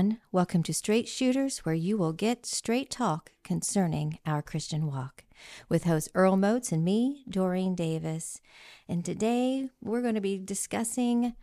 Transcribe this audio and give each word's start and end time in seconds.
Everyone. 0.00 0.18
Welcome 0.32 0.62
to 0.62 0.72
Straight 0.72 1.08
Shooters, 1.08 1.58
where 1.58 1.74
you 1.74 1.98
will 1.98 2.14
get 2.14 2.46
straight 2.46 2.90
talk 2.90 3.32
concerning 3.44 4.18
our 4.24 4.40
Christian 4.40 4.86
walk 4.86 5.24
with 5.68 5.84
host 5.84 6.08
Earl 6.14 6.38
Moats 6.38 6.72
and 6.72 6.82
me, 6.82 7.22
Doreen 7.28 7.74
Davis. 7.74 8.40
And 8.88 9.04
today 9.04 9.68
we're 9.82 10.00
going 10.00 10.14
to 10.14 10.22
be 10.22 10.38
discussing 10.38 11.34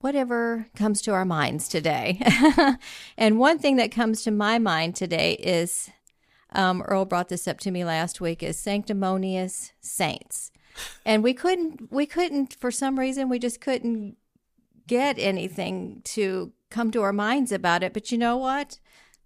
whatever 0.00 0.68
comes 0.74 1.02
to 1.02 1.12
our 1.12 1.26
minds 1.26 1.68
today. 1.68 2.18
and 3.18 3.38
one 3.38 3.58
thing 3.58 3.76
that 3.76 3.92
comes 3.92 4.22
to 4.22 4.30
my 4.30 4.58
mind 4.58 4.96
today 4.96 5.34
is 5.34 5.90
um, 6.52 6.80
Earl 6.80 7.04
brought 7.04 7.28
this 7.28 7.46
up 7.46 7.58
to 7.60 7.70
me 7.70 7.84
last 7.84 8.22
week 8.22 8.42
is 8.42 8.58
sanctimonious 8.58 9.72
saints. 9.82 10.50
And 11.04 11.22
we 11.22 11.34
couldn't, 11.34 11.92
we 11.92 12.06
couldn't, 12.06 12.56
for 12.58 12.70
some 12.70 12.98
reason, 12.98 13.28
we 13.28 13.38
just 13.38 13.60
couldn't 13.60 14.16
get 14.86 15.18
anything 15.18 16.00
to 16.04 16.52
come 16.70 16.90
to 16.90 17.02
our 17.02 17.12
minds 17.12 17.52
about 17.52 17.82
it. 17.82 17.92
But 17.92 18.10
you 18.10 18.18
know 18.18 18.36
what? 18.36 18.78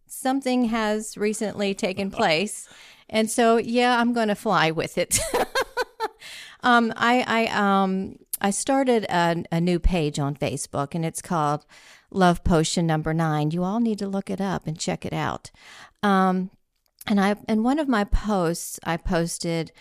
Something 0.06 0.66
has 0.66 1.16
recently 1.16 1.74
taken 1.74 2.10
place. 2.10 2.68
And 3.08 3.30
so, 3.30 3.56
yeah, 3.56 3.98
I'm 3.98 4.12
going 4.12 4.28
to 4.28 4.34
fly 4.34 4.70
with 4.70 4.98
it. 4.98 5.18
um, 6.62 6.92
I, 6.96 7.24
I, 7.26 7.82
um, 7.82 8.16
I 8.40 8.50
started 8.50 9.04
a, 9.04 9.44
a 9.52 9.60
new 9.60 9.78
page 9.78 10.18
on 10.18 10.34
Facebook 10.34 10.94
and 10.94 11.04
it's 11.04 11.22
called 11.22 11.64
Love 12.10 12.44
Potion 12.44 12.86
Number 12.86 13.14
Nine. 13.14 13.50
You 13.50 13.64
all 13.64 13.80
need 13.80 13.98
to 14.00 14.08
look 14.08 14.30
it 14.30 14.40
up 14.40 14.66
and 14.66 14.78
check 14.78 15.04
it 15.04 15.12
out. 15.12 15.50
Um, 16.02 16.50
and 17.06 17.20
I, 17.20 17.36
in 17.48 17.62
one 17.62 17.78
of 17.78 17.88
my 17.88 18.04
posts, 18.04 18.80
I 18.84 18.96
posted, 18.96 19.72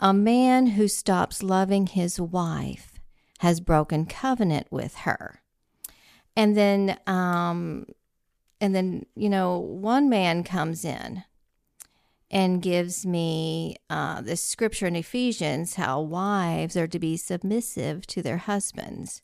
a 0.00 0.12
man 0.12 0.66
who 0.66 0.88
stops 0.88 1.42
loving 1.42 1.86
his 1.86 2.20
wife 2.20 2.93
has 3.44 3.60
broken 3.60 4.06
covenant 4.06 4.66
with 4.70 4.94
her. 5.00 5.42
And 6.34 6.56
then, 6.56 6.98
um, 7.06 7.84
and 8.58 8.74
then, 8.74 9.04
you 9.14 9.28
know, 9.28 9.58
one 9.58 10.08
man 10.08 10.44
comes 10.44 10.82
in 10.82 11.24
and 12.30 12.62
gives 12.62 13.04
me 13.04 13.76
uh, 13.90 14.22
this 14.22 14.42
scripture 14.42 14.86
in 14.86 14.96
Ephesians 14.96 15.74
how 15.74 16.00
wives 16.00 16.74
are 16.74 16.86
to 16.86 16.98
be 16.98 17.18
submissive 17.18 18.06
to 18.06 18.22
their 18.22 18.38
husbands. 18.38 19.20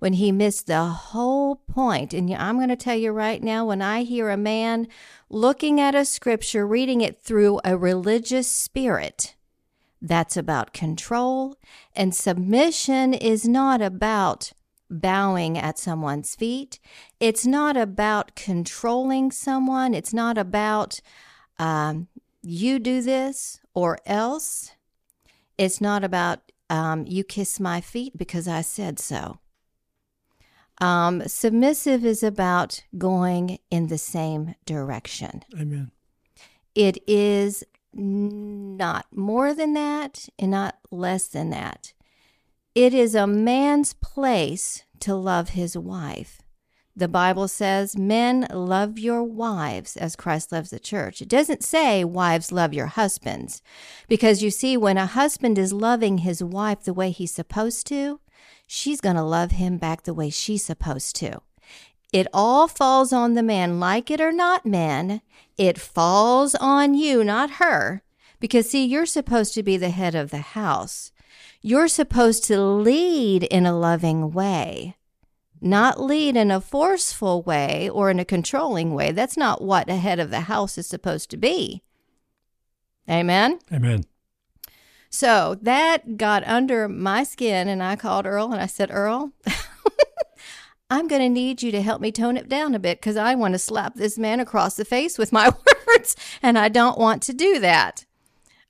When 0.00 0.12
he 0.12 0.32
missed 0.32 0.66
the 0.66 0.84
whole 0.84 1.56
point, 1.56 2.12
and 2.12 2.30
I'm 2.34 2.56
going 2.56 2.68
to 2.68 2.76
tell 2.76 2.96
you 2.96 3.10
right 3.10 3.42
now, 3.42 3.64
when 3.64 3.80
I 3.80 4.02
hear 4.02 4.28
a 4.28 4.36
man 4.36 4.86
looking 5.30 5.80
at 5.80 5.94
a 5.94 6.04
scripture, 6.04 6.66
reading 6.66 7.00
it 7.00 7.22
through 7.22 7.58
a 7.64 7.78
religious 7.78 8.52
spirit, 8.52 9.34
that's 10.02 10.36
about 10.36 10.74
control, 10.74 11.56
and 11.94 12.14
submission 12.14 13.14
is 13.14 13.46
not 13.46 13.80
about 13.80 14.52
bowing 14.90 15.56
at 15.56 15.78
someone's 15.78 16.34
feet. 16.34 16.80
It's 17.20 17.46
not 17.46 17.76
about 17.76 18.34
controlling 18.34 19.30
someone. 19.30 19.94
It's 19.94 20.12
not 20.12 20.36
about 20.36 21.00
um, 21.58 22.08
you 22.42 22.78
do 22.78 23.00
this 23.00 23.60
or 23.74 23.98
else. 24.04 24.72
It's 25.56 25.80
not 25.80 26.02
about 26.02 26.52
um, 26.68 27.06
you 27.06 27.22
kiss 27.22 27.60
my 27.60 27.80
feet 27.80 28.18
because 28.18 28.48
I 28.48 28.60
said 28.62 28.98
so. 28.98 29.38
Um, 30.78 31.22
submissive 31.28 32.04
is 32.04 32.22
about 32.22 32.82
going 32.98 33.60
in 33.70 33.86
the 33.86 33.98
same 33.98 34.56
direction. 34.66 35.44
Amen. 35.54 35.92
It 36.74 36.98
is 37.06 37.62
not 37.94 39.06
more 39.12 39.54
than 39.54 39.74
that 39.74 40.28
and 40.38 40.50
not 40.50 40.78
less 40.90 41.26
than 41.26 41.50
that. 41.50 41.92
It 42.74 42.94
is 42.94 43.14
a 43.14 43.26
man's 43.26 43.92
place 43.92 44.84
to 45.00 45.14
love 45.14 45.50
his 45.50 45.76
wife. 45.76 46.40
The 46.94 47.08
Bible 47.08 47.48
says, 47.48 47.96
Men 47.96 48.46
love 48.50 48.98
your 48.98 49.22
wives 49.22 49.96
as 49.96 50.14
Christ 50.14 50.52
loves 50.52 50.70
the 50.70 50.78
church. 50.78 51.22
It 51.22 51.28
doesn't 51.28 51.64
say, 51.64 52.04
Wives 52.04 52.52
love 52.52 52.74
your 52.74 52.86
husbands. 52.86 53.62
Because 54.08 54.42
you 54.42 54.50
see, 54.50 54.76
when 54.76 54.98
a 54.98 55.06
husband 55.06 55.58
is 55.58 55.72
loving 55.72 56.18
his 56.18 56.44
wife 56.44 56.82
the 56.84 56.92
way 56.92 57.10
he's 57.10 57.32
supposed 57.32 57.86
to, 57.88 58.20
she's 58.66 59.00
going 59.00 59.16
to 59.16 59.22
love 59.22 59.52
him 59.52 59.78
back 59.78 60.02
the 60.02 60.14
way 60.14 60.28
she's 60.28 60.64
supposed 60.64 61.16
to. 61.16 61.40
It 62.12 62.26
all 62.32 62.68
falls 62.68 63.12
on 63.12 63.34
the 63.34 63.42
man, 63.42 63.80
like 63.80 64.10
it 64.10 64.20
or 64.20 64.32
not, 64.32 64.66
man, 64.66 65.22
It 65.56 65.78
falls 65.78 66.54
on 66.54 66.94
you, 66.94 67.24
not 67.24 67.52
her. 67.52 68.02
Because, 68.40 68.70
see, 68.70 68.84
you're 68.84 69.06
supposed 69.06 69.54
to 69.54 69.62
be 69.62 69.76
the 69.76 69.90
head 69.90 70.14
of 70.14 70.30
the 70.30 70.38
house. 70.38 71.12
You're 71.60 71.88
supposed 71.88 72.44
to 72.44 72.60
lead 72.60 73.44
in 73.44 73.66
a 73.66 73.78
loving 73.78 74.32
way 74.32 74.96
not 75.62 76.00
lead 76.00 76.36
in 76.36 76.50
a 76.50 76.60
forceful 76.60 77.42
way 77.42 77.88
or 77.88 78.10
in 78.10 78.18
a 78.18 78.24
controlling 78.24 78.94
way. 78.94 79.12
That's 79.12 79.36
not 79.36 79.62
what 79.62 79.88
a 79.88 79.96
head 79.96 80.18
of 80.18 80.30
the 80.30 80.40
house 80.40 80.76
is 80.76 80.88
supposed 80.88 81.30
to 81.30 81.36
be. 81.36 81.82
Amen? 83.08 83.60
Amen. 83.72 84.04
So 85.08 85.56
that 85.62 86.16
got 86.16 86.46
under 86.46 86.88
my 86.88 87.22
skin, 87.22 87.68
and 87.68 87.82
I 87.82 87.96
called 87.96 88.26
Earl 88.26 88.52
and 88.52 88.60
I 88.60 88.66
said, 88.66 88.90
Earl, 88.90 89.32
I'm 90.92 91.08
going 91.08 91.22
to 91.22 91.28
need 91.30 91.62
you 91.62 91.72
to 91.72 91.80
help 91.80 92.02
me 92.02 92.12
tone 92.12 92.36
it 92.36 92.50
down 92.50 92.74
a 92.74 92.78
bit 92.78 93.00
because 93.00 93.16
I 93.16 93.34
want 93.34 93.54
to 93.54 93.58
slap 93.58 93.94
this 93.94 94.18
man 94.18 94.40
across 94.40 94.76
the 94.76 94.84
face 94.84 95.16
with 95.16 95.32
my 95.32 95.50
words, 95.86 96.14
and 96.42 96.58
I 96.58 96.68
don't 96.68 96.98
want 96.98 97.22
to 97.22 97.32
do 97.32 97.58
that. 97.60 98.04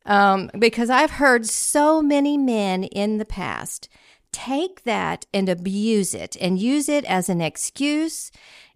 Um, 0.07 0.49
because 0.57 0.89
I've 0.89 1.13
heard 1.13 1.47
so 1.47 2.01
many 2.01 2.39
men 2.39 2.85
in 2.85 3.19
the 3.19 3.25
past 3.25 3.89
take 4.31 4.85
that 4.85 5.27
and 5.35 5.49
abuse 5.49 6.15
it 6.15 6.37
and 6.41 6.61
use 6.61 6.89
it 6.89 7.05
as 7.07 7.29
an 7.29 7.41
excuse 7.41 8.31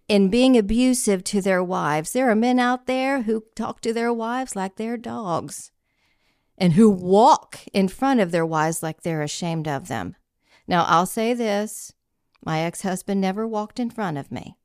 in 0.09 0.29
being 0.29 0.57
abusive 0.57 1.23
to 1.25 1.41
their 1.41 1.63
wives. 1.63 2.11
There 2.11 2.29
are 2.29 2.35
men 2.35 2.59
out 2.59 2.85
there 2.85 3.21
who 3.21 3.45
talk 3.55 3.79
to 3.81 3.93
their 3.93 4.11
wives 4.11 4.57
like 4.57 4.75
they're 4.75 4.97
dogs 4.97 5.71
and 6.57 6.73
who 6.73 6.89
walk 6.89 7.59
in 7.71 7.87
front 7.87 8.19
of 8.19 8.31
their 8.31 8.45
wives 8.45 8.83
like 8.83 9.03
they're 9.03 9.21
ashamed 9.21 9.69
of 9.69 9.87
them. 9.87 10.17
Now, 10.67 10.83
I'll 10.83 11.05
say 11.05 11.33
this 11.33 11.93
my 12.43 12.59
ex 12.59 12.81
husband 12.81 13.21
never 13.21 13.47
walked 13.47 13.79
in 13.79 13.89
front 13.89 14.17
of 14.17 14.31
me, 14.31 14.57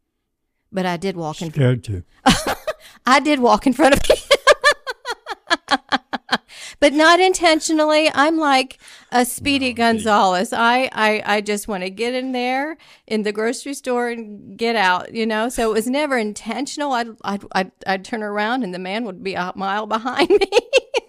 but 0.70 0.86
I 0.86 0.96
did 0.96 1.16
walk 1.16 1.42
in 1.42 1.50
Scared 1.50 1.84
to. 1.84 2.04
I 3.06 3.20
did 3.20 3.40
walk 3.40 3.66
in 3.66 3.72
front 3.72 3.94
of 3.94 4.06
him. 4.06 4.16
but 6.82 6.92
not 6.92 7.20
intentionally. 7.20 8.10
I'm 8.12 8.38
like 8.38 8.78
a 9.12 9.24
Speedy 9.24 9.70
no, 9.70 9.76
Gonzalez. 9.76 10.52
I, 10.52 10.90
I, 10.92 11.22
I 11.24 11.40
just 11.40 11.68
want 11.68 11.84
to 11.84 11.90
get 11.90 12.12
in 12.12 12.32
there 12.32 12.76
in 13.06 13.22
the 13.22 13.30
grocery 13.32 13.74
store 13.74 14.08
and 14.08 14.56
get 14.56 14.74
out, 14.74 15.14
you 15.14 15.24
know? 15.24 15.48
So 15.48 15.70
it 15.70 15.74
was 15.74 15.86
never 15.86 16.18
intentional. 16.18 16.90
I'd, 16.92 17.08
I'd, 17.22 17.44
I'd, 17.52 17.72
I'd 17.86 18.04
turn 18.04 18.22
around 18.22 18.64
and 18.64 18.74
the 18.74 18.80
man 18.80 19.04
would 19.04 19.22
be 19.22 19.34
a 19.34 19.52
mile 19.54 19.86
behind 19.86 20.28
me. 20.30 20.50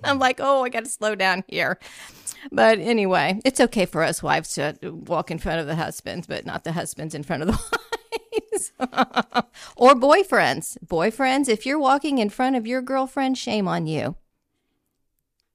I'm 0.04 0.20
like, 0.20 0.40
oh, 0.40 0.64
I 0.64 0.70
got 0.70 0.84
to 0.84 0.90
slow 0.92 1.16
down 1.16 1.44
here. 1.48 1.80
But 2.52 2.80
anyway, 2.80 3.40
it's 3.46 3.60
okay 3.60 3.86
for 3.86 4.04
us 4.04 4.24
wives 4.24 4.54
to 4.56 4.76
walk 4.84 5.32
in 5.32 5.40
front 5.40 5.60
of 5.60 5.68
the 5.68 5.76
husbands, 5.76 6.28
but 6.28 6.46
not 6.46 6.64
the 6.64 6.74
husbands 6.74 7.16
in 7.16 7.24
front 7.24 7.44
of 7.44 7.48
the 7.48 7.54
wives. 8.52 8.72
or 9.76 9.96
boyfriends. 9.96 10.78
Boyfriends, 10.86 11.48
if 11.48 11.66
you're 11.66 11.80
walking 11.80 12.18
in 12.18 12.30
front 12.30 12.56
of 12.56 12.68
your 12.68 12.82
girlfriend, 12.82 13.38
shame 13.38 13.68
on 13.68 13.88
you 13.88 14.16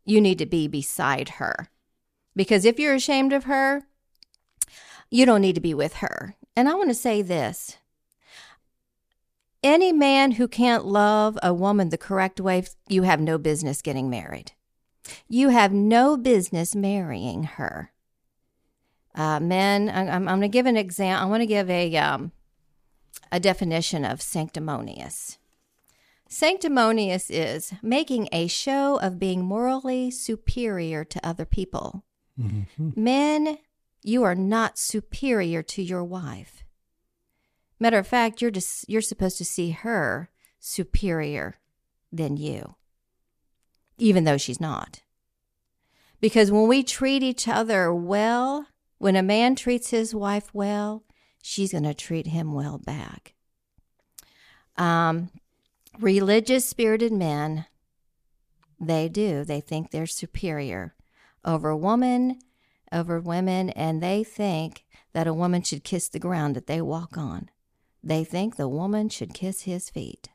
you 0.08 0.20
need 0.20 0.38
to 0.38 0.46
be 0.46 0.66
beside 0.66 1.28
her. 1.28 1.68
Because 2.34 2.64
if 2.64 2.78
you're 2.78 2.94
ashamed 2.94 3.32
of 3.32 3.44
her, 3.44 3.82
you 5.10 5.26
don't 5.26 5.42
need 5.42 5.54
to 5.54 5.60
be 5.60 5.74
with 5.74 5.96
her. 5.96 6.34
And 6.56 6.68
I 6.68 6.74
want 6.74 6.88
to 6.88 6.94
say 6.94 7.20
this 7.22 7.76
any 9.62 9.92
man 9.92 10.32
who 10.32 10.48
can't 10.48 10.86
love 10.86 11.38
a 11.42 11.52
woman 11.52 11.90
the 11.90 11.98
correct 11.98 12.40
way, 12.40 12.64
you 12.88 13.02
have 13.02 13.20
no 13.20 13.38
business 13.38 13.82
getting 13.82 14.08
married. 14.08 14.52
You 15.28 15.48
have 15.48 15.72
no 15.72 16.16
business 16.16 16.74
marrying 16.74 17.44
her. 17.44 17.92
Uh, 19.14 19.40
men, 19.40 19.88
I'm, 19.88 20.28
I'm 20.28 20.38
going 20.38 20.40
to 20.42 20.48
give 20.48 20.66
an 20.66 20.76
example. 20.76 21.26
I 21.26 21.30
want 21.30 21.42
to 21.42 21.46
give 21.46 21.68
a 21.68 21.96
um, 21.96 22.32
a 23.32 23.40
definition 23.40 24.04
of 24.04 24.22
sanctimonious. 24.22 25.38
Sanctimonious 26.28 27.30
is 27.30 27.72
making 27.82 28.28
a 28.32 28.46
show 28.48 28.98
of 29.00 29.18
being 29.18 29.44
morally 29.44 30.10
superior 30.10 31.04
to 31.04 31.26
other 31.26 31.46
people. 31.46 32.04
Mm-hmm. 32.38 32.90
Men, 32.94 33.58
you 34.02 34.22
are 34.24 34.34
not 34.34 34.78
superior 34.78 35.62
to 35.62 35.82
your 35.82 36.04
wife. 36.04 36.64
Matter 37.80 37.98
of 37.98 38.06
fact, 38.06 38.42
you're 38.42 38.50
just 38.50 38.88
you're 38.88 39.00
supposed 39.00 39.38
to 39.38 39.44
see 39.44 39.70
her 39.70 40.30
superior 40.58 41.58
than 42.12 42.36
you, 42.36 42.74
even 43.98 44.24
though 44.24 44.36
she's 44.36 44.60
not. 44.60 45.02
Because 46.20 46.50
when 46.50 46.66
we 46.66 46.82
treat 46.82 47.22
each 47.22 47.46
other 47.46 47.92
well, 47.94 48.66
when 48.98 49.16
a 49.16 49.22
man 49.22 49.54
treats 49.54 49.90
his 49.90 50.14
wife 50.14 50.52
well, 50.52 51.04
she's 51.42 51.72
going 51.72 51.84
to 51.84 51.94
treat 51.94 52.26
him 52.26 52.52
well 52.52 52.78
back. 52.78 53.34
Um, 54.76 55.30
religious 55.98 56.66
spirited 56.66 57.12
men, 57.12 57.66
they 58.80 59.08
do. 59.08 59.44
They 59.44 59.60
think 59.60 59.90
they're 59.90 60.06
superior 60.06 60.94
over 61.44 61.74
woman, 61.74 62.38
over 62.92 63.20
women, 63.20 63.70
and 63.70 64.02
they 64.02 64.24
think 64.24 64.84
that 65.12 65.26
a 65.26 65.34
woman 65.34 65.62
should 65.62 65.84
kiss 65.84 66.08
the 66.08 66.18
ground 66.18 66.56
that 66.56 66.66
they 66.66 66.80
walk 66.80 67.16
on. 67.16 67.48
They 68.02 68.24
think 68.24 68.56
the 68.56 68.68
woman 68.68 69.08
should 69.08 69.34
kiss 69.34 69.62
his 69.62 69.90
feet. 69.90 70.28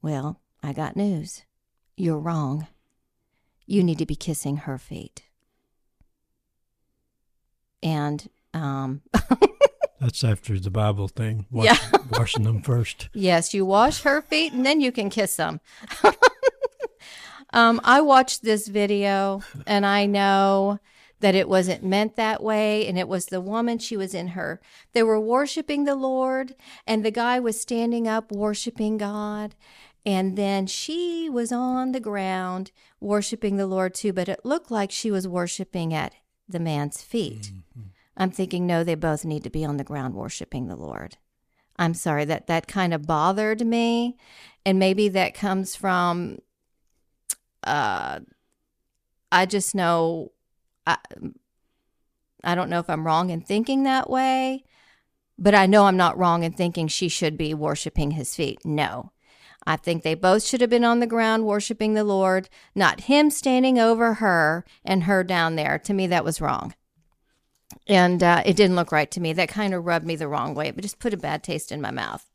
Well, 0.00 0.40
I 0.62 0.72
got 0.72 0.96
news. 0.96 1.42
You're 2.02 2.18
wrong. 2.18 2.66
You 3.64 3.84
need 3.84 3.98
to 3.98 4.06
be 4.06 4.16
kissing 4.16 4.56
her 4.56 4.76
feet. 4.76 5.22
And 7.80 8.28
um 8.52 9.02
That's 10.00 10.24
after 10.24 10.58
the 10.58 10.68
Bible 10.68 11.06
thing. 11.06 11.46
Wash, 11.48 11.66
Yeah. 11.66 11.98
washing 12.10 12.42
them 12.42 12.60
first. 12.60 13.08
Yes, 13.14 13.54
you 13.54 13.64
wash 13.64 14.02
her 14.02 14.20
feet 14.20 14.52
and 14.52 14.66
then 14.66 14.80
you 14.80 14.90
can 14.90 15.10
kiss 15.10 15.36
them. 15.36 15.60
um, 17.52 17.80
I 17.84 18.00
watched 18.00 18.42
this 18.42 18.66
video 18.66 19.42
and 19.64 19.86
I 19.86 20.06
know 20.06 20.80
that 21.20 21.36
it 21.36 21.48
wasn't 21.48 21.84
meant 21.84 22.16
that 22.16 22.42
way. 22.42 22.84
And 22.88 22.98
it 22.98 23.06
was 23.06 23.26
the 23.26 23.40
woman, 23.40 23.78
she 23.78 23.96
was 23.96 24.12
in 24.12 24.28
her, 24.28 24.60
they 24.92 25.04
were 25.04 25.20
worshiping 25.20 25.84
the 25.84 25.94
Lord 25.94 26.56
and 26.84 27.04
the 27.04 27.12
guy 27.12 27.38
was 27.38 27.60
standing 27.60 28.08
up 28.08 28.32
worshiping 28.32 28.98
God. 28.98 29.54
And 30.04 30.36
then 30.36 30.66
she 30.66 31.30
was 31.30 31.52
on 31.52 31.92
the 31.92 32.00
ground 32.00 32.72
worshiping 33.00 33.56
the 33.56 33.66
Lord 33.66 33.94
too, 33.94 34.12
but 34.12 34.28
it 34.28 34.44
looked 34.44 34.70
like 34.70 34.90
she 34.90 35.10
was 35.10 35.28
worshiping 35.28 35.94
at 35.94 36.14
the 36.48 36.58
man's 36.58 37.00
feet. 37.00 37.52
I'm 38.16 38.30
thinking, 38.30 38.66
no, 38.66 38.84
they 38.84 38.96
both 38.96 39.24
need 39.24 39.44
to 39.44 39.50
be 39.50 39.64
on 39.64 39.76
the 39.76 39.84
ground 39.84 40.14
worshiping 40.14 40.66
the 40.66 40.76
Lord. 40.76 41.16
I'm 41.76 41.94
sorry 41.94 42.24
that 42.26 42.48
that 42.48 42.66
kind 42.66 42.92
of 42.92 43.06
bothered 43.06 43.64
me, 43.66 44.16
and 44.66 44.78
maybe 44.78 45.08
that 45.10 45.34
comes 45.34 45.74
from. 45.74 46.38
Uh, 47.64 48.20
I 49.30 49.46
just 49.46 49.74
know, 49.74 50.32
I, 50.86 50.98
I 52.44 52.54
don't 52.54 52.68
know 52.68 52.80
if 52.80 52.90
I'm 52.90 53.06
wrong 53.06 53.30
in 53.30 53.40
thinking 53.40 53.84
that 53.84 54.10
way, 54.10 54.64
but 55.38 55.54
I 55.54 55.66
know 55.66 55.86
I'm 55.86 55.96
not 55.96 56.18
wrong 56.18 56.42
in 56.42 56.52
thinking 56.52 56.88
she 56.88 57.08
should 57.08 57.38
be 57.38 57.54
worshiping 57.54 58.10
his 58.10 58.34
feet. 58.34 58.58
No. 58.64 59.11
I 59.66 59.76
think 59.76 60.02
they 60.02 60.14
both 60.14 60.44
should 60.44 60.60
have 60.60 60.70
been 60.70 60.84
on 60.84 61.00
the 61.00 61.06
ground 61.06 61.46
worshiping 61.46 61.94
the 61.94 62.04
Lord, 62.04 62.48
not 62.74 63.02
him 63.02 63.30
standing 63.30 63.78
over 63.78 64.14
her 64.14 64.64
and 64.84 65.04
her 65.04 65.22
down 65.22 65.56
there. 65.56 65.78
To 65.78 65.94
me, 65.94 66.06
that 66.08 66.24
was 66.24 66.40
wrong 66.40 66.74
and 67.86 68.22
uh, 68.22 68.42
it 68.44 68.56
didn't 68.56 68.76
look 68.76 68.92
right 68.92 69.10
to 69.10 69.20
me. 69.20 69.32
That 69.32 69.48
kind 69.48 69.74
of 69.74 69.84
rubbed 69.84 70.06
me 70.06 70.16
the 70.16 70.28
wrong 70.28 70.54
way, 70.54 70.70
but 70.70 70.82
just 70.82 70.98
put 70.98 71.14
a 71.14 71.18
bad 71.18 71.42
taste 71.42 71.72
in 71.72 71.80
my 71.80 71.90
mouth. 71.90 72.28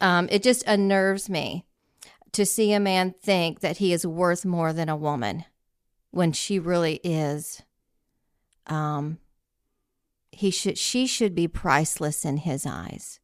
Um, 0.00 0.28
it 0.30 0.42
just 0.42 0.66
unnerves 0.66 1.28
me 1.28 1.64
to 2.32 2.44
see 2.44 2.72
a 2.72 2.80
man 2.80 3.14
think 3.22 3.60
that 3.60 3.78
he 3.78 3.92
is 3.92 4.06
worth 4.06 4.44
more 4.44 4.72
than 4.72 4.88
a 4.88 4.96
woman 4.96 5.44
when 6.10 6.32
she 6.32 6.58
really 6.58 7.00
is. 7.04 7.62
Um, 8.66 9.18
he 10.32 10.50
should, 10.50 10.78
she 10.78 11.06
should 11.06 11.34
be 11.34 11.48
priceless 11.48 12.24
in 12.24 12.38
his 12.38 12.66
eyes. 12.66 13.20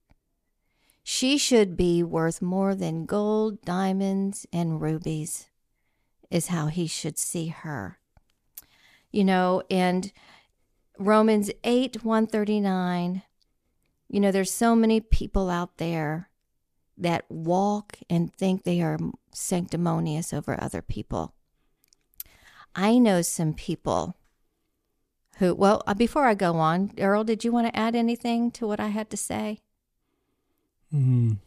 She 1.03 1.39
should 1.39 1.77
be 1.77 2.03
worth 2.03 2.43
more 2.43 2.75
than 2.75 3.07
gold, 3.07 3.63
diamonds, 3.63 4.47
and 4.53 4.81
rubies, 4.81 5.49
is 6.31 6.49
how 6.49 6.67
he 6.67 6.87
should 6.87 7.19
see 7.19 7.49
her. 7.49 7.99
You 9.11 9.25
know, 9.25 9.63
and 9.71 10.13
Romans 10.99 11.51
8 11.65 12.05
139. 12.05 13.23
You 14.09 14.21
know, 14.21 14.31
there's 14.31 14.53
so 14.53 14.77
many 14.77 15.01
people 15.01 15.49
out 15.49 15.79
there 15.79 16.29
that 16.99 17.25
walk 17.31 17.99
and 18.11 18.33
think 18.35 18.63
they 18.63 18.83
are 18.83 18.99
sanctimonious 19.33 20.33
over 20.33 20.63
other 20.63 20.83
people. 20.83 21.35
I 22.75 22.99
know 22.99 23.23
some 23.23 23.55
people 23.55 24.17
who, 25.39 25.55
well, 25.55 25.83
uh, 25.87 25.95
before 25.95 26.27
I 26.27 26.35
go 26.35 26.57
on, 26.57 26.93
Earl, 26.99 27.25
did 27.25 27.45
you 27.45 27.51
want 27.51 27.67
to 27.67 27.77
add 27.77 27.97
anything 27.97 28.51
to 28.53 28.67
what 28.67 28.79
I 28.79 28.89
had 28.89 29.11
to 29.11 29.17
say? 29.17 29.61
Mm, 30.95 31.39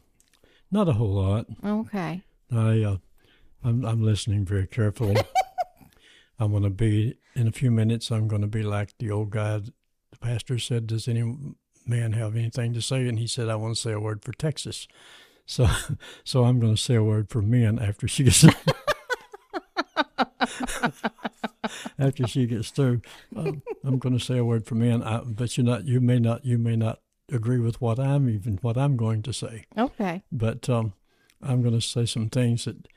not 0.72 0.88
a 0.88 0.94
whole 0.94 1.14
lot. 1.14 1.46
Okay. 1.64 2.22
I, 2.52 2.84
uh, 2.84 2.98
I'm, 3.64 3.86
I'm 3.86 4.04
listening 4.04 4.46
very 4.46 4.68
carefully. 4.68 5.18
I'm 6.40 6.52
going 6.52 6.64
to 6.64 6.70
be 6.70 7.16
in 7.36 7.48
a 7.48 7.52
few 7.52 7.72
minutes. 7.72 8.12
I'm 8.12 8.28
going 8.28 8.42
to 8.42 8.48
be 8.48 8.64
like 8.64 8.98
the 8.98 9.12
old 9.12 9.32
guy. 9.32 9.60
The 9.60 10.18
pastor 10.20 10.60
said, 10.60 10.88
"Does 10.88 11.08
any 11.08 11.36
man 11.86 12.14
have 12.14 12.36
anything 12.36 12.74
to 12.74 12.82
say?" 12.82 13.08
And 13.08 13.20
he 13.20 13.28
said, 13.28 13.50
"I 13.50 13.56
want 13.56 13.76
to 13.76 13.82
say 13.82 13.92
a 13.92 14.00
word 14.00 14.24
for 14.24 14.34
Texas." 14.34 14.88
So, 15.46 15.68
so 16.24 16.46
I'm 16.46 16.60
going 16.60 16.76
to 16.76 16.82
say 16.82 16.96
a 16.96 17.04
word 17.04 17.30
for 17.30 17.42
men 17.42 17.80
after 17.80 18.08
she 18.08 18.24
gets 18.26 18.46
after 22.00 22.28
she 22.28 22.46
gets 22.46 22.72
through. 22.72 23.02
Um, 23.36 23.62
I'm 23.84 24.00
going 24.00 24.18
to 24.18 24.24
say 24.24 24.38
a 24.38 24.46
word 24.46 24.66
for 24.66 24.76
men, 24.76 25.04
I, 25.04 25.20
but 25.20 25.58
you 25.58 25.64
not 25.64 25.86
you 25.86 26.02
may 26.02 26.20
not 26.20 26.46
you 26.46 26.58
may 26.58 26.76
not 26.76 27.00
agree 27.32 27.60
with 27.60 27.80
what 27.82 28.00
I'm 28.00 28.30
even 28.30 28.58
what 28.62 28.78
I'm 28.78 28.98
going 28.98 29.22
to 29.24 29.34
say. 29.34 29.66
Okay. 29.78 30.24
But 30.32 30.70
um, 30.70 30.94
I'm 31.42 31.62
going 31.62 31.74
to 31.76 31.82
say 31.82 32.06
some 32.06 32.30
things 32.30 32.66
that 32.66 32.88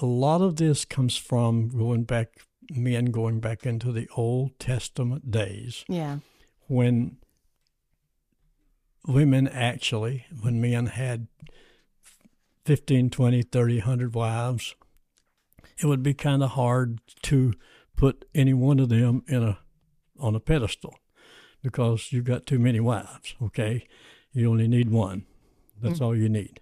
a 0.00 0.06
lot 0.06 0.40
of 0.40 0.56
this 0.56 0.84
comes 0.84 1.16
from 1.16 1.68
going 1.68 2.04
back 2.04 2.28
men 2.70 3.06
going 3.06 3.40
back 3.40 3.66
into 3.66 3.92
the 3.92 4.08
Old 4.16 4.58
Testament 4.58 5.30
days 5.30 5.84
Yeah. 5.88 6.18
when 6.68 7.18
women 9.06 9.48
actually, 9.48 10.26
when 10.40 10.60
men 10.60 10.86
had 10.86 11.26
15, 12.64 13.10
20, 13.10 13.42
30, 13.42 13.78
100 13.78 14.14
wives, 14.14 14.74
it 15.78 15.86
would 15.86 16.02
be 16.02 16.14
kind 16.14 16.42
of 16.42 16.50
hard 16.50 17.00
to 17.22 17.52
put 17.96 18.24
any 18.34 18.54
one 18.54 18.78
of 18.78 18.88
them 18.88 19.22
in 19.26 19.42
a 19.42 19.58
on 20.18 20.34
a 20.36 20.40
pedestal 20.40 20.94
because 21.62 22.12
you've 22.12 22.24
got 22.24 22.46
too 22.46 22.58
many 22.58 22.80
wives, 22.80 23.34
okay? 23.42 23.86
You 24.32 24.50
only 24.50 24.68
need 24.68 24.90
one. 24.90 25.26
That's 25.80 25.98
mm. 25.98 26.06
all 26.06 26.16
you 26.16 26.28
need. 26.28 26.60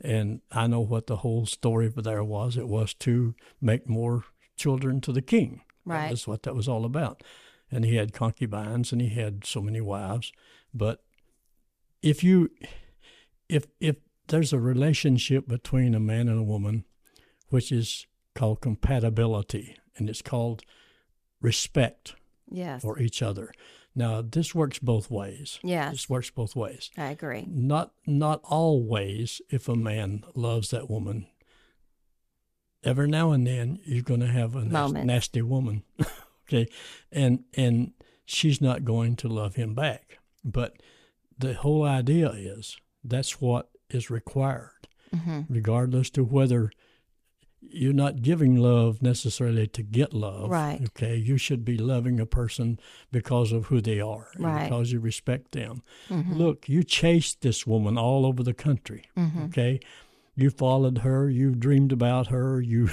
And 0.00 0.40
I 0.50 0.66
know 0.66 0.80
what 0.80 1.06
the 1.06 1.16
whole 1.16 1.46
story 1.46 1.92
there 1.94 2.24
was. 2.24 2.56
It 2.56 2.68
was 2.68 2.94
to 2.94 3.34
make 3.60 3.88
more 3.88 4.24
children 4.56 5.00
to 5.02 5.12
the 5.12 5.22
king. 5.22 5.62
Right. 5.84 6.08
That's 6.08 6.26
what 6.26 6.42
that 6.44 6.54
was 6.54 6.68
all 6.68 6.84
about. 6.84 7.22
And 7.70 7.84
he 7.84 7.96
had 7.96 8.12
concubines 8.12 8.92
and 8.92 9.00
he 9.00 9.10
had 9.10 9.44
so 9.44 9.60
many 9.60 9.80
wives. 9.80 10.32
But 10.72 11.02
if 12.02 12.24
you 12.24 12.50
if 13.48 13.66
if 13.80 13.96
there's 14.28 14.52
a 14.52 14.58
relationship 14.58 15.46
between 15.46 15.94
a 15.94 16.00
man 16.00 16.28
and 16.28 16.38
a 16.38 16.44
woman, 16.44 16.84
which 17.48 17.70
is 17.72 18.06
called 18.34 18.60
compatibility, 18.60 19.76
and 19.96 20.08
it's 20.08 20.22
called 20.22 20.62
respect 21.40 22.14
Yes. 22.50 22.82
for 22.82 22.98
each 22.98 23.22
other. 23.22 23.52
Now 23.94 24.22
this 24.22 24.54
works 24.54 24.78
both 24.78 25.10
ways. 25.10 25.58
Yes. 25.62 25.92
This 25.92 26.08
works 26.08 26.30
both 26.30 26.54
ways. 26.54 26.90
I 26.96 27.10
agree. 27.10 27.44
Not 27.48 27.92
not 28.06 28.40
always 28.44 29.40
if 29.50 29.68
a 29.68 29.74
man 29.76 30.22
loves 30.34 30.70
that 30.70 30.88
woman. 30.88 31.26
Every 32.82 33.08
now 33.08 33.32
and 33.32 33.46
then 33.46 33.78
you're 33.84 34.02
going 34.02 34.20
to 34.20 34.26
have 34.26 34.56
a 34.56 34.64
nas- 34.64 34.92
nasty 34.92 35.42
woman, 35.42 35.82
okay, 36.48 36.66
and 37.12 37.44
and 37.54 37.92
she's 38.24 38.60
not 38.60 38.84
going 38.86 39.16
to 39.16 39.28
love 39.28 39.56
him 39.56 39.74
back. 39.74 40.18
But 40.42 40.76
the 41.38 41.52
whole 41.54 41.82
idea 41.84 42.30
is 42.30 42.78
that's 43.04 43.40
what 43.40 43.68
is 43.90 44.08
required, 44.08 44.88
hmm 45.12 45.40
regardless 45.50 46.08
to 46.10 46.24
whether 46.24 46.70
you're 47.62 47.92
not 47.92 48.22
giving 48.22 48.56
love 48.56 49.02
necessarily 49.02 49.66
to 49.68 49.82
get 49.82 50.12
love. 50.14 50.50
Right. 50.50 50.80
Okay. 50.88 51.16
You 51.16 51.36
should 51.36 51.64
be 51.64 51.76
loving 51.76 52.18
a 52.18 52.26
person 52.26 52.80
because 53.12 53.52
of 53.52 53.66
who 53.66 53.80
they 53.80 54.00
are, 54.00 54.28
Right. 54.38 54.64
because 54.64 54.92
you 54.92 55.00
respect 55.00 55.52
them. 55.52 55.82
hmm 56.08 56.32
Look, 56.32 56.68
you 56.68 56.82
chased 56.82 57.42
this 57.42 57.66
woman 57.66 57.98
all 57.98 58.24
over 58.26 58.42
the 58.42 58.54
country. 58.54 59.04
hmm 59.16 59.44
Okay. 59.44 59.80
You 60.36 60.48
followed 60.48 60.98
her. 60.98 61.28
You 61.28 61.54
dreamed 61.54 61.92
about 61.92 62.28
her. 62.28 62.60
You, 62.72 62.88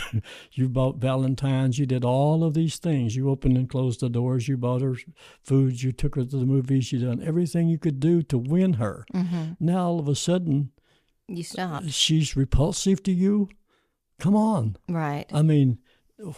you 0.52 0.68
bought 0.68 0.98
Valentine's. 0.98 1.80
You 1.80 1.86
did 1.86 2.04
all 2.04 2.44
of 2.44 2.54
these 2.54 2.78
things. 2.78 3.16
You 3.16 3.30
opened 3.30 3.56
and 3.58 3.70
closed 3.70 4.02
the 4.02 4.10
doors. 4.10 4.48
You 4.50 4.58
bought 4.58 4.82
her 4.82 4.98
foods. 5.44 5.82
You 5.84 5.92
took 5.94 6.16
her 6.16 6.26
to 6.26 6.38
the 6.38 6.46
movies. 6.46 6.92
You 6.92 7.00
done 7.00 7.24
everything 7.24 7.70
you 7.70 7.78
could 7.78 8.00
do 8.02 8.22
to 8.24 8.38
win 8.38 8.74
her. 8.74 9.06
hmm 9.14 9.52
Now 9.62 9.88
all 9.88 10.00
of 10.00 10.08
a 10.10 10.16
sudden, 10.16 10.72
You 11.30 11.44
stop. 11.44 11.84
she's 11.88 12.36
repulsive 12.36 13.02
to 13.04 13.12
you. 13.14 13.48
Come 14.20 14.36
on. 14.36 14.78
Right. 14.90 15.26
I 15.34 15.42
mean, 15.42 15.80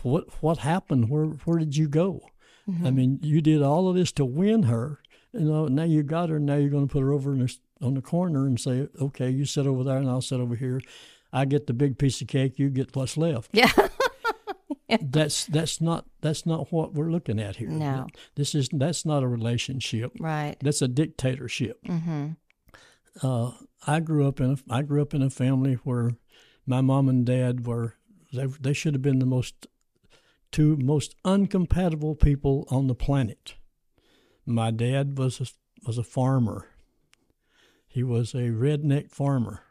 what 0.03 0.25
what 0.43 0.59
happened? 0.59 1.09
Where 1.09 1.25
where 1.25 1.59
did 1.59 1.75
you 1.77 1.88
go? 1.88 2.21
Mhm. 2.69 2.86
I 2.86 2.91
mean, 2.91 3.19
you 3.24 3.41
did 3.41 3.62
all 3.62 3.88
of 3.89 3.95
this 3.95 4.12
to 4.13 4.25
win 4.25 4.63
her. 4.63 5.00
You 5.33 5.41
know, 5.41 5.67
now 5.67 5.83
you 5.83 6.03
got 6.03 6.29
her. 6.29 6.39
Now 6.39 6.55
you're 6.55 6.69
going 6.69 6.88
to 6.88 6.91
put 6.91 7.01
her 7.01 7.12
over 7.13 7.33
in 7.33 7.39
this, 7.39 7.59
on 7.81 7.93
the 7.93 8.01
corner 8.01 8.45
and 8.48 8.59
say, 8.59 8.88
"Okay, 9.00 9.29
you 9.29 9.45
sit 9.45 9.65
over 9.67 9.83
there, 9.83 9.98
and 9.98 10.09
I'll 10.09 10.21
sit 10.21 10.39
over 10.39 10.55
here. 10.55 10.81
I 11.31 11.45
get 11.45 11.67
the 11.67 11.74
big 11.74 11.98
piece 11.98 12.19
of 12.21 12.27
cake. 12.27 12.57
You 12.59 12.69
get 12.69 12.95
what's 12.95 13.15
left." 13.17 13.51
Yeah. 13.53 13.71
That's 15.01 15.45
that's 15.45 15.79
not 15.81 16.05
that's 16.21 16.48
not 16.48 16.71
what 16.71 16.95
we're 16.95 17.12
looking 17.12 17.39
at 17.39 17.57
here. 17.57 17.69
No. 17.69 18.07
this 18.36 18.55
is 18.55 18.69
that's 18.74 19.05
not 19.05 19.21
a 19.21 19.27
relationship. 19.27 20.12
right. 20.19 20.55
That's 20.62 20.81
a 20.81 20.88
dictatorship. 20.88 21.79
hmm 21.86 22.29
Uh, 23.21 23.51
I 23.86 24.00
grew 24.00 24.27
up 24.27 24.39
in 24.39 24.51
a 24.53 24.57
I 24.74 24.81
grew 24.81 25.01
up 25.03 25.13
in 25.13 25.21
a 25.21 25.29
family 25.29 25.75
where 25.83 26.12
my 26.69 26.81
mom 26.81 27.09
and 27.09 27.25
dad 27.25 27.65
were 27.65 27.95
they 28.31 28.45
they 28.45 28.73
should 28.73 28.93
have 28.93 29.01
been 29.01 29.17
the 29.17 29.25
most 29.25 29.65
two 30.51 30.77
most 30.77 31.15
uncompatible 31.25 32.19
people 32.19 32.67
on 32.69 32.85
the 32.85 32.93
planet. 32.93 33.55
My 34.45 34.69
dad 34.69 35.17
was 35.17 35.41
a, 35.41 35.47
was 35.88 35.97
a 35.97 36.03
farmer. 36.03 36.67
He 37.88 38.03
was 38.03 38.35
a 38.35 38.51
redneck 38.51 39.09
farmer. 39.09 39.63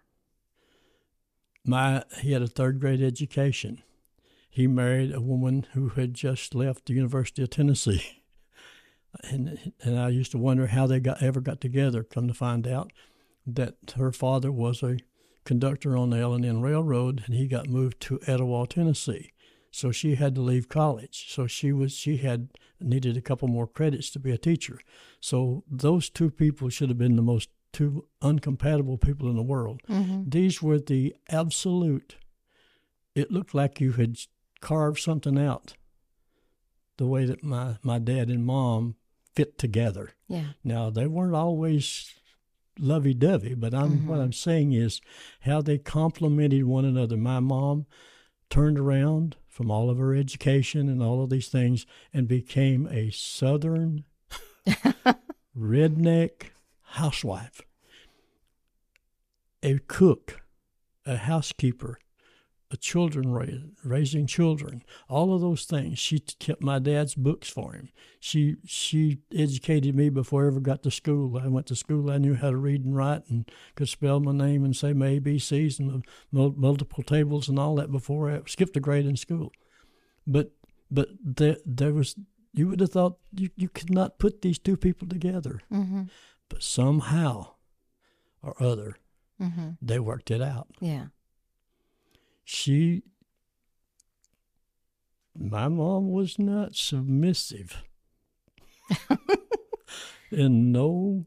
My 1.64 2.02
he 2.20 2.32
had 2.32 2.42
a 2.42 2.48
third 2.48 2.80
grade 2.80 3.00
education. 3.00 3.80
He 4.50 4.66
married 4.66 5.14
a 5.14 5.20
woman 5.20 5.66
who 5.74 5.90
had 5.90 6.14
just 6.14 6.52
left 6.52 6.86
the 6.86 6.94
University 6.94 7.42
of 7.42 7.50
Tennessee. 7.50 8.02
And 9.30 9.72
and 9.82 9.98
I 9.98 10.10
used 10.10 10.32
to 10.32 10.38
wonder 10.38 10.66
how 10.66 10.86
they 10.86 11.00
got 11.00 11.22
ever 11.22 11.40
got 11.40 11.62
together. 11.62 12.04
Come 12.04 12.28
to 12.28 12.34
find 12.34 12.68
out 12.68 12.92
that 13.46 13.74
her 13.96 14.12
father 14.12 14.52
was 14.52 14.82
a 14.82 14.98
conductor 15.48 15.96
on 15.96 16.10
the 16.10 16.18
L&N 16.18 16.60
Railroad, 16.60 17.22
and 17.24 17.34
he 17.34 17.48
got 17.48 17.70
moved 17.70 18.00
to 18.00 18.20
Etowah, 18.26 18.66
Tennessee. 18.66 19.32
So 19.70 19.90
she 19.90 20.14
had 20.16 20.34
to 20.34 20.42
leave 20.42 20.68
college. 20.68 21.32
So 21.34 21.46
she 21.46 21.72
was 21.72 21.92
she 21.92 22.18
had 22.18 22.50
needed 22.80 23.16
a 23.16 23.22
couple 23.22 23.48
more 23.48 23.66
credits 23.66 24.10
to 24.10 24.18
be 24.18 24.30
a 24.30 24.36
teacher. 24.36 24.78
So 25.20 25.64
those 25.70 26.10
two 26.10 26.30
people 26.30 26.68
should 26.68 26.90
have 26.90 26.98
been 26.98 27.16
the 27.16 27.22
most 27.22 27.48
two 27.72 28.04
uncompatible 28.20 29.00
people 29.00 29.30
in 29.30 29.36
the 29.36 29.42
world. 29.42 29.80
Mm-hmm. 29.88 30.28
These 30.28 30.62
were 30.62 30.78
the 30.78 31.16
absolute. 31.30 32.16
It 33.14 33.32
looked 33.32 33.54
like 33.54 33.80
you 33.80 33.92
had 33.92 34.18
carved 34.60 35.00
something 35.00 35.38
out. 35.38 35.74
The 36.98 37.06
way 37.06 37.24
that 37.24 37.42
my 37.42 37.78
my 37.82 37.98
dad 37.98 38.28
and 38.28 38.44
mom 38.44 38.96
fit 39.34 39.56
together. 39.56 40.10
Yeah. 40.28 40.50
Now 40.62 40.90
they 40.90 41.06
weren't 41.06 41.34
always 41.34 42.17
lovey 42.78 43.14
dovey, 43.14 43.54
but 43.54 43.74
I'm 43.74 44.06
what 44.06 44.14
mm-hmm. 44.14 44.22
I'm 44.22 44.32
saying 44.32 44.72
is 44.72 45.00
how 45.40 45.62
they 45.62 45.78
complemented 45.78 46.64
one 46.64 46.84
another. 46.84 47.16
My 47.16 47.40
mom 47.40 47.86
turned 48.50 48.78
around 48.78 49.36
from 49.46 49.70
all 49.70 49.90
of 49.90 49.98
her 49.98 50.14
education 50.14 50.88
and 50.88 51.02
all 51.02 51.22
of 51.22 51.30
these 51.30 51.48
things 51.48 51.86
and 52.12 52.28
became 52.28 52.86
a 52.90 53.10
southern 53.10 54.04
redneck 55.58 56.50
housewife, 56.82 57.62
a 59.62 59.78
cook, 59.86 60.42
a 61.04 61.16
housekeeper, 61.16 61.98
children 62.76 63.32
ra- 63.32 63.46
raising 63.82 64.26
children, 64.26 64.82
all 65.08 65.34
of 65.34 65.40
those 65.40 65.64
things. 65.64 65.98
She 65.98 66.18
kept 66.20 66.62
my 66.62 66.78
dad's 66.78 67.14
books 67.14 67.48
for 67.48 67.72
him. 67.72 67.88
She 68.20 68.56
she 68.66 69.18
educated 69.34 69.94
me 69.94 70.10
before 70.10 70.44
I 70.44 70.48
ever 70.48 70.60
got 70.60 70.82
to 70.82 70.90
school. 70.90 71.38
I 71.38 71.48
went 71.48 71.66
to 71.68 71.76
school. 71.76 72.10
I 72.10 72.18
knew 72.18 72.34
how 72.34 72.50
to 72.50 72.56
read 72.56 72.84
and 72.84 72.94
write 72.96 73.22
and 73.28 73.50
could 73.74 73.88
spell 73.88 74.20
my 74.20 74.32
name 74.32 74.64
and 74.64 74.76
say 74.76 74.92
my 74.92 75.18
ABCs 75.18 75.78
and 75.78 76.04
the 76.32 76.50
multiple 76.56 77.02
tables 77.02 77.48
and 77.48 77.58
all 77.58 77.74
that 77.76 77.90
before 77.90 78.30
I 78.30 78.40
skipped 78.46 78.76
a 78.76 78.80
grade 78.80 79.06
in 79.06 79.16
school. 79.16 79.50
But 80.26 80.52
but 80.90 81.08
there 81.24 81.56
there 81.64 81.92
was 81.94 82.14
you 82.52 82.68
would 82.68 82.80
have 82.80 82.90
thought 82.92 83.18
you, 83.32 83.50
you 83.56 83.68
could 83.68 83.90
not 83.90 84.18
put 84.18 84.42
these 84.42 84.58
two 84.58 84.76
people 84.76 85.06
together. 85.08 85.60
Mm-hmm. 85.72 86.02
But 86.48 86.62
somehow 86.62 87.52
or 88.42 88.54
other 88.62 88.96
Mm-hmm. 89.40 89.68
they 89.80 90.00
worked 90.00 90.32
it 90.32 90.42
out 90.42 90.66
Yeah. 90.80 91.06
She 92.50 93.02
my 95.38 95.68
mom 95.68 96.08
was 96.10 96.38
not 96.38 96.74
submissive 96.74 97.82
in 100.32 100.72
no 100.72 101.26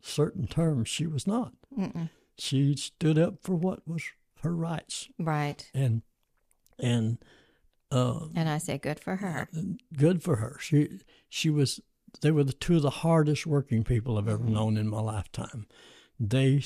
certain 0.00 0.46
terms 0.48 0.88
she 0.88 1.06
was 1.06 1.24
not 1.24 1.52
Mm-mm. 1.78 2.10
she 2.36 2.74
stood 2.74 3.16
up 3.16 3.36
for 3.42 3.54
what 3.54 3.86
was 3.86 4.02
her 4.42 4.54
rights 4.54 5.08
Right. 5.20 5.70
and 5.72 6.02
and 6.80 7.18
uh, 7.92 8.26
And 8.34 8.48
I 8.48 8.58
say 8.58 8.76
good 8.76 8.98
for 8.98 9.14
her. 9.16 9.48
good 9.96 10.20
for 10.20 10.36
her 10.36 10.56
she 10.60 10.98
she 11.28 11.48
was 11.48 11.78
they 12.22 12.32
were 12.32 12.42
the 12.44 12.52
two 12.52 12.76
of 12.76 12.82
the 12.82 12.90
hardest 12.90 13.46
working 13.46 13.84
people 13.84 14.18
i've 14.18 14.28
ever 14.28 14.42
known 14.44 14.76
in 14.76 14.88
my 14.88 15.00
lifetime 15.00 15.66
they 16.18 16.60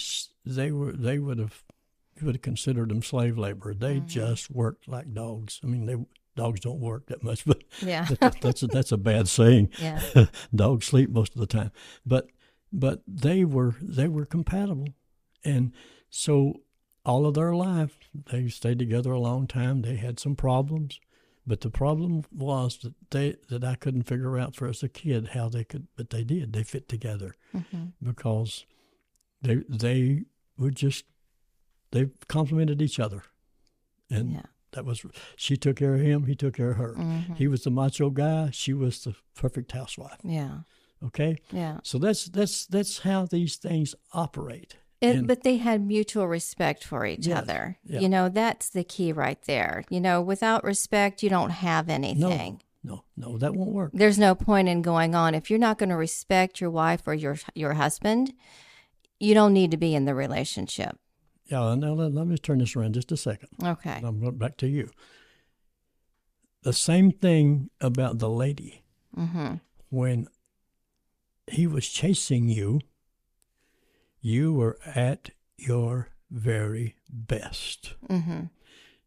they 0.46 0.72
were 0.72 0.92
they 0.92 1.18
would 1.18 1.38
have 1.38 1.62
you 2.20 2.26
would 2.26 2.34
have 2.36 2.42
considered 2.42 2.90
them 2.90 3.02
slave 3.02 3.36
labor. 3.38 3.74
They 3.74 4.00
just 4.00 4.50
worked 4.50 4.88
like 4.88 5.12
dogs. 5.14 5.60
I 5.62 5.66
mean 5.66 5.86
they 5.86 5.96
dogs 6.36 6.60
don't 6.60 6.78
work 6.80 7.06
that 7.06 7.22
much 7.22 7.44
but 7.46 7.62
Yeah. 7.82 8.06
that, 8.20 8.40
that's 8.40 8.62
a, 8.62 8.66
that's 8.68 8.92
a 8.92 8.96
bad 8.96 9.28
saying. 9.28 9.70
Yeah. 9.80 10.00
dogs 10.54 10.86
sleep 10.86 11.10
most 11.10 11.34
of 11.34 11.40
the 11.40 11.46
time. 11.46 11.70
But 12.06 12.28
but 12.72 13.02
they 13.06 13.44
were 13.44 13.74
they 13.80 14.08
were 14.08 14.26
compatible. 14.26 14.88
And 15.44 15.72
so 16.10 16.60
all 17.04 17.26
of 17.26 17.34
their 17.34 17.54
life 17.54 17.96
they 18.30 18.48
stayed 18.48 18.78
together 18.78 19.12
a 19.12 19.20
long 19.20 19.46
time. 19.46 19.82
They 19.82 19.96
had 19.96 20.20
some 20.20 20.36
problems. 20.36 21.00
But 21.46 21.62
the 21.62 21.70
problem 21.70 22.24
was 22.30 22.76
that 22.78 22.92
they 23.10 23.36
that 23.48 23.64
I 23.64 23.74
couldn't 23.74 24.02
figure 24.02 24.38
out 24.38 24.54
for 24.54 24.68
as 24.68 24.82
a 24.82 24.88
kid 24.88 25.28
how 25.28 25.48
they 25.48 25.64
could 25.64 25.86
but 25.96 26.10
they 26.10 26.22
did. 26.24 26.52
They 26.52 26.62
fit 26.62 26.88
together 26.88 27.34
Mm-hmm. 27.56 27.84
because 28.02 28.66
they 29.40 29.62
they 29.68 30.24
were 30.58 30.70
just 30.70 31.04
they 31.90 32.10
complemented 32.28 32.80
each 32.82 32.98
other 33.00 33.22
and 34.10 34.32
Yeah. 34.32 34.42
that 34.72 34.84
was 34.84 35.04
she 35.36 35.56
took 35.56 35.76
care 35.76 35.94
of 35.94 36.00
him 36.00 36.26
he 36.26 36.34
took 36.34 36.54
care 36.56 36.70
of 36.72 36.76
her 36.76 36.94
Mm-hmm. 36.94 37.34
he 37.34 37.48
was 37.48 37.62
the 37.64 37.70
macho 37.70 38.10
guy 38.10 38.50
she 38.52 38.72
was 38.72 39.04
the 39.04 39.14
perfect 39.34 39.72
housewife 39.72 40.18
Yeah. 40.24 40.58
okay 41.04 41.36
Yeah. 41.52 41.78
so 41.82 41.98
that's 41.98 42.26
that's 42.26 42.66
that's 42.66 43.00
how 43.00 43.26
these 43.26 43.56
things 43.56 43.94
operate 44.12 44.76
It, 45.00 45.16
And- 45.16 45.26
but 45.28 45.42
they 45.42 45.58
had 45.58 45.80
mutual 45.86 46.26
respect 46.26 46.82
for 46.84 47.06
each 47.06 47.26
Yes, 47.26 47.38
other. 47.42 47.78
yeah. 47.84 48.00
You 48.00 48.08
know, 48.08 48.28
that's 48.28 48.68
the 48.68 48.82
key 48.82 49.12
right 49.12 49.40
there. 49.42 49.84
You 49.90 50.00
know, 50.00 50.20
without 50.20 50.64
respect, 50.64 51.22
you 51.22 51.30
don't 51.30 51.50
have 51.68 51.88
anything. 51.88 52.62
no 52.82 53.04
no 53.16 53.38
that 53.38 53.54
won't 53.54 53.72
work 53.72 53.90
There's 53.94 54.18
no 54.18 54.34
point 54.34 54.68
in 54.68 54.82
going 54.82 55.14
on. 55.14 55.34
If 55.34 55.50
you're 55.50 55.58
not 55.68 55.78
going 55.78 55.90
to 55.90 55.96
respect 55.96 56.60
your 56.60 56.70
wife 56.70 57.06
or 57.06 57.14
your 57.14 57.36
your 57.54 57.74
husband, 57.74 58.32
you 59.20 59.34
don't 59.34 59.52
need 59.52 59.70
to 59.70 59.76
be 59.76 59.94
in 59.94 60.04
the 60.04 60.14
relationship. 60.14 60.98
Yeah 61.48 61.74
now 61.74 61.92
let, 61.92 62.12
let 62.12 62.26
me 62.26 62.36
turn 62.38 62.58
this 62.58 62.76
around 62.76 62.94
just 62.94 63.10
a 63.12 63.16
second 63.16 63.48
Okay. 63.64 64.00
i'm 64.04 64.20
going 64.20 64.36
back 64.38 64.56
to 64.58 64.66
you 64.68 64.90
the 66.62 66.72
same 66.72 67.10
thing 67.12 67.70
about 67.80 68.18
the 68.18 68.28
lady 68.28 68.82
Mm-hmm. 69.16 69.54
when 69.88 70.28
he 71.50 71.66
was 71.66 71.88
chasing 71.88 72.48
you, 72.48 72.80
you 74.20 74.52
were 74.52 74.78
at 74.84 75.30
your 75.56 76.08
very 76.30 76.94
best. 77.10 77.94
Mm-hmm. 78.08 78.42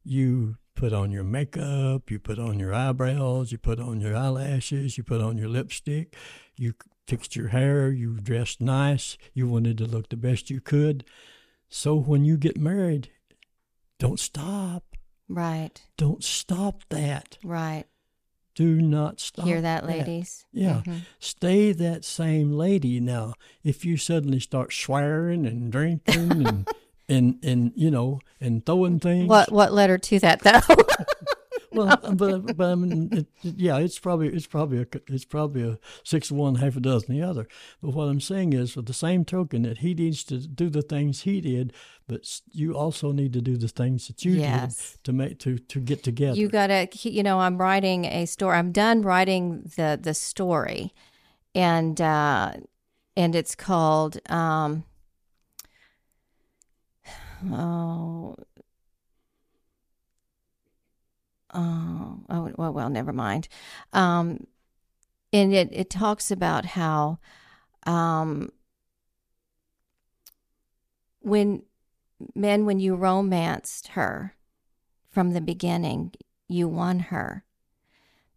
You 0.03 0.57
put 0.75 0.91
on 0.91 1.11
your 1.11 1.23
makeup, 1.23 2.09
you 2.09 2.19
put 2.19 2.39
on 2.39 2.57
your 2.59 2.73
eyebrows, 2.73 3.51
you 3.51 3.57
put 3.59 3.79
on 3.79 4.01
your 4.01 4.15
eyelashes, 4.15 4.97
you 4.97 5.03
put 5.03 5.21
on 5.21 5.37
your 5.37 5.49
lipstick, 5.49 6.15
you 6.57 6.73
fixed 7.07 7.35
your 7.35 7.49
hair, 7.49 7.91
you 7.91 8.15
dressed 8.19 8.59
nice, 8.59 9.17
you 9.33 9.47
wanted 9.47 9.77
to 9.77 9.85
look 9.85 10.09
the 10.09 10.17
best 10.17 10.49
you 10.49 10.59
could. 10.59 11.05
So 11.73 11.95
when 11.95 12.25
you 12.25 12.37
get 12.37 12.57
married, 12.57 13.09
don't 13.97 14.19
stop. 14.19 14.83
Right. 15.29 15.81
Don't 15.97 16.21
stop 16.23 16.83
that. 16.89 17.37
Right. 17.43 17.85
Do 18.55 18.81
not 18.81 19.21
stop. 19.21 19.45
Hear 19.45 19.61
that, 19.61 19.87
ladies? 19.87 20.45
Yeah. 20.51 20.81
Mhm. 20.85 21.01
Stay 21.19 21.71
that 21.71 22.03
same 22.03 22.51
lady. 22.51 22.99
Now, 22.99 23.33
if 23.63 23.85
you 23.85 23.95
suddenly 23.95 24.41
start 24.41 24.73
swearing 24.73 25.45
and 25.45 25.71
drinking 25.71 26.45
and, 26.45 26.67
and, 27.09 27.39
and, 27.41 27.71
you 27.75 27.89
know, 27.89 28.19
and 28.41 28.65
throwing 28.65 28.99
things. 28.99 29.29
What 29.29 29.49
what 29.51 29.71
led 29.71 29.89
her 29.89 29.97
to 29.97 30.19
that 30.19 30.41
though? 30.41 30.59
Well, 31.75 31.97
but, 32.13 32.57
but 32.57 32.69
I 32.71 32.75
mean, 32.75 33.09
it, 33.13 33.27
yeah, 33.43 33.77
it's 33.77 33.97
probably, 33.97 34.27
it's 34.27 34.45
probably, 34.47 34.79
a, 34.79 34.85
it's 35.07 35.23
probably 35.25 35.63
a 35.63 35.79
six 36.03 36.29
of 36.29 36.35
one, 36.37 36.55
half 36.55 36.75
a 36.75 36.81
dozen 36.81 37.15
the 37.15 37.21
other. 37.25 37.47
But 37.81 37.91
what 37.93 38.05
I'm 38.09 38.19
saying 38.19 38.51
is, 38.53 38.75
with 38.75 38.87
the 38.87 38.93
same 38.93 39.23
token, 39.23 39.61
that 39.63 39.77
he 39.77 39.93
needs 39.93 40.23
to 40.25 40.37
do 40.39 40.69
the 40.69 40.81
things 40.81 41.21
he 41.21 41.39
did, 41.39 41.71
but 42.09 42.41
you 42.51 42.73
also 42.73 43.13
need 43.13 43.31
to 43.33 43.41
do 43.41 43.55
the 43.55 43.69
things 43.69 44.07
that 44.07 44.25
you 44.25 44.33
Yes. 44.33 44.97
did 44.97 45.03
to 45.05 45.13
make, 45.13 45.39
to, 45.39 45.57
to 45.59 45.79
get 45.79 46.03
together. 46.03 46.37
you 46.37 46.49
gotta 46.49 46.89
you 47.03 47.23
know 47.23 47.39
i'm 47.39 47.57
writing 47.57 48.03
a 48.05 48.25
story 48.25 48.57
i'm 48.57 48.71
done 48.73 49.01
writing 49.01 49.61
the 49.77 49.97
the 50.01 50.13
story 50.13 50.93
and 51.55 52.01
uh 52.01 52.51
and 53.15 53.33
it's 53.35 53.55
called 53.55 54.19
um 54.29 54.83
oh 57.51 58.35
oh 61.53 62.19
oh 62.29 62.51
well, 62.57 62.73
well 62.73 62.89
never 62.89 63.13
mind 63.13 63.47
um 63.93 64.45
and 65.33 65.53
it 65.53 65.69
it 65.71 65.89
talks 65.89 66.31
about 66.31 66.65
how 66.65 67.19
um 67.85 68.49
when 71.21 71.63
men 72.35 72.65
when 72.65 72.79
you 72.79 72.95
romanced 72.95 73.89
her 73.89 74.35
from 75.09 75.33
the 75.33 75.41
beginning, 75.41 76.13
you 76.47 76.67
won 76.67 76.99
her. 76.99 77.43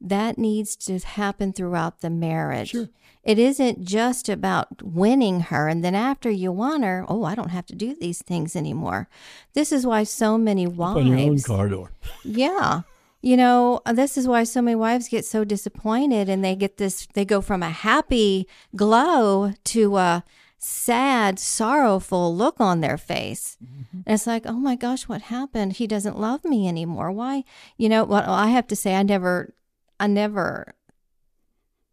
That 0.00 0.37
needs 0.37 0.76
to 0.76 0.99
happen 0.99 1.52
throughout 1.52 2.00
the 2.00 2.11
marriage. 2.11 2.71
Sure. 2.71 2.88
It 3.23 3.38
isn't 3.38 3.85
just 3.85 4.28
about 4.28 4.83
winning 4.83 5.40
her 5.40 5.68
and 5.68 5.83
then 5.83 5.94
after 5.94 6.28
you 6.30 6.52
won 6.52 6.83
her, 6.83 7.06
oh, 7.09 7.25
I 7.25 7.35
don't 7.35 7.50
have 7.50 7.64
to 7.66 7.75
do 7.75 7.94
these 7.94 8.21
things 8.21 8.54
anymore. 8.54 9.09
This 9.54 9.73
is 9.73 9.87
why 9.87 10.02
so 10.02 10.37
many 10.37 10.66
wives 10.66 10.99
on 10.99 11.06
your 11.06 11.18
own 11.18 11.40
car 11.40 11.68
door. 11.68 11.90
yeah. 12.23 12.83
You 13.25 13.38
know, 13.38 13.81
this 13.90 14.19
is 14.19 14.28
why 14.28 14.45
so 14.45 14.61
many 14.61 14.75
wives 14.75 15.09
get 15.09 15.25
so 15.25 15.45
disappointed 15.45 16.28
and 16.28 16.45
they 16.45 16.54
get 16.54 16.76
this, 16.76 17.09
they 17.14 17.25
go 17.25 17.40
from 17.40 17.62
a 17.62 17.71
happy 17.71 18.47
glow 18.76 19.54
to 19.64 19.97
a 19.97 20.25
sad, 20.59 21.38
sorrowful 21.38 22.37
look 22.37 22.61
on 22.61 22.83
their 22.83 22.99
face. 22.99 23.57
Mm-hmm. 23.64 24.00
And 24.04 24.14
it's 24.14 24.26
like, 24.26 24.45
oh 24.45 24.59
my 24.59 24.76
gosh, 24.76 25.09
what 25.09 25.23
happened? 25.23 25.73
He 25.73 25.87
doesn't 25.87 26.21
love 26.21 26.45
me 26.45 26.69
anymore. 26.69 27.11
Why? 27.11 27.45
You 27.78 27.88
know, 27.88 28.04
well, 28.04 28.31
I 28.31 28.49
have 28.49 28.66
to 28.66 28.76
say, 28.76 28.95
I 28.95 29.02
never, 29.02 29.54
I 29.99 30.07
never, 30.07 30.75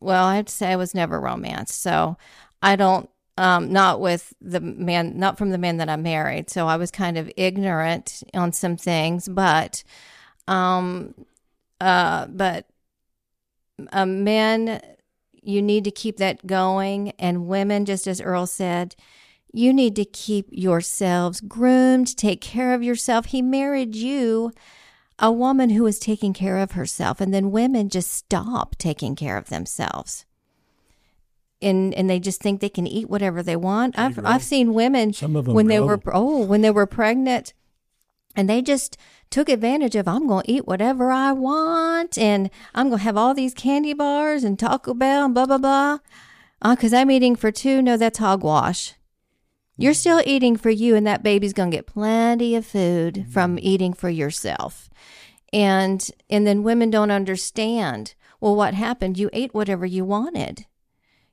well, 0.02 0.26
I 0.26 0.36
have 0.36 0.48
to 0.48 0.54
say, 0.54 0.68
I 0.74 0.76
was 0.76 0.94
never 0.94 1.18
romanced. 1.18 1.82
So 1.82 2.18
I 2.62 2.76
don't, 2.76 3.10
um, 3.38 3.72
not 3.72 4.02
with 4.02 4.34
the 4.42 4.60
man, 4.60 5.18
not 5.18 5.38
from 5.38 5.52
the 5.52 5.58
man 5.58 5.78
that 5.78 5.88
I 5.88 5.96
married. 5.96 6.50
So 6.50 6.68
I 6.68 6.76
was 6.76 6.92
kind 6.92 7.18
of 7.18 7.32
ignorant 7.38 8.22
on 8.34 8.52
some 8.52 8.76
things, 8.76 9.30
but, 9.30 9.86
um, 10.48 11.14
uh, 11.80 12.28
but 12.28 12.68
uh, 13.92 14.06
men 14.06 14.82
you 15.42 15.62
need 15.62 15.84
to 15.84 15.92
keep 15.92 16.18
that 16.18 16.46
going. 16.46 17.12
And 17.20 17.48
women, 17.48 17.86
just 17.86 18.08
as 18.08 18.22
Earl 18.22 18.46
said, 18.46 18.96
you 19.52 19.74
need 19.74 19.96
to 19.96 20.06
keep 20.06 20.48
yourselves 20.52 21.42
groomed, 21.42 22.16
take 22.16 22.42
care 22.42 22.74
of 22.74 22.84
yourself. 22.84 23.28
He 23.28 23.42
married 23.42 23.96
you, 23.96 24.52
a 25.20 25.32
woman 25.32 25.72
who 25.72 25.84
was 25.84 26.00
taking 26.00 26.34
care 26.34 26.60
of 26.60 26.72
herself. 26.72 27.20
And 27.20 27.34
then 27.34 27.52
women 27.52 27.90
just 27.90 28.12
stop 28.12 28.76
taking 28.78 29.16
care 29.16 29.38
of 29.38 29.50
themselves. 29.50 30.26
And, 31.62 31.94
and 31.94 32.10
they 32.10 32.20
just 32.20 32.42
think 32.42 32.60
they 32.60 32.70
can 32.70 32.88
eat 32.88 33.10
whatever 33.10 33.44
they 33.44 33.56
want. 33.56 33.98
I've 33.98 34.24
I've 34.26 34.44
seen 34.44 34.74
women 34.74 35.14
Some 35.14 35.36
of 35.36 35.46
them 35.46 35.54
when 35.54 35.68
they 35.68 35.80
were 35.80 36.00
oh 36.12 36.44
when 36.44 36.62
they 36.62 36.72
were 36.72 36.88
pregnant, 36.88 37.54
and 38.36 38.50
they 38.50 38.64
just 38.64 38.98
took 39.32 39.50
advantage 39.50 39.96
of 39.96 40.08
I'm 40.08 40.28
going 40.28 40.44
to 40.44 40.52
eat 40.52 40.68
whatever 40.68 41.10
I 41.10 41.32
want 41.32 42.18
and 42.18 42.52
I'm 42.76 42.90
going 42.90 43.00
to 43.00 43.04
have 43.04 43.18
all 43.18 43.34
these 43.34 43.54
candy 43.54 43.94
bars 43.94 44.44
and 44.44 44.60
Taco 44.60 44.94
Bell 44.94 45.26
and 45.26 45.34
blah, 45.34 45.48
blah, 45.48 45.58
blah. 45.58 46.00
Because 46.64 46.94
uh, 46.94 46.98
I'm 46.98 47.10
eating 47.10 47.36
for 47.36 47.52
two. 47.52 47.82
No, 47.82 47.98
that's 47.98 48.20
hogwash. 48.20 48.94
You're 49.78 49.96
still 49.96 50.22
eating 50.28 50.58
for 50.58 50.70
you, 50.70 50.96
and 50.96 51.08
that 51.08 51.24
baby's 51.24 51.54
going 51.54 51.72
to 51.72 51.78
get 51.78 51.88
plenty 51.88 52.56
of 52.56 52.68
food 52.68 53.26
from 53.32 53.58
eating 53.60 53.94
for 53.94 54.10
yourself. 54.10 54.92
And 55.52 56.08
and 56.30 56.46
then 56.46 56.62
women 56.62 56.92
don't 56.92 57.10
understand. 57.10 58.14
Well, 58.40 58.56
what 58.56 58.76
happened? 58.76 59.18
You 59.18 59.32
ate 59.34 59.56
whatever 59.56 59.88
you 59.88 60.06
wanted. 60.06 60.68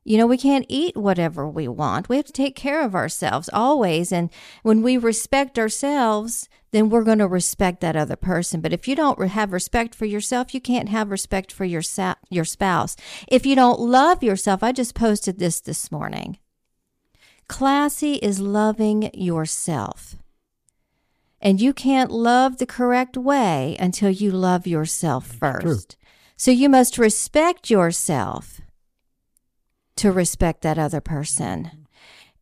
You 0.04 0.16
know, 0.16 0.26
we 0.26 0.38
can't 0.38 0.64
eat 0.68 0.96
whatever 0.96 1.46
we 1.46 1.68
want. 1.68 2.08
We 2.08 2.16
have 2.16 2.26
to 2.26 2.32
take 2.32 2.56
care 2.56 2.82
of 2.82 2.94
ourselves 2.94 3.50
always. 3.52 4.10
And 4.10 4.30
when 4.62 4.82
we 4.82 4.96
respect 4.96 5.58
ourselves, 5.58 6.48
then 6.70 6.88
we're 6.88 7.04
going 7.04 7.18
to 7.18 7.28
respect 7.28 7.80
that 7.80 7.96
other 7.96 8.16
person. 8.16 8.60
But 8.60 8.72
if 8.72 8.88
you 8.88 8.96
don't 8.96 9.20
have 9.20 9.52
respect 9.52 9.94
for 9.94 10.06
yourself, 10.06 10.54
you 10.54 10.60
can't 10.60 10.88
have 10.88 11.10
respect 11.10 11.52
for 11.52 11.64
your, 11.64 11.82
sa- 11.82 12.14
your 12.30 12.44
spouse. 12.44 12.96
If 13.26 13.44
you 13.44 13.54
don't 13.54 13.80
love 13.80 14.22
yourself, 14.22 14.62
I 14.62 14.72
just 14.72 14.94
posted 14.94 15.38
this 15.38 15.60
this 15.60 15.92
morning. 15.92 16.38
Classy 17.48 18.14
is 18.14 18.40
loving 18.40 19.10
yourself. 19.14 20.16
And 21.40 21.60
you 21.60 21.72
can't 21.72 22.10
love 22.10 22.58
the 22.58 22.66
correct 22.66 23.16
way 23.16 23.76
until 23.78 24.10
you 24.10 24.30
love 24.30 24.66
yourself 24.66 25.26
first. 25.26 25.90
True. 25.90 25.98
So 26.36 26.50
you 26.50 26.68
must 26.68 26.98
respect 26.98 27.70
yourself 27.70 28.60
to 29.98 30.12
respect 30.12 30.62
that 30.62 30.78
other 30.78 31.00
person. 31.00 31.86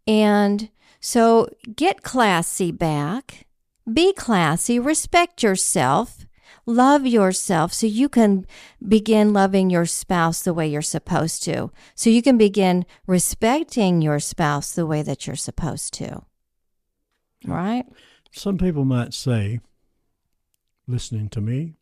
And 0.06 0.70
so 1.00 1.48
get 1.74 2.02
classy 2.02 2.70
back, 2.70 3.46
be 3.92 4.12
classy, 4.12 4.78
respect 4.78 5.42
yourself, 5.42 6.26
love 6.66 7.06
yourself 7.06 7.72
so 7.72 7.86
you 7.86 8.08
can 8.08 8.46
begin 8.86 9.32
loving 9.32 9.70
your 9.70 9.86
spouse 9.86 10.42
the 10.42 10.54
way 10.54 10.66
you're 10.66 10.82
supposed 10.82 11.42
to. 11.44 11.70
So 11.94 12.10
you 12.10 12.22
can 12.22 12.36
begin 12.36 12.84
respecting 13.06 14.02
your 14.02 14.20
spouse 14.20 14.72
the 14.72 14.86
way 14.86 15.02
that 15.02 15.26
you're 15.26 15.36
supposed 15.36 15.94
to. 15.94 16.22
Right? 17.44 17.86
Some 18.32 18.58
people 18.58 18.84
might 18.84 19.14
say, 19.14 19.60
listening 20.86 21.28
to 21.30 21.40
me, 21.40 21.74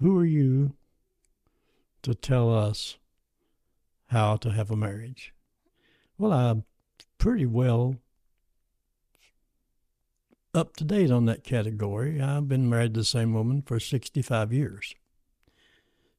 who 0.00 0.18
are 0.18 0.26
you 0.26 0.74
to 2.02 2.14
tell 2.14 2.52
us 2.52 2.98
how 4.12 4.36
to 4.36 4.50
have 4.50 4.70
a 4.70 4.76
marriage. 4.76 5.32
Well, 6.18 6.32
I'm 6.32 6.64
pretty 7.16 7.46
well 7.46 7.96
up 10.54 10.76
to 10.76 10.84
date 10.84 11.10
on 11.10 11.24
that 11.24 11.44
category. 11.44 12.20
I've 12.20 12.46
been 12.46 12.68
married 12.68 12.92
to 12.94 13.00
the 13.00 13.04
same 13.04 13.32
woman 13.32 13.62
for 13.62 13.80
65 13.80 14.52
years. 14.52 14.94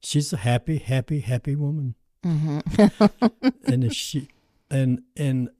She's 0.02 0.32
a 0.32 0.38
happy, 0.38 0.78
happy, 0.78 1.20
happy 1.20 1.54
woman. 1.54 1.94
Mm-hmm. 2.24 3.46
and 3.72 3.84
if 3.84 3.92
she 3.92 4.28
and 4.70 5.02
and 5.16 5.50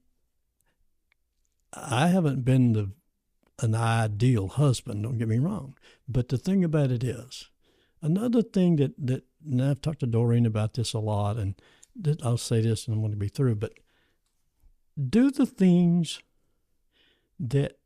I 1.73 2.09
haven't 2.09 2.45
been 2.45 2.73
the 2.73 2.91
an 3.61 3.75
ideal 3.75 4.49
husband, 4.49 5.05
don't 5.05 5.19
get 5.19 5.29
me 5.29 5.39
wrong. 5.39 5.77
But 6.09 6.31
the 6.31 6.39
thing 6.39 6.65
about 6.65 6.91
it 6.91 7.05
is, 7.05 7.49
another 8.03 8.43
thing 8.43 8.77
that 8.77 8.95
that 8.99 9.25
and 9.47 9.63
I've 9.63 9.81
talked 9.81 10.01
to 10.01 10.07
Doreen 10.07 10.47
about 10.47 10.75
this 10.75 10.95
a 10.95 10.99
lot, 10.99 11.37
and 11.37 11.55
I'll 12.23 12.37
say 12.37 12.61
this 12.61 12.87
and 12.87 12.95
I'm 12.95 13.01
going 13.01 13.13
to 13.13 13.19
be 13.19 13.29
through, 13.29 13.57
but 13.57 13.73
do 15.09 15.31
the 15.31 15.47
things 15.47 16.21
that 17.39 17.79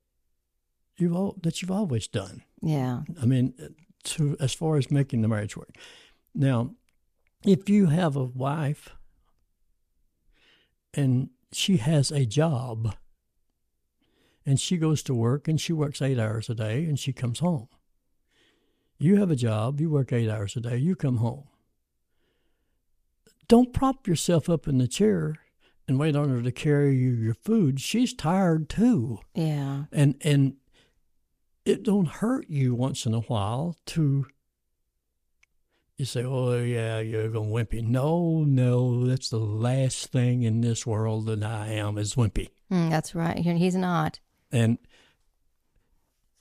you've 0.96 1.14
all, 1.14 1.36
that 1.42 1.60
you've 1.60 1.70
always 1.70 2.08
done. 2.08 2.42
Yeah. 2.60 3.02
I 3.20 3.26
mean, 3.26 3.54
to 4.04 4.36
as 4.40 4.54
far 4.54 4.76
as 4.76 4.90
making 4.90 5.22
the 5.22 5.28
marriage 5.28 5.56
work. 5.56 5.74
Now, 6.34 6.74
if 7.44 7.68
you 7.68 7.86
have 7.86 8.16
a 8.16 8.24
wife 8.24 8.90
and 10.94 11.30
she 11.52 11.78
has 11.78 12.10
a 12.10 12.24
job 12.24 12.94
and 14.44 14.58
she 14.58 14.76
goes 14.76 15.02
to 15.04 15.14
work 15.14 15.48
and 15.48 15.60
she 15.60 15.72
works 15.72 16.00
eight 16.02 16.18
hours 16.18 16.48
a 16.48 16.54
day 16.54 16.84
and 16.84 16.98
she 16.98 17.12
comes 17.12 17.40
home. 17.40 17.68
You 18.98 19.16
have 19.16 19.30
a 19.30 19.36
job, 19.36 19.80
you 19.80 19.90
work 19.90 20.12
eight 20.12 20.28
hours 20.28 20.56
a 20.56 20.60
day, 20.60 20.76
you 20.78 20.96
come 20.96 21.18
home 21.18 21.47
don't 23.48 23.72
prop 23.72 24.06
yourself 24.06 24.48
up 24.48 24.68
in 24.68 24.78
the 24.78 24.88
chair 24.88 25.36
and 25.86 25.98
wait 25.98 26.14
on 26.14 26.28
her 26.28 26.42
to 26.42 26.52
carry 26.52 26.96
you 26.96 27.10
your 27.10 27.34
food. 27.34 27.80
She's 27.80 28.14
tired 28.14 28.68
too. 28.68 29.20
Yeah. 29.34 29.84
And 29.90 30.16
and 30.20 30.56
it 31.64 31.82
don't 31.82 32.08
hurt 32.08 32.48
you 32.48 32.74
once 32.74 33.06
in 33.06 33.14
a 33.14 33.20
while 33.20 33.76
to 33.86 34.26
you 35.96 36.04
say, 36.04 36.24
Oh 36.24 36.62
yeah, 36.62 37.00
you're 37.00 37.28
gonna 37.28 37.48
wimpy. 37.48 37.82
No, 37.82 38.44
no, 38.44 39.06
that's 39.06 39.30
the 39.30 39.38
last 39.38 40.12
thing 40.12 40.42
in 40.42 40.60
this 40.60 40.86
world 40.86 41.26
that 41.26 41.42
I 41.42 41.68
am 41.68 41.98
is 41.98 42.14
wimpy. 42.14 42.48
Mm, 42.70 42.90
that's 42.90 43.14
right. 43.14 43.38
He's 43.38 43.74
not. 43.74 44.20
And 44.52 44.78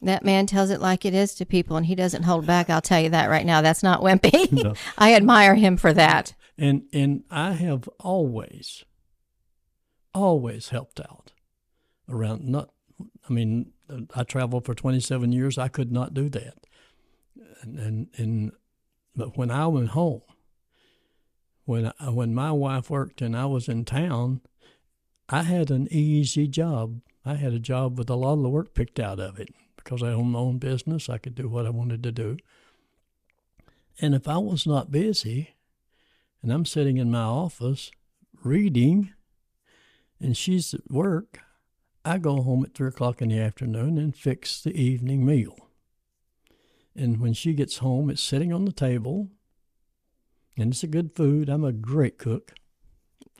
that 0.01 0.23
man 0.23 0.45
tells 0.45 0.69
it 0.69 0.79
like 0.79 1.05
it 1.05 1.15
is 1.15 1.33
to 1.35 1.45
people, 1.45 1.75
and 1.75 1.85
he 1.85 1.95
doesn't 1.95 2.23
hold 2.23 2.45
back. 2.45 2.69
I'll 2.69 2.81
tell 2.81 2.99
you 2.99 3.09
that 3.09 3.29
right 3.29 3.45
now. 3.45 3.61
That's 3.61 3.81
not 3.81 4.01
wimpy. 4.01 4.51
No. 4.51 4.75
I 4.97 5.15
admire 5.15 5.55
him 5.55 5.75
for 5.75 5.91
that. 5.93 6.33
And 6.57 6.83
and 6.91 7.23
I 7.29 7.53
have 7.53 7.87
always, 7.99 8.83
always 10.13 10.69
helped 10.69 10.99
out 10.99 11.31
around. 12.09 12.45
Not, 12.45 12.71
I 13.29 13.33
mean, 13.33 13.73
I 14.15 14.23
traveled 14.23 14.65
for 14.65 14.73
twenty 14.73 14.99
seven 14.99 15.31
years. 15.31 15.57
I 15.57 15.67
could 15.67 15.91
not 15.91 16.13
do 16.13 16.29
that. 16.29 16.65
And 17.61 17.77
and, 17.79 18.07
and 18.17 18.51
but 19.15 19.37
when 19.37 19.51
I 19.51 19.67
went 19.67 19.89
home, 19.89 20.21
when 21.65 21.91
I, 21.99 22.09
when 22.09 22.33
my 22.33 22.51
wife 22.51 22.89
worked 22.89 23.21
and 23.21 23.35
I 23.35 23.45
was 23.45 23.67
in 23.67 23.85
town, 23.85 24.41
I 25.29 25.43
had 25.43 25.69
an 25.69 25.87
easy 25.91 26.47
job. 26.47 27.01
I 27.25 27.35
had 27.35 27.53
a 27.53 27.59
job 27.59 27.97
with 27.97 28.09
a 28.09 28.15
lot 28.15 28.33
of 28.33 28.43
the 28.43 28.49
work 28.49 28.73
picked 28.73 28.99
out 28.99 29.19
of 29.19 29.39
it 29.39 29.49
because 29.75 30.01
I 30.01 30.13
owned 30.13 30.31
my 30.31 30.39
own 30.39 30.57
business. 30.57 31.09
I 31.09 31.17
could 31.17 31.35
do 31.35 31.49
what 31.49 31.65
I 31.65 31.69
wanted 31.69 32.01
to 32.03 32.11
do. 32.11 32.37
And 33.99 34.15
if 34.15 34.27
I 34.27 34.37
was 34.37 34.65
not 34.65 34.91
busy 34.91 35.55
and 36.41 36.51
I'm 36.51 36.65
sitting 36.65 36.97
in 36.97 37.11
my 37.11 37.21
office 37.21 37.91
reading 38.43 39.13
and 40.19 40.35
she's 40.35 40.73
at 40.73 40.89
work, 40.89 41.39
I 42.03 42.17
go 42.17 42.41
home 42.41 42.63
at 42.63 42.73
three 42.73 42.87
o'clock 42.87 43.21
in 43.21 43.29
the 43.29 43.39
afternoon 43.39 43.97
and 43.97 44.15
fix 44.15 44.61
the 44.61 44.75
evening 44.75 45.25
meal. 45.25 45.55
And 46.95 47.19
when 47.19 47.33
she 47.33 47.53
gets 47.53 47.77
home, 47.77 48.09
it's 48.09 48.21
sitting 48.23 48.51
on 48.51 48.65
the 48.65 48.71
table 48.71 49.29
and 50.57 50.73
it's 50.73 50.83
a 50.83 50.87
good 50.87 51.15
food. 51.15 51.49
I'm 51.49 51.63
a 51.63 51.71
great 51.71 52.17
cook. 52.17 52.53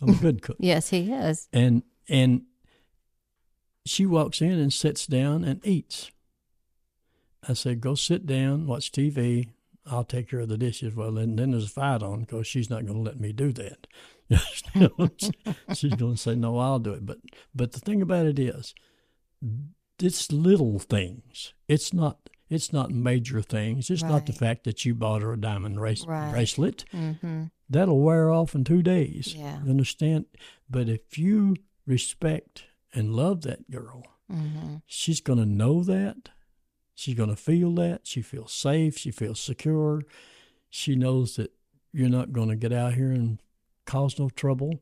I'm 0.02 0.10
a 0.10 0.14
good 0.22 0.42
cook. 0.42 0.58
yes, 0.60 0.90
he 0.90 1.12
is. 1.12 1.48
And 1.52 1.84
and 2.08 2.44
she 3.86 4.06
walks 4.06 4.42
in 4.42 4.52
and 4.52 4.72
sits 4.72 5.08
down 5.08 5.44
and 5.44 5.66
eats. 5.66 6.12
I 7.48 7.54
said, 7.54 7.80
go 7.82 7.96
sit 7.96 8.26
down, 8.26 8.68
watch 8.68 8.92
TV. 8.92 9.48
I'll 9.90 10.04
take 10.04 10.30
care 10.30 10.40
of 10.42 10.50
the 10.50 10.58
dishes. 10.58 10.96
Well, 10.96 11.12
then, 11.12 11.36
then 11.36 11.52
there's 11.52 11.66
a 11.66 11.70
fight 11.70 12.04
on 12.04 12.22
because 12.22 12.48
she's 12.48 12.70
not 12.70 12.86
going 12.86 12.98
to 12.98 13.02
let 13.10 13.20
me 13.20 13.32
do 13.34 13.52
that. 13.54 13.88
she's 15.74 15.94
going 15.96 16.16
to 16.16 16.18
say, 16.18 16.36
no, 16.36 16.58
I'll 16.58 16.80
do 16.80 16.92
it. 16.94 17.06
But, 17.06 17.20
but 17.56 17.72
the 17.72 17.80
thing 17.80 18.02
about 18.02 18.26
it 18.26 18.40
is, 18.40 18.74
it's 20.00 20.32
little 20.32 20.80
things. 20.80 21.54
It's 21.68 21.94
not, 21.94 22.30
It's 22.50 22.72
not 22.74 22.92
major 22.92 23.42
things. 23.42 23.90
It's 23.90 24.04
not 24.04 24.26
the 24.26 24.34
fact 24.34 24.64
that 24.66 24.86
you 24.86 24.94
bought 24.96 25.22
her 25.22 25.34
a 25.34 25.40
diamond 25.40 25.80
race, 25.82 26.06
Right. 26.06 26.32
bracelet. 26.32 26.86
Mm-hmm. 26.94 27.46
That'll 27.70 28.00
wear 28.02 28.32
off 28.32 28.56
in 28.56 28.64
two 28.64 28.82
days. 28.82 29.34
Yeah. 29.36 29.62
You 29.64 29.70
understand? 29.70 30.26
But 30.70 30.88
if 30.90 31.18
you 31.18 31.56
respect 31.86 32.64
and 32.94 33.14
love 33.16 33.42
that 33.44 33.70
girl, 33.72 34.04
Mm-hmm. 34.32 34.76
she's 34.86 35.22
going 35.22 35.40
to 35.40 35.46
know 35.46 35.84
that. 35.84 36.30
She's 36.98 37.14
going 37.14 37.30
to 37.30 37.36
feel 37.36 37.76
that. 37.76 38.08
She 38.08 38.24
feels 38.24 38.52
safe. 38.52 38.98
She 38.98 39.12
feels 39.12 39.40
secure. 39.40 40.02
She 40.68 40.96
knows 40.96 41.36
that 41.36 41.52
you're 41.94 42.10
not 42.10 42.34
going 42.34 42.50
to 42.50 42.56
get 42.56 42.74
out 42.74 42.96
here 42.96 43.12
and 43.12 43.40
cause 43.86 44.18
no 44.18 44.30
trouble. 44.30 44.82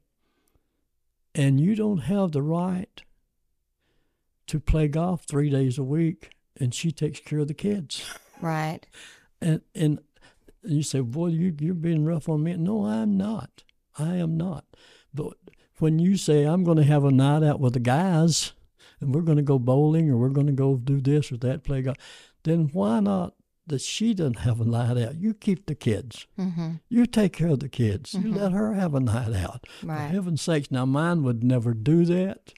And 1.36 1.60
you 1.60 1.76
don't 1.76 2.04
have 2.04 2.32
the 2.32 2.42
right 2.42 3.04
to 4.48 4.62
play 4.62 4.88
golf 4.88 5.26
three 5.26 5.50
days 5.50 5.78
a 5.78 5.84
week 5.84 6.30
and 6.58 6.74
she 6.74 6.90
takes 6.90 7.20
care 7.20 7.40
of 7.40 7.50
the 7.50 7.54
kids. 7.54 8.10
Right. 8.42 8.88
And 9.42 9.60
and 9.76 10.00
you 10.64 10.84
say, 10.84 11.02
boy, 11.02 11.28
you 11.28 11.54
you're 11.60 11.74
being 11.74 12.06
rough 12.06 12.30
on 12.30 12.44
me. 12.44 12.56
No, 12.56 12.86
I'm 12.86 13.18
not. 13.18 13.66
I 14.00 14.16
am 14.16 14.38
not. 14.38 14.64
But 15.14 15.34
when 15.80 16.00
you 16.00 16.16
say 16.16 16.46
I'm 16.46 16.64
going 16.64 16.78
to 16.78 16.84
have 16.86 17.04
a 17.04 17.12
night 17.12 17.44
out 17.44 17.60
with 17.60 17.74
the 17.74 17.82
guys, 17.82 18.54
and 19.00 19.14
we're 19.14 19.22
going 19.22 19.38
to 19.38 19.44
go 19.44 19.60
bowling, 19.60 20.10
or 20.10 20.18
we're 20.18 20.30
going 20.30 20.48
to 20.48 20.54
go 20.54 20.76
do 20.76 21.02
this 21.02 21.32
or 21.32 21.38
that, 21.38 21.64
play 21.64 21.82
golf, 21.82 21.98
then 22.44 22.70
why 22.74 23.00
not 23.00 23.34
that 23.68 23.82
she 23.82 24.14
doesn't 24.14 24.40
have 24.40 24.62
a 24.62 24.66
night 24.66 24.98
out? 24.98 25.16
You 25.16 25.34
keep 25.34 25.66
the 25.66 25.76
kids. 25.76 26.28
Mm-hmm. 26.40 26.76
You 26.90 27.06
take 27.06 27.34
care 27.34 27.50
of 27.50 27.60
the 27.60 27.70
kids. 27.70 28.14
You 28.14 28.32
let 28.32 28.52
her 28.52 28.74
have 28.74 28.94
a 28.94 29.00
night 29.00 29.34
out. 29.34 29.66
Right. 29.84 30.08
For 30.08 30.14
heaven's 30.14 30.42
sakes! 30.42 30.72
Now 30.72 30.86
mine 30.86 31.24
would 31.24 31.44
never 31.44 31.74
do 31.74 32.06
that. 32.06 32.54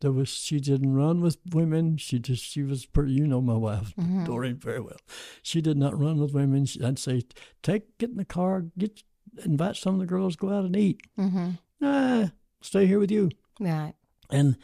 There 0.00 0.12
was 0.12 0.28
she 0.28 0.60
didn't 0.60 0.94
run 0.94 1.20
with 1.20 1.38
women. 1.50 1.96
She 1.96 2.20
just 2.20 2.44
she 2.44 2.62
was 2.62 2.86
pretty. 2.86 3.12
You 3.12 3.26
know 3.26 3.40
my 3.40 3.56
wife 3.56 3.92
Mm-hmm. 3.98 4.24
Doreen 4.24 4.56
very 4.56 4.80
well. 4.80 4.98
She 5.42 5.60
did 5.60 5.76
not 5.76 5.98
run 5.98 6.20
with 6.20 6.32
women. 6.32 6.66
She, 6.66 6.82
I'd 6.82 6.98
say 7.00 7.22
take 7.62 7.98
get 7.98 8.10
in 8.10 8.16
the 8.16 8.24
car, 8.24 8.66
get 8.78 9.02
invite 9.44 9.76
some 9.76 9.94
of 9.94 10.00
the 10.00 10.06
girls, 10.06 10.36
go 10.36 10.50
out 10.50 10.64
and 10.64 10.76
eat. 10.76 11.00
Mm-hmm. 11.18 11.50
Nah, 11.80 12.28
stay 12.60 12.86
here 12.86 13.00
with 13.00 13.10
you. 13.10 13.30
Right. 13.58 13.94
And 14.30 14.56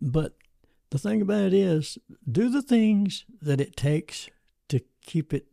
but 0.00 0.34
the 0.90 0.98
thing 0.98 1.22
about 1.22 1.44
it 1.44 1.54
is, 1.54 1.98
do 2.30 2.48
the 2.48 2.62
things 2.62 3.24
that 3.40 3.60
it 3.60 3.76
takes 3.76 4.28
to 4.68 4.80
keep 5.02 5.32
it 5.32 5.46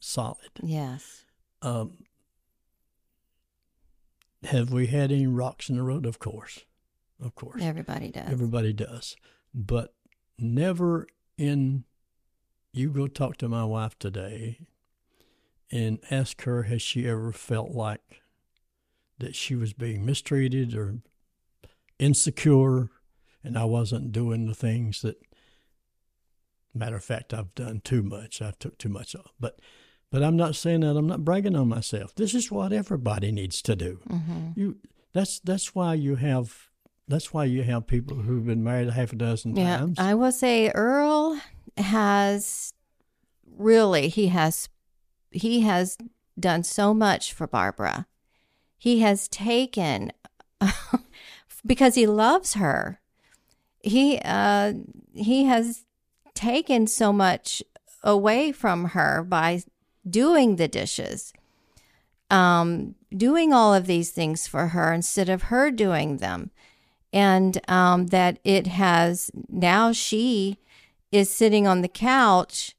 solid. 0.00 0.50
Yes. 0.62 1.24
Um, 1.62 2.04
have 4.44 4.70
we 4.72 4.88
had 4.88 5.12
any 5.12 5.26
rocks 5.26 5.68
in 5.68 5.76
the 5.76 5.82
road? 5.82 6.04
Of 6.04 6.18
course, 6.18 6.60
of 7.22 7.34
course. 7.34 7.62
Everybody 7.62 8.10
does. 8.10 8.30
Everybody 8.30 8.72
does. 8.72 9.16
But 9.54 9.94
never 10.38 11.06
in, 11.38 11.84
you 12.72 12.90
go 12.90 13.06
talk 13.06 13.36
to 13.38 13.48
my 13.48 13.64
wife 13.64 13.98
today 13.98 14.66
and 15.70 16.00
ask 16.10 16.42
her, 16.42 16.64
has 16.64 16.82
she 16.82 17.08
ever 17.08 17.32
felt 17.32 17.70
like 17.70 18.22
that 19.18 19.34
she 19.34 19.54
was 19.54 19.72
being 19.72 20.04
mistreated 20.04 20.74
or 20.74 20.98
insecure 21.98 22.90
and 23.44 23.58
I 23.58 23.64
wasn't 23.64 24.12
doing 24.12 24.46
the 24.46 24.54
things 24.54 25.02
that, 25.02 25.16
matter 26.74 26.96
of 26.96 27.04
fact, 27.04 27.34
I've 27.34 27.54
done 27.54 27.80
too 27.84 28.02
much. 28.02 28.40
I 28.40 28.52
took 28.58 28.78
too 28.78 28.88
much 28.88 29.14
off. 29.14 29.32
But, 29.40 29.60
but 30.10 30.22
I'm 30.22 30.36
not 30.36 30.54
saying 30.54 30.80
that. 30.80 30.96
I'm 30.96 31.06
not 31.06 31.24
bragging 31.24 31.56
on 31.56 31.68
myself. 31.68 32.14
This 32.14 32.34
is 32.34 32.50
what 32.50 32.72
everybody 32.72 33.32
needs 33.32 33.62
to 33.62 33.76
do. 33.76 34.00
mm-hmm. 34.08 34.50
You 34.56 34.76
that's 35.12 35.40
that's 35.40 35.74
why 35.74 35.94
you 35.94 36.16
have 36.16 36.70
that's 37.08 37.34
why 37.34 37.44
you 37.44 37.62
have 37.62 37.86
people 37.86 38.16
who've 38.18 38.46
been 38.46 38.64
married 38.64 38.88
a 38.88 38.92
half 38.92 39.12
a 39.12 39.16
dozen 39.16 39.56
Yeah, 39.56 39.78
times. 39.78 39.98
I 39.98 40.14
will 40.14 40.32
say 40.32 40.70
Earl 40.70 41.38
has 41.76 42.72
really 43.46 44.08
he 44.08 44.28
has 44.28 44.68
he 45.30 45.60
has 45.62 45.98
done 46.38 46.62
so 46.62 46.94
much 46.94 47.32
for 47.32 47.46
Barbara. 47.46 48.06
He 48.78 49.00
has 49.00 49.28
taken 49.28 50.12
because 51.66 51.94
he 51.94 52.06
loves 52.06 52.54
her. 52.54 53.00
He 53.82 54.20
uh 54.24 54.74
he 55.14 55.44
has 55.44 55.84
taken 56.34 56.86
so 56.86 57.12
much 57.12 57.62
away 58.02 58.52
from 58.52 58.86
her 58.86 59.22
by 59.22 59.62
doing 60.08 60.56
the 60.56 60.68
dishes. 60.68 61.32
Um 62.30 62.94
doing 63.16 63.52
all 63.52 63.74
of 63.74 63.86
these 63.86 64.10
things 64.10 64.46
for 64.46 64.68
her 64.68 64.92
instead 64.92 65.28
of 65.28 65.44
her 65.44 65.70
doing 65.70 66.16
them 66.16 66.50
and 67.12 67.60
um, 67.70 68.06
that 68.06 68.38
it 68.42 68.66
has 68.66 69.30
now 69.48 69.92
she 69.92 70.58
is 71.10 71.30
sitting 71.30 71.66
on 71.66 71.82
the 71.82 71.88
couch 71.88 72.74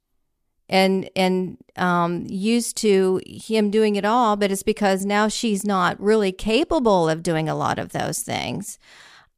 and 0.70 1.10
and 1.16 1.58
um, 1.76 2.26
used 2.28 2.78
to 2.78 3.22
him 3.26 3.70
doing 3.70 3.96
it 3.96 4.06
all, 4.06 4.36
but 4.36 4.52
it's 4.52 4.64
because 4.64 5.06
now 5.06 5.28
she's 5.28 5.66
not 5.66 6.00
really 6.00 6.32
capable 6.32 7.10
of 7.10 7.22
doing 7.24 7.48
a 7.48 7.56
lot 7.56 7.78
of 7.78 7.90
those 7.90 8.20
things. 8.20 8.80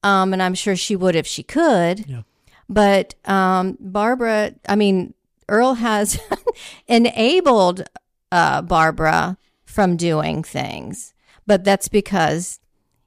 Um, 0.06 0.34
and 0.34 0.44
I'm 0.44 0.54
sure 0.54 0.76
she 0.76 0.96
would 0.96 1.16
if 1.16 1.26
she 1.26 1.42
could. 1.42 2.08
Yeah. 2.08 2.22
But 2.70 3.16
um, 3.26 3.78
Barbara, 3.80 4.54
I 4.70 4.76
mean, 4.76 5.16
Earl 5.50 5.76
has 5.76 6.20
enabled 6.88 7.84
uh, 8.32 8.62
Barbara 8.62 9.38
from 9.66 9.98
doing 9.98 10.44
things, 10.44 11.14
but 11.48 11.64
that's 11.64 11.88
because 11.88 12.60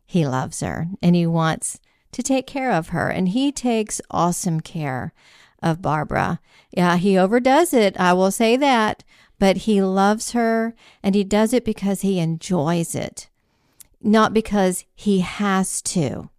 he 0.07 0.27
loves 0.27 0.61
her 0.61 0.89
and 1.01 1.15
he 1.15 1.27
wants 1.27 1.79
to 2.13 2.23
take 2.23 2.47
care 2.47 2.73
of 2.73 2.89
her. 2.89 3.09
And 3.11 3.29
he 3.29 3.53
takes 3.53 4.01
awesome 4.11 4.61
care 4.61 5.13
of 5.63 5.83
Barbara. 5.83 6.41
Yeah, 6.71 6.97
he 6.97 7.17
overdoes 7.17 7.73
it. 7.73 7.99
I 7.99 8.13
will 8.13 8.31
say 8.31 8.57
that. 8.57 9.05
But 9.39 9.59
he 9.59 9.81
loves 9.81 10.33
her 10.33 10.75
and 11.01 11.15
he 11.15 11.23
does 11.23 11.53
it 11.53 11.65
because 11.65 12.01
he 12.01 12.19
enjoys 12.19 12.97
it, 12.97 13.29
not 14.03 14.35
because 14.35 14.85
he 14.97 15.21
has 15.21 15.81
to. 15.83 16.31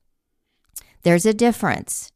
There's 1.04 1.26
a 1.26 1.34
difference. 1.34 2.12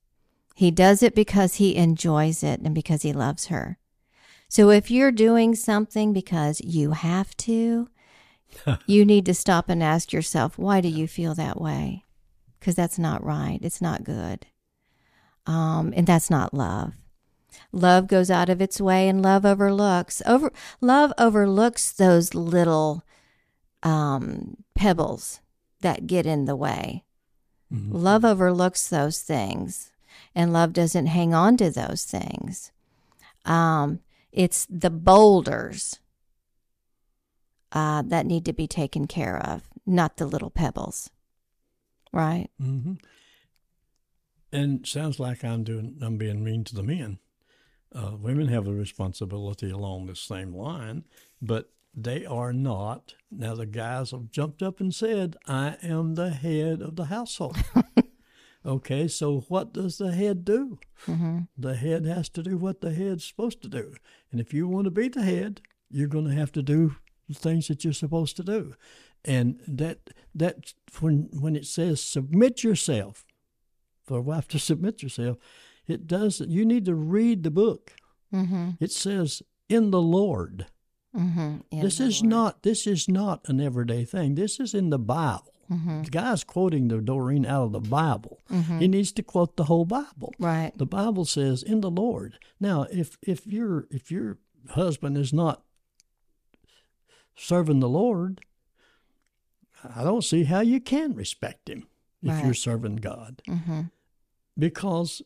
He 0.55 0.71
does 0.71 1.01
it 1.01 1.15
because 1.15 1.55
he 1.55 1.75
enjoys 1.75 2.43
it 2.43 2.61
and 2.61 2.75
because 2.75 3.01
he 3.01 3.13
loves 3.13 3.47
her. 3.47 3.77
So 4.47 4.69
if 4.69 4.91
you're 4.91 5.11
doing 5.11 5.55
something 5.55 6.13
because 6.13 6.61
you 6.61 6.91
have 6.91 7.35
to, 7.37 7.89
you 8.85 9.03
need 9.03 9.25
to 9.25 9.33
stop 9.33 9.67
and 9.69 9.81
ask 9.81 10.13
yourself, 10.13 10.57
why 10.57 10.79
do 10.79 10.87
you 10.87 11.07
feel 11.07 11.33
that 11.35 11.59
way? 11.59 12.03
Because 12.59 12.75
that's 12.75 12.99
not 12.99 13.23
right. 13.23 13.59
It's 13.61 13.81
not 13.81 14.03
good. 14.03 14.45
Um, 15.45 15.93
and 15.95 16.05
that's 16.05 16.29
not 16.29 16.53
love. 16.53 16.93
Love 17.71 18.07
goes 18.07 18.29
out 18.29 18.49
of 18.49 18.61
its 18.61 18.79
way 18.79 19.09
and 19.09 19.21
love 19.21 19.45
overlooks. 19.45 20.21
Over 20.25 20.51
love 20.81 21.11
overlooks 21.17 21.91
those 21.91 22.33
little 22.33 23.03
um, 23.81 24.57
pebbles 24.75 25.41
that 25.81 26.07
get 26.07 26.25
in 26.25 26.45
the 26.45 26.55
way. 26.55 27.03
Love 27.73 28.23
overlooks 28.23 28.87
those 28.87 29.21
things, 29.21 29.91
and 30.35 30.53
love 30.53 30.73
doesn't 30.73 31.07
hang 31.07 31.33
on 31.33 31.57
to 31.57 31.71
those 31.71 32.03
things. 32.03 32.71
Um, 33.45 33.99
it's 34.31 34.67
the 34.69 34.91
boulders 34.91 35.99
uh, 37.71 38.03
that 38.03 38.25
need 38.25 38.45
to 38.45 38.53
be 38.53 38.67
taken 38.67 39.07
care 39.07 39.37
of, 39.37 39.63
not 39.85 40.17
the 40.17 40.25
little 40.25 40.51
pebbles. 40.51 41.09
Right? 42.11 42.49
Mm-hmm. 42.61 42.93
And 44.51 44.85
sounds 44.85 45.19
like 45.19 45.43
I'm 45.43 45.63
doing 45.63 45.97
I'm 45.99 46.17
being 46.17 46.43
mean 46.43 46.63
to 46.65 46.75
the 46.75 46.83
men. 46.83 47.17
Uh, 47.93 48.11
women 48.19 48.47
have 48.49 48.67
a 48.67 48.73
responsibility 48.73 49.71
along 49.71 50.05
the 50.05 50.15
same 50.15 50.55
line, 50.55 51.05
but 51.41 51.69
they 51.95 52.25
are 52.25 52.53
not. 52.53 53.15
Now 53.31 53.55
the 53.55 53.65
guys 53.65 54.11
have 54.11 54.31
jumped 54.31 54.63
up 54.63 54.79
and 54.79 54.93
said, 54.93 55.37
"I 55.47 55.77
am 55.83 56.15
the 56.15 56.31
head 56.31 56.81
of 56.81 56.95
the 56.95 57.05
household." 57.05 57.57
okay, 58.65 59.07
so 59.07 59.41
what 59.47 59.73
does 59.73 59.97
the 59.97 60.11
head 60.11 60.43
do? 60.43 60.79
Mm-hmm. 61.05 61.39
The 61.57 61.75
head 61.75 62.05
has 62.05 62.29
to 62.29 62.43
do 62.43 62.57
what 62.57 62.81
the 62.81 62.93
head's 62.93 63.25
supposed 63.25 63.61
to 63.63 63.69
do. 63.69 63.95
And 64.31 64.41
if 64.41 64.53
you 64.53 64.67
want 64.67 64.85
to 64.85 64.91
be 64.91 65.07
the 65.07 65.23
head, 65.23 65.61
you're 65.89 66.07
going 66.07 66.25
to 66.25 66.33
have 66.33 66.51
to 66.53 66.63
do 66.63 66.95
the 67.27 67.35
things 67.35 67.67
that 67.67 67.83
you're 67.83 67.93
supposed 67.93 68.35
to 68.37 68.43
do. 68.43 68.75
And 69.23 69.59
that 69.67 70.09
that 70.33 70.73
when 70.99 71.29
when 71.31 71.55
it 71.55 71.65
says 71.65 72.01
submit 72.01 72.63
yourself, 72.63 73.25
for 74.03 74.17
a 74.17 74.21
wife 74.21 74.47
to 74.49 74.59
submit 74.69 75.03
yourself, 75.03 75.37
it 75.87 76.07
does. 76.07 76.41
You 76.41 76.65
need 76.65 76.85
to 76.85 76.95
read 76.95 77.43
the 77.43 77.51
book. 77.51 77.93
Mm-hmm. 78.33 78.71
It 78.79 78.91
says 78.91 79.41
in 79.69 79.91
the 79.91 80.01
Lord. 80.01 80.67
Mm-hmm. 81.15 81.81
this 81.81 81.99
is 81.99 82.23
not 82.23 82.63
this 82.63 82.87
is 82.87 83.07
not 83.07 83.41
an 83.47 83.61
everyday 83.61 84.03
thing. 84.05 84.35
This 84.35 84.59
is 84.59 84.73
in 84.73 84.89
the 84.89 84.97
Bible. 84.99 85.53
Mm-hmm. 85.71 86.03
The 86.03 86.09
guy's 86.09 86.43
quoting 86.43 86.87
the 86.89 86.97
Doreen 86.99 87.45
out 87.45 87.63
of 87.65 87.71
the 87.71 87.79
Bible. 87.79 88.39
He 88.79 88.87
needs 88.87 89.11
to 89.13 89.23
quote 89.23 89.55
the 89.55 89.63
whole 89.65 89.85
Bible. 89.85 90.33
Right. 90.39 90.71
The 90.75 90.85
Bible 90.85 91.25
says 91.25 91.63
in 91.63 91.81
the 91.81 91.89
Lord. 91.91 92.37
Now, 92.59 92.83
if 92.91 93.17
if 93.21 93.45
your 93.47 93.87
if 93.91 94.11
your 94.11 94.37
husband 94.71 95.17
is 95.17 95.31
not 95.33 95.63
serving 97.35 97.79
the 97.79 97.89
Lord, 97.89 98.41
I 99.95 100.03
don't 100.03 100.23
see 100.23 100.43
how 100.43 100.61
you 100.61 100.79
can 100.79 101.13
respect 101.13 101.69
him 101.69 101.87
if 102.21 102.29
Right. 102.29 102.45
you're 102.45 102.53
serving 102.53 102.97
God, 102.97 103.41
Mm-hmm. 103.47 103.81
because 104.57 105.21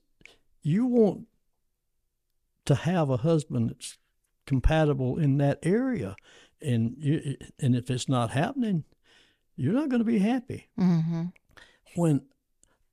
you 0.62 0.86
want 0.86 1.28
to 2.66 2.76
have 2.76 3.10
a 3.10 3.18
husband 3.18 3.70
that's 3.70 3.98
compatible 4.48 5.18
in 5.20 5.38
that 5.38 5.60
area, 5.62 6.16
and 6.62 6.96
you, 6.98 7.36
and 7.60 7.76
if 7.76 7.92
it's 7.92 8.10
not 8.10 8.32
happening, 8.32 8.84
you're 9.56 9.74
not 9.74 9.90
going 9.90 10.00
to 10.00 10.06
be 10.06 10.20
happy. 10.20 10.70
Mm-hmm. 10.80 11.26
When 11.96 12.22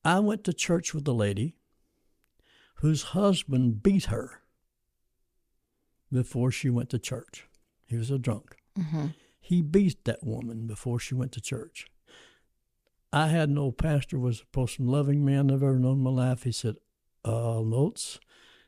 I 0.05 0.19
went 0.19 0.45
to 0.45 0.53
church 0.53 0.93
with 0.93 1.09
a 1.09 1.13
lady 1.13 1.57
whose 2.77 3.03
husband 3.03 3.83
beat 3.83 4.07
her 4.07 4.43
before 6.13 6.51
she 6.51 6.69
went 6.71 6.91
to 6.91 6.99
church. 6.99 7.47
He 7.87 7.97
was 7.97 8.11
a 8.11 8.19
drunk. 8.19 8.57
Mm-hmm. 8.79 9.07
He 9.41 9.63
beat 9.63 10.05
that 10.05 10.23
woman 10.25 10.67
before 10.67 10.99
she 10.99 11.15
went 11.15 11.33
to 11.33 11.41
church. 11.41 11.87
I 13.13 13.29
had 13.29 13.51
no 13.51 13.71
pastor 13.71 14.19
was 14.19 14.41
the 14.41 14.61
most 14.61 14.81
loving 14.81 15.25
man 15.25 15.51
I've 15.51 15.63
ever 15.63 15.79
known 15.79 15.99
in 15.99 16.03
my 16.03 16.11
life. 16.11 16.43
He 16.43 16.53
said, 16.53 16.77
uh, 17.25 17.61
Lotz, 17.61 18.19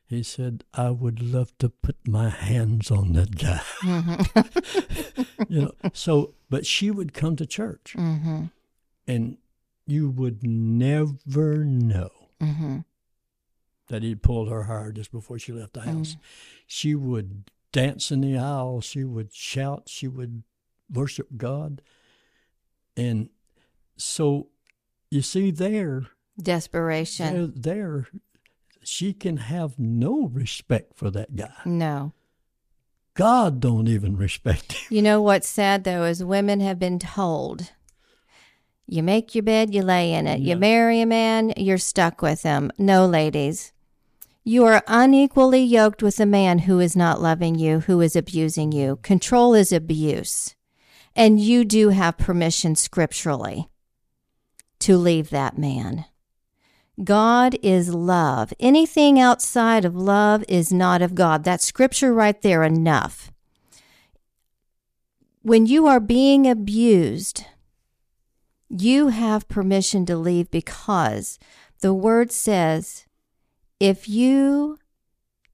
he 0.08 0.22
said, 0.22 0.64
I 0.72 0.90
would 0.90 1.20
love 1.20 1.56
to 1.58 1.68
put 1.68 1.96
my 2.06 2.28
hands 2.28 2.90
on 2.90 3.12
that 3.14 3.36
guy. 3.36 3.60
Mm-hmm. 3.82 5.22
you 5.52 5.62
know, 5.62 5.72
so, 5.92 6.34
but 6.48 6.64
she 6.64 6.90
would 6.90 7.12
come 7.12 7.34
to 7.36 7.46
church 7.46 7.94
mm-hmm. 7.96 8.44
and 9.06 9.38
you 9.86 10.08
would 10.10 10.44
never 10.44 11.64
know 11.64 12.10
Mm-hmm. 12.38 12.80
that 13.88 14.02
he 14.02 14.14
pulled 14.14 14.50
her 14.50 14.64
hair 14.64 14.92
just 14.92 15.10
before 15.10 15.38
she 15.38 15.52
left 15.52 15.72
the 15.72 15.80
house. 15.80 16.16
She 16.66 16.94
would 16.94 17.50
dance 17.72 18.10
in 18.10 18.20
the 18.20 18.36
aisle. 18.36 18.82
She 18.82 19.04
would 19.04 19.32
shout. 19.32 19.84
She 19.88 20.06
would 20.06 20.42
worship 20.92 21.28
God. 21.38 21.80
And 22.94 23.30
so 23.96 24.48
you 25.10 25.22
see 25.22 25.50
there, 25.50 26.08
Desperation. 26.38 27.52
there, 27.54 27.74
there, 27.74 28.08
she 28.86 29.12
can 29.12 29.36
have 29.38 29.78
no 29.78 30.26
respect 30.26 30.96
for 30.96 31.10
that 31.10 31.36
guy. 31.36 31.52
No. 31.64 32.12
God 33.14 33.60
don't 33.60 33.88
even 33.88 34.16
respect 34.16 34.72
him. 34.72 34.96
You 34.96 35.02
know 35.02 35.22
what's 35.22 35.48
sad 35.48 35.84
though 35.84 36.04
is 36.04 36.22
women 36.22 36.60
have 36.60 36.78
been 36.78 36.98
told 36.98 37.72
you 38.88 39.02
make 39.02 39.34
your 39.34 39.42
bed, 39.42 39.74
you 39.74 39.82
lay 39.82 40.12
in 40.12 40.26
it. 40.26 40.40
Yeah. 40.40 40.54
You 40.54 40.60
marry 40.60 41.00
a 41.00 41.06
man, 41.06 41.52
you're 41.56 41.78
stuck 41.78 42.22
with 42.22 42.42
him. 42.42 42.70
No, 42.78 43.06
ladies. 43.06 43.72
You 44.44 44.64
are 44.64 44.84
unequally 44.86 45.64
yoked 45.64 46.04
with 46.04 46.20
a 46.20 46.26
man 46.26 46.60
who 46.60 46.78
is 46.78 46.94
not 46.94 47.20
loving 47.20 47.56
you, 47.56 47.80
who 47.80 48.00
is 48.00 48.14
abusing 48.14 48.70
you. 48.70 49.00
Control 49.02 49.54
is 49.54 49.72
abuse. 49.72 50.54
And 51.16 51.40
you 51.40 51.64
do 51.64 51.88
have 51.88 52.16
permission 52.16 52.76
scripturally 52.76 53.68
to 54.80 54.96
leave 54.96 55.30
that 55.30 55.58
man. 55.58 56.04
God 57.02 57.56
is 57.62 57.92
love. 57.92 58.52
Anything 58.58 59.20
outside 59.20 59.84
of 59.84 59.94
love 59.94 60.44
is 60.48 60.72
not 60.72 61.02
of 61.02 61.14
God. 61.14 61.44
That 61.44 61.60
scripture 61.60 62.14
right 62.14 62.40
there 62.40 62.62
enough 62.62 63.30
when 65.46 65.64
you 65.64 65.86
are 65.86 66.00
being 66.00 66.44
abused, 66.44 67.44
you 68.68 69.08
have 69.10 69.46
permission 69.46 70.04
to 70.04 70.16
leave 70.16 70.50
because 70.50 71.38
the 71.82 71.94
word 71.94 72.32
says, 72.32 73.06
if 73.78 74.08
you, 74.08 74.76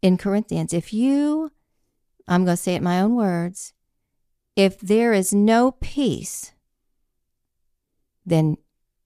in 0.01 0.17
Corinthians, 0.17 0.73
if 0.73 0.95
you, 0.95 1.53
I'm 2.27 2.47
going 2.47 2.57
to 2.57 2.63
say 2.63 2.73
it 2.73 2.79
in 2.79 2.85
my 2.85 3.03
own 3.03 3.17
words, 3.17 3.75
if 4.57 4.81
there 4.81 5.13
is 5.13 5.35
no 5.35 5.73
peace, 5.73 6.55
then 8.25 8.57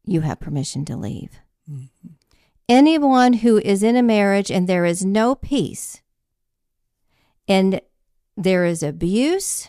you 0.04 0.20
have 0.20 0.38
permission 0.38 0.84
to 0.84 0.96
leave. 0.96 1.40
Mm-hmm. 1.68 2.12
Anyone 2.68 3.34
who 3.34 3.58
is 3.58 3.82
in 3.82 3.96
a 3.96 4.02
marriage 4.02 4.50
and 4.50 4.68
there 4.68 4.84
is 4.84 5.04
no 5.04 5.34
peace 5.34 6.02
and 7.46 7.80
there 8.36 8.64
is 8.64 8.82
abuse, 8.82 9.68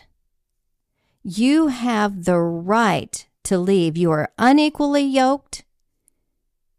you 1.22 1.68
have 1.68 2.24
the 2.24 2.38
right 2.38 3.26
to 3.44 3.58
leave. 3.58 3.96
You 3.96 4.10
are 4.10 4.32
unequally 4.36 5.04
yoked 5.04 5.64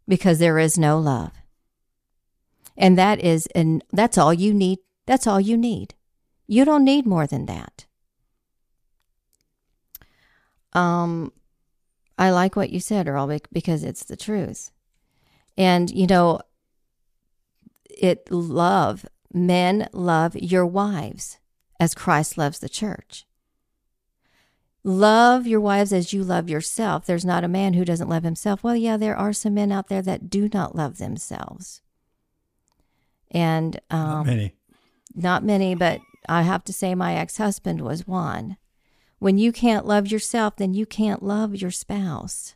because 0.06 0.38
there 0.38 0.58
is 0.58 0.76
no 0.78 0.98
love. 0.98 1.32
And 2.76 2.98
that 2.98 3.20
is 3.20 3.46
and 3.54 3.82
that's 3.92 4.18
all 4.18 4.34
you 4.34 4.52
need. 4.52 4.78
That's 5.06 5.26
all 5.26 5.40
you 5.40 5.56
need. 5.56 5.94
You 6.46 6.64
don't 6.64 6.84
need 6.84 7.06
more 7.06 7.26
than 7.26 7.46
that. 7.46 7.86
Um 10.72 11.32
I 12.18 12.30
like 12.30 12.56
what 12.56 12.70
you 12.70 12.80
said, 12.80 13.08
Earl, 13.08 13.38
because 13.50 13.82
it's 13.82 14.04
the 14.04 14.16
truth. 14.16 14.70
And 15.56 15.90
you 15.90 16.06
know, 16.06 16.40
it 17.88 18.30
love 18.30 19.04
men 19.32 19.88
love 19.92 20.34
your 20.36 20.66
wives 20.66 21.38
as 21.78 21.94
Christ 21.94 22.36
loves 22.38 22.58
the 22.58 22.68
church. 22.68 23.26
Love 24.82 25.46
your 25.46 25.60
wives 25.60 25.92
as 25.92 26.12
you 26.14 26.24
love 26.24 26.48
yourself. 26.48 27.04
There's 27.04 27.24
not 27.24 27.44
a 27.44 27.48
man 27.48 27.74
who 27.74 27.84
doesn't 27.84 28.08
love 28.08 28.22
himself. 28.22 28.64
Well, 28.64 28.76
yeah, 28.76 28.96
there 28.96 29.16
are 29.16 29.32
some 29.34 29.52
men 29.54 29.70
out 29.70 29.88
there 29.88 30.00
that 30.00 30.30
do 30.30 30.48
not 30.54 30.74
love 30.74 30.96
themselves. 30.96 31.82
And 33.30 33.78
um, 33.90 34.00
Not 34.00 34.26
many. 34.26 34.54
not 35.14 35.44
many, 35.44 35.74
but 35.74 36.00
I 36.28 36.42
have 36.42 36.64
to 36.64 36.72
say 36.72 36.94
my 36.94 37.14
ex 37.14 37.36
husband 37.36 37.82
was 37.82 38.06
one. 38.06 38.56
When 39.18 39.36
you 39.36 39.52
can't 39.52 39.84
love 39.86 40.08
yourself, 40.10 40.56
then 40.56 40.72
you 40.72 40.86
can't 40.86 41.22
love 41.22 41.54
your 41.54 41.70
spouse. 41.70 42.54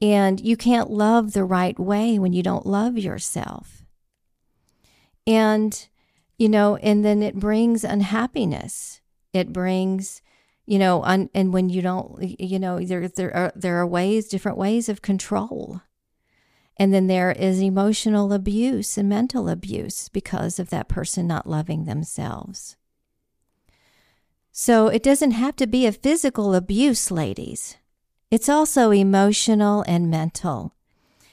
And 0.00 0.40
you 0.40 0.56
can't 0.56 0.90
love 0.90 1.32
the 1.32 1.44
right 1.44 1.78
way 1.78 2.18
when 2.18 2.32
you 2.32 2.42
don't 2.42 2.66
love 2.66 2.98
yourself. 2.98 3.84
And, 5.26 5.88
you 6.36 6.48
know, 6.48 6.76
and 6.76 7.04
then 7.04 7.22
it 7.22 7.36
brings 7.36 7.84
unhappiness. 7.84 9.00
It 9.32 9.52
brings, 9.52 10.20
you 10.66 10.78
know, 10.78 11.02
un, 11.02 11.30
and 11.34 11.52
when 11.52 11.70
you 11.70 11.80
don't, 11.80 12.38
you 12.38 12.58
know, 12.58 12.78
there, 12.80 13.08
there 13.08 13.34
are, 13.34 13.52
there 13.54 13.78
are 13.78 13.86
ways, 13.86 14.28
different 14.28 14.58
ways 14.58 14.88
of 14.88 15.02
control. 15.02 15.80
And 16.76 16.92
then 16.92 17.06
there 17.06 17.30
is 17.30 17.62
emotional 17.62 18.32
abuse 18.32 18.98
and 18.98 19.08
mental 19.08 19.48
abuse 19.48 20.08
because 20.08 20.58
of 20.58 20.70
that 20.70 20.88
person 20.88 21.26
not 21.26 21.48
loving 21.48 21.84
themselves. 21.84 22.76
So 24.50 24.88
it 24.88 25.02
doesn't 25.02 25.32
have 25.32 25.56
to 25.56 25.66
be 25.66 25.86
a 25.86 25.92
physical 25.92 26.54
abuse, 26.54 27.10
ladies. 27.10 27.76
It's 28.34 28.48
also 28.48 28.90
emotional 28.90 29.84
and 29.86 30.10
mental. 30.10 30.74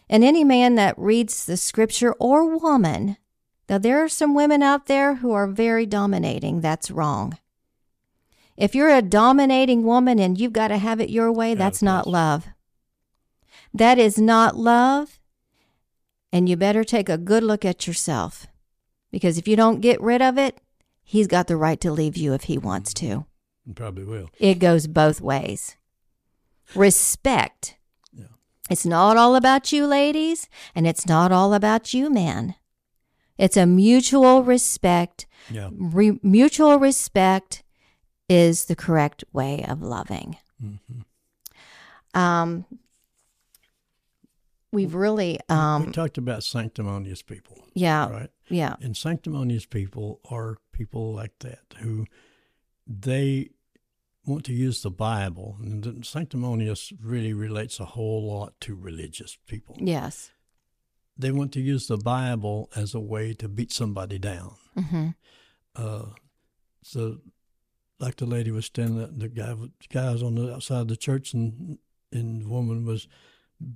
And 0.08 0.24
any 0.24 0.44
man 0.44 0.76
that 0.76 0.94
reads 1.00 1.46
the 1.46 1.58
scripture 1.58 2.14
or 2.20 2.56
woman, 2.56 3.18
though 3.66 3.80
there 3.80 4.04
are 4.04 4.08
some 4.08 4.36
women 4.36 4.62
out 4.62 4.86
there 4.86 5.16
who 5.16 5.32
are 5.32 5.48
very 5.48 5.88
dominating, 5.88 6.62
that's 6.62 6.92
wrong. 6.92 7.40
If 8.56 8.76
you're 8.76 8.96
a 8.96 9.02
dominating 9.02 9.84
woman 9.84 10.20
and 10.20 10.40
you've 10.40 10.54
got 10.54 10.68
to 10.68 10.78
have 10.78 11.02
it 11.02 11.10
your 11.10 11.32
way, 11.32 11.56
that's 11.56 11.82
not 11.82 12.06
love. 12.06 12.46
That 13.74 13.98
is 13.98 14.20
not 14.20 14.56
love. 14.56 15.20
And 16.32 16.48
you 16.48 16.56
better 16.56 16.84
take 16.84 17.10
a 17.10 17.18
good 17.18 17.42
look 17.42 17.66
at 17.66 17.88
yourself. 17.88 18.46
Because 19.10 19.40
if 19.40 19.48
you 19.48 19.56
don't 19.56 19.82
get 19.82 20.00
rid 20.00 20.22
of 20.22 20.38
it, 20.38 20.62
he's 21.04 21.26
got 21.26 21.48
the 21.48 21.58
right 21.58 21.82
to 21.82 21.92
leave 21.92 22.16
you 22.16 22.36
if 22.36 22.44
he 22.44 22.60
wants 22.60 22.94
mm-hmm. 22.94 23.22
to. 23.22 23.26
You 23.66 23.74
Probably 23.74 24.04
will. 24.04 24.30
It 24.38 24.60
goes 24.60 24.86
both 24.86 25.20
ways. 25.20 25.78
Respect. 26.76 27.78
Yeah. 28.14 28.26
It's 28.70 28.86
not 28.86 29.18
all 29.18 29.36
about 29.36 29.72
you, 29.72 29.86
ladies, 29.86 30.48
and 30.76 30.88
it's 30.88 31.08
not 31.08 31.32
all 31.32 31.54
about 31.54 31.94
you, 31.94 32.10
man. 32.10 32.56
It's 33.38 33.58
a 33.58 33.66
mutual 33.66 34.44
respect. 34.44 35.26
Yeah. 35.50 35.70
Re- 35.74 36.20
mutual 36.22 36.78
respect 36.78 37.64
is 38.30 38.66
the 38.66 38.76
correct 38.76 39.24
way 39.34 39.66
of 39.68 39.82
loving. 39.82 40.38
Mm-hmm. 40.64 42.20
Um, 42.20 42.66
we've 44.72 44.94
really, 44.94 45.40
we 45.50 45.56
um, 45.56 45.92
talked 45.92 46.18
about 46.18 46.44
sanctimonious 46.44 47.22
people, 47.22 47.58
yeah, 47.74 48.10
right? 48.10 48.30
yeah, 48.50 48.76
And 48.82 48.96
sanctimonious 48.96 49.66
people 49.66 50.20
are 50.30 50.58
people 50.72 51.14
like 51.14 51.40
that 51.40 51.62
who 51.80 52.06
they 52.88 53.50
want 54.26 54.46
to 54.46 54.54
use 54.54 54.82
the 54.82 54.92
Bible. 54.92 55.58
And 55.62 56.06
sanctimonious 56.06 56.94
really 57.02 57.34
relates 57.34 57.80
a 57.80 57.86
whole 57.86 58.28
lot 58.28 58.54
to 58.62 58.76
religious 58.76 59.38
people. 59.48 59.78
yes, 59.80 60.32
They 61.18 61.32
want 61.32 61.52
to 61.54 61.62
use 61.62 61.88
the 61.88 61.98
Bible 61.98 62.70
as 62.76 62.94
a 62.96 63.00
way 63.00 63.34
to 63.34 63.48
beat 63.48 63.72
somebody 63.72 64.20
down. 64.20 64.56
hmm 64.76 65.10
Uh, 65.76 66.06
so, 66.84 67.20
like 68.00 68.16
the 68.18 68.26
lady 68.26 68.52
was 68.52 68.66
standing, 68.66 69.20
the 69.20 69.30
guy, 69.30 69.54
the 69.54 69.72
guy 69.90 70.12
was 70.12 70.24
on 70.24 70.36
the 70.36 70.54
outside 70.54 70.82
of 70.82 70.88
the 70.88 70.98
church, 70.98 71.34
and 71.34 71.78
and 72.12 72.42
the 72.42 72.50
woman 72.50 72.86
was 72.86 73.08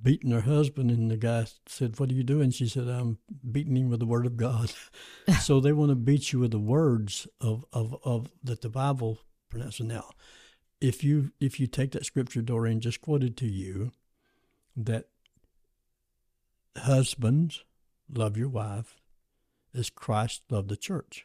beating 0.02 0.32
her 0.32 0.40
husband, 0.42 0.90
and 0.90 1.10
the 1.10 1.16
guy 1.16 1.46
said, 1.66 1.98
"What 1.98 2.10
are 2.10 2.14
you 2.14 2.24
doing?" 2.24 2.50
She 2.50 2.68
said, 2.68 2.88
"I'm 2.88 3.18
beating 3.50 3.76
him 3.76 3.88
with 3.88 4.00
the 4.00 4.06
word 4.06 4.26
of 4.26 4.36
God." 4.36 4.72
so 5.42 5.60
they 5.60 5.72
want 5.72 5.90
to 5.90 5.94
beat 5.94 6.32
you 6.32 6.40
with 6.40 6.50
the 6.50 6.58
words 6.58 7.28
of 7.40 7.64
of 7.72 7.96
of 8.04 8.32
that 8.42 8.60
the 8.62 8.68
Bible 8.68 9.18
pronounces. 9.50 9.86
Now, 9.86 10.10
if 10.80 11.02
you 11.04 11.32
if 11.40 11.58
you 11.60 11.66
take 11.66 11.92
that 11.92 12.04
scripture 12.06 12.42
Doreen 12.42 12.80
just 12.80 13.00
quoted 13.00 13.36
to 13.38 13.46
you, 13.46 13.92
that 14.76 15.08
husbands 16.76 17.64
love 18.12 18.36
your 18.36 18.48
wife 18.48 18.96
as 19.74 19.90
Christ 19.90 20.42
loved 20.50 20.68
the 20.68 20.76
church. 20.76 21.24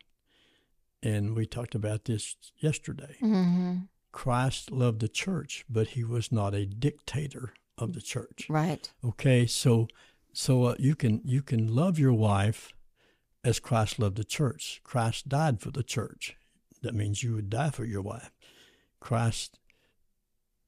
and 1.03 1.35
we 1.35 1.45
talked 1.47 1.73
about 1.75 2.05
this 2.05 2.35
yesterday. 2.57 3.15
hmm 3.19 3.77
Christ 4.11 4.71
loved 4.71 4.99
the 4.99 5.07
church, 5.07 5.63
but 5.69 5.89
he 5.89 6.03
was 6.03 6.31
not 6.33 6.53
a 6.53 6.65
dictator 6.65 7.53
of 7.77 7.93
the 7.93 8.01
church. 8.01 8.45
Right. 8.49 8.91
Okay, 9.03 9.45
so 9.47 9.87
so 10.33 10.65
uh, 10.65 10.75
you 10.77 10.95
can 10.95 11.21
you 11.23 11.41
can 11.41 11.73
love 11.73 11.97
your 11.97 12.13
wife 12.13 12.73
as 13.43 13.59
Christ 13.59 13.99
loved 13.99 14.17
the 14.17 14.23
church. 14.25 14.81
Christ 14.83 15.29
died 15.29 15.61
for 15.61 15.71
the 15.71 15.81
church. 15.83 16.35
That 16.81 16.95
means 16.95 17.21
you 17.23 17.35
would 17.35 17.49
die 17.49 17.69
for 17.69 17.85
your 17.85 18.01
wife. 18.01 18.31
Christ 18.99 19.59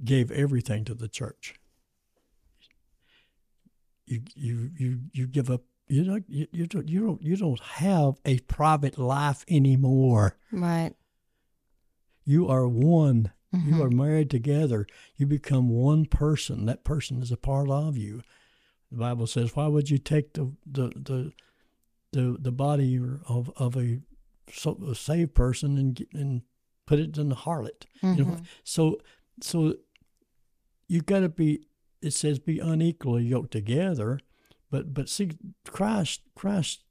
gave 0.03 0.31
everything 0.31 0.85
to 0.85 0.93
the 0.93 1.07
church. 1.07 1.55
You 4.05 4.21
you 4.35 4.71
you 4.77 4.99
you 5.13 5.27
give 5.27 5.49
up. 5.49 5.63
You 5.87 6.03
don't 6.03 6.25
you, 6.27 6.47
you 6.51 6.67
don't 6.67 6.89
you 6.89 7.05
don't 7.05 7.21
you 7.21 7.35
don't 7.35 7.59
have 7.59 8.15
a 8.25 8.39
private 8.39 8.97
life 8.97 9.45
anymore. 9.47 10.37
Right. 10.51 10.93
You 12.25 12.47
are 12.47 12.67
one. 12.67 13.31
Mhm. 13.53 13.67
You 13.67 13.83
are 13.83 13.89
married 13.89 14.29
together. 14.29 14.87
You 15.15 15.25
become 15.27 15.69
one 15.69 16.05
person. 16.05 16.65
That 16.65 16.83
person 16.83 17.21
is 17.21 17.31
a 17.31 17.37
part 17.37 17.69
of 17.69 17.97
you. 17.97 18.23
The 18.91 18.97
Bible 18.97 19.27
says, 19.27 19.55
"Why 19.55 19.67
would 19.67 19.89
you 19.89 19.97
take 19.97 20.33
the 20.33 20.51
the 20.65 20.89
the 20.95 21.33
the, 22.11 22.37
the 22.39 22.51
body 22.51 22.99
of 23.27 23.49
of 23.55 23.75
a, 23.77 23.99
so, 24.51 24.77
a 24.87 24.95
saved 24.95 25.33
person 25.35 25.77
and 25.77 25.95
get- 25.95 26.13
and 26.13 26.41
put 26.85 26.99
it 26.99 27.17
in 27.17 27.29
the 27.29 27.35
harlot?" 27.35 27.85
You 28.01 28.15
know, 28.15 28.25
Mhm. 28.25 28.45
so 28.63 28.99
so 29.41 29.75
you 30.87 31.01
got 31.01 31.21
to 31.21 31.29
be. 31.29 31.65
It 32.01 32.11
says, 32.11 32.39
"Be 32.39 32.59
unequally 32.59 33.25
yoked 33.25 33.51
together," 33.51 34.19
but 34.69 34.93
but 34.93 35.09
see, 35.09 35.31
Christ 35.65 36.21
Christ's 36.35 36.83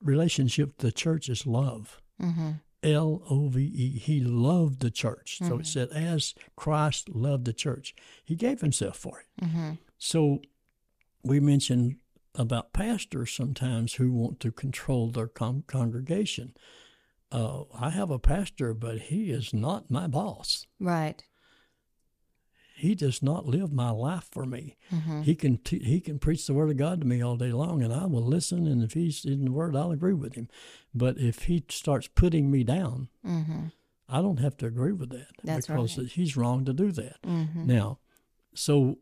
relationship 0.00 0.78
to 0.78 0.86
the 0.86 0.92
church 0.92 1.28
is 1.28 1.46
love. 1.46 2.00
Mhm. 2.20 2.60
L 2.82 3.22
O 3.30 3.48
V 3.48 3.62
E. 3.64 3.98
He 3.98 4.20
loved 4.20 4.80
the 4.80 4.90
church. 4.90 5.38
So 5.38 5.56
it 5.58 5.62
Mhm. 5.62 5.66
said, 5.66 5.88
as 5.90 6.34
Christ 6.56 7.08
loved 7.10 7.44
the 7.44 7.52
church, 7.52 7.94
he 8.24 8.34
gave 8.34 8.60
himself 8.60 8.96
for 8.96 9.20
it. 9.20 9.26
Mhm. 9.44 9.78
So 9.98 10.42
we 11.22 11.38
mentioned 11.38 11.96
about 12.34 12.72
pastors 12.72 13.30
sometimes 13.32 13.94
who 13.94 14.10
want 14.12 14.40
to 14.40 14.50
control 14.50 15.10
their 15.10 15.28
con- 15.28 15.62
congregation. 15.68 16.56
Uh, 17.32 17.64
I 17.74 17.90
have 17.90 18.10
a 18.10 18.18
pastor, 18.18 18.74
but 18.74 18.98
he 18.98 19.30
is 19.30 19.54
not 19.54 19.90
my 19.90 20.06
boss. 20.06 20.66
Right. 20.78 21.24
He 22.76 22.94
does 22.94 23.22
not 23.22 23.46
live 23.46 23.72
my 23.72 23.90
life 23.90 24.28
for 24.32 24.44
me. 24.44 24.76
Mhm. 24.90 25.22
He 25.22 25.34
can 25.34 25.58
t- 25.58 25.78
he 25.84 26.00
can 26.00 26.18
preach 26.18 26.46
the 26.46 26.54
word 26.54 26.70
of 26.70 26.76
God 26.76 27.00
to 27.00 27.06
me 27.06 27.22
all 27.22 27.36
day 27.36 27.52
long, 27.52 27.82
and 27.82 27.92
I 27.92 28.06
will 28.06 28.22
listen. 28.24 28.66
And 28.66 28.82
if 28.82 28.94
he's 28.94 29.24
in 29.24 29.44
the 29.44 29.52
word, 29.52 29.76
I'll 29.76 29.92
agree 29.92 30.14
with 30.14 30.34
him. 30.34 30.48
But 30.94 31.16
if 31.18 31.44
he 31.44 31.64
starts 31.68 32.08
putting 32.08 32.50
me 32.50 32.64
down, 32.64 33.08
Mhm. 33.24 33.72
I 34.08 34.20
don't 34.20 34.40
have 34.40 34.56
to 34.58 34.66
agree 34.66 34.92
with 34.92 35.10
that 35.10 35.28
That's 35.44 35.66
because 35.68 35.96
right. 35.96 36.08
he's 36.08 36.36
wrong 36.36 36.64
to 36.64 36.72
do 36.72 36.90
that. 36.92 37.22
Mhm. 37.22 37.66
Now, 37.66 37.98
so 38.54 38.98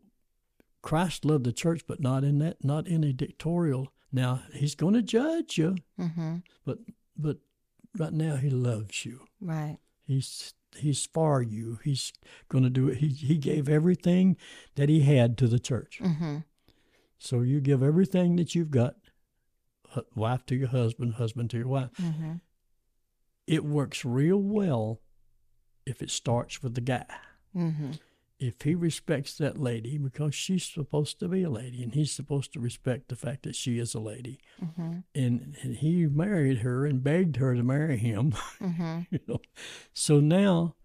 Christ 0.83 1.25
loved 1.25 1.43
the 1.45 1.51
church, 1.53 1.85
but 1.87 1.99
not 1.99 2.23
in 2.23 2.37
that, 2.39 2.63
not 2.63 2.87
in 2.87 3.03
a 3.03 3.11
dictatorial. 3.13 3.91
Now 4.11 4.43
he's 4.53 4.75
going 4.75 4.93
to 4.93 5.01
judge 5.01 5.57
you, 5.57 5.75
Mhm. 5.97 6.43
but 6.65 6.79
but 7.17 7.39
right 7.97 8.13
now 8.13 8.35
he 8.37 8.49
loves 8.49 9.05
you. 9.05 9.21
Right. 9.39 9.77
He's 10.05 10.53
he's 10.77 11.05
for 11.05 11.41
you. 11.41 11.79
He's 11.83 12.13
going 12.49 12.63
to 12.63 12.69
do 12.69 12.87
it. 12.89 12.97
He 12.99 13.07
he 13.09 13.37
gave 13.37 13.67
everything 13.69 14.37
that 14.75 14.89
he 14.89 15.01
had 15.01 15.37
to 15.39 15.47
the 15.47 15.59
church. 15.59 15.99
Mhm. 16.01 16.43
So 17.17 17.41
you 17.41 17.59
give 17.61 17.83
everything 17.83 18.35
that 18.37 18.55
you've 18.55 18.71
got, 18.71 18.95
wife 20.15 20.45
to 20.47 20.55
your 20.55 20.69
husband, 20.69 21.15
husband 21.15 21.49
to 21.51 21.57
your 21.57 21.67
wife. 21.67 21.91
Mhm. 21.97 22.41
It 23.47 23.63
works 23.65 24.03
real 24.05 24.41
well 24.41 25.01
if 25.85 26.01
it 26.01 26.09
starts 26.09 26.63
with 26.63 26.73
the 26.75 26.81
guy. 26.81 27.05
Mhm. 27.55 27.99
If 28.43 28.63
he 28.63 28.73
respects 28.73 29.37
that 29.37 29.59
lady 29.61 29.97
because 29.99 30.33
she's 30.33 30.65
supposed 30.65 31.19
to 31.19 31.27
be 31.27 31.43
a 31.43 31.49
lady 31.49 31.83
and 31.83 31.93
he's 31.93 32.11
supposed 32.11 32.51
to 32.51 32.59
respect 32.59 33.07
the 33.07 33.15
fact 33.15 33.43
that 33.43 33.55
she 33.55 33.77
is 33.77 33.93
a 33.93 33.99
lady 33.99 34.39
Mhm. 34.59 35.03
and, 35.13 35.55
and 35.61 35.75
he 35.77 36.07
married 36.07 36.57
her 36.59 36.85
and 36.87 37.03
begged 37.03 37.35
her 37.37 37.55
to 37.55 37.63
marry 37.63 37.97
him 37.97 38.31
Mhm. 38.59 39.05
you 39.11 39.19
know 39.27 39.39
so 39.93 40.19
now 40.19 40.75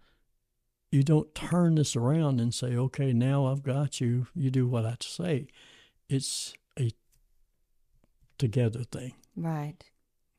you 0.91 1.01
don't 1.03 1.33
turn 1.35 1.75
this 1.75 1.95
around 1.95 2.39
and 2.39 2.53
say 2.53 2.75
okay 2.77 3.11
now 3.11 3.47
i've 3.47 3.63
got 3.63 3.99
you 3.99 4.27
you 4.35 4.51
do 4.51 4.67
what 4.67 4.85
i 4.85 4.95
say 5.01 5.47
it's 6.07 6.53
a 6.79 6.91
together 8.37 8.83
thing 8.83 9.13
Right. 9.35 9.83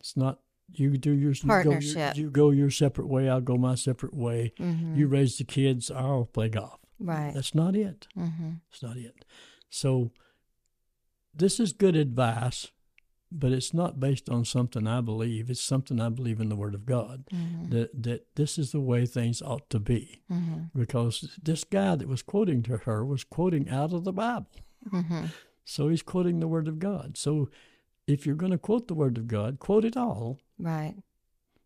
it's 0.00 0.16
not 0.16 0.38
you 0.70 0.96
do 0.98 1.12
yours 1.12 1.42
you 1.42 1.48
go 1.48 1.54
your- 1.56 1.62
Partnership. 1.64 2.16
you 2.16 2.30
go 2.30 2.50
your 2.50 2.70
separate 2.70 3.08
way 3.08 3.28
i'll 3.28 3.40
go 3.40 3.56
my 3.56 3.74
separate 3.74 4.14
way 4.14 4.52
Mhm. 4.58 4.96
you 4.96 5.06
raise 5.08 5.36
the 5.38 5.44
kids 5.44 5.90
i'll 5.90 6.26
play 6.26 6.48
golf 6.48 6.77
Right. 7.00 7.32
that's 7.34 7.54
not 7.54 7.76
it 7.76 8.08
Mhm. 8.16 8.60
It's 8.70 8.82
not 8.82 8.96
it. 8.96 9.24
So 9.70 10.10
this 11.34 11.60
is 11.60 11.72
good 11.72 11.94
advice, 11.96 12.72
but 13.30 13.52
it's 13.52 13.72
not 13.74 14.00
based 14.00 14.28
on 14.28 14.44
something 14.44 14.86
I 14.86 15.00
believe. 15.00 15.50
It's 15.50 15.60
something 15.60 16.00
I 16.00 16.08
believe 16.08 16.40
in 16.40 16.48
the 16.48 16.56
Word 16.56 16.74
of 16.74 16.86
God. 16.86 17.24
Mhm. 17.30 17.70
That 17.70 18.02
that 18.02 18.34
this 18.34 18.58
is 18.58 18.72
the 18.72 18.80
way 18.80 19.06
things 19.06 19.42
ought 19.42 19.68
to 19.70 19.78
be. 19.78 20.22
Mhm. 20.30 20.70
Because 20.74 21.38
this 21.42 21.64
guy 21.64 21.94
that 21.96 22.08
was 22.08 22.22
quoting 22.22 22.62
to 22.64 22.78
her 22.78 23.04
was 23.04 23.24
quoting 23.24 23.68
out 23.68 23.92
of 23.92 24.04
the 24.04 24.12
Bible. 24.12 24.50
Mhm. 24.86 25.30
So 25.64 25.88
he's 25.88 26.02
quoting 26.02 26.40
the 26.40 26.48
Word 26.48 26.66
of 26.66 26.78
God. 26.78 27.16
So 27.16 27.50
if 28.06 28.24
you're 28.24 28.34
going 28.34 28.52
to 28.52 28.58
quote 28.58 28.88
the 28.88 28.94
Word 28.94 29.18
of 29.18 29.26
God, 29.28 29.58
quote 29.58 29.84
it 29.84 29.96
all. 29.96 30.38
Right. 30.58 30.96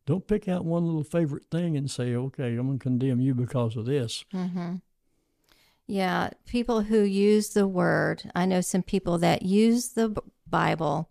Don't 0.07 0.27
pick 0.27 0.49
out 0.49 0.65
one 0.65 0.85
little 0.85 1.05
favorite 1.05 1.45
thing 1.49 1.77
and 1.77 1.89
say, 1.89 2.17
okay, 2.17 2.57
I'm 2.57 2.67
going 2.67 2.79
to 2.81 2.83
condemn 2.83 3.21
you 3.21 3.35
because 3.37 3.77
of 3.77 3.85
this. 3.87 4.25
Mm-hmm. 4.35 4.77
Yeah, 5.87 6.31
people 6.47 6.83
who 6.83 7.01
use 7.03 7.51
the 7.51 7.69
word. 7.69 8.31
I 8.35 8.47
know 8.47 8.61
some 8.61 8.83
people 8.83 9.19
that 9.19 9.43
use 9.43 9.91
the 9.91 10.15
Bible 10.49 11.11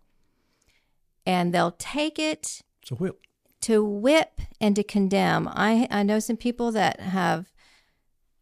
and 1.26 1.52
they'll 1.52 1.76
take 1.78 2.18
it 2.18 2.62
a 2.90 2.94
whip. 2.94 3.20
to 3.62 3.84
whip 3.84 4.40
and 4.60 4.74
to 4.76 4.82
condemn. 4.82 5.48
I 5.48 5.86
I 5.90 6.02
know 6.02 6.18
some 6.18 6.36
people 6.36 6.72
that 6.72 7.00
have 7.00 7.52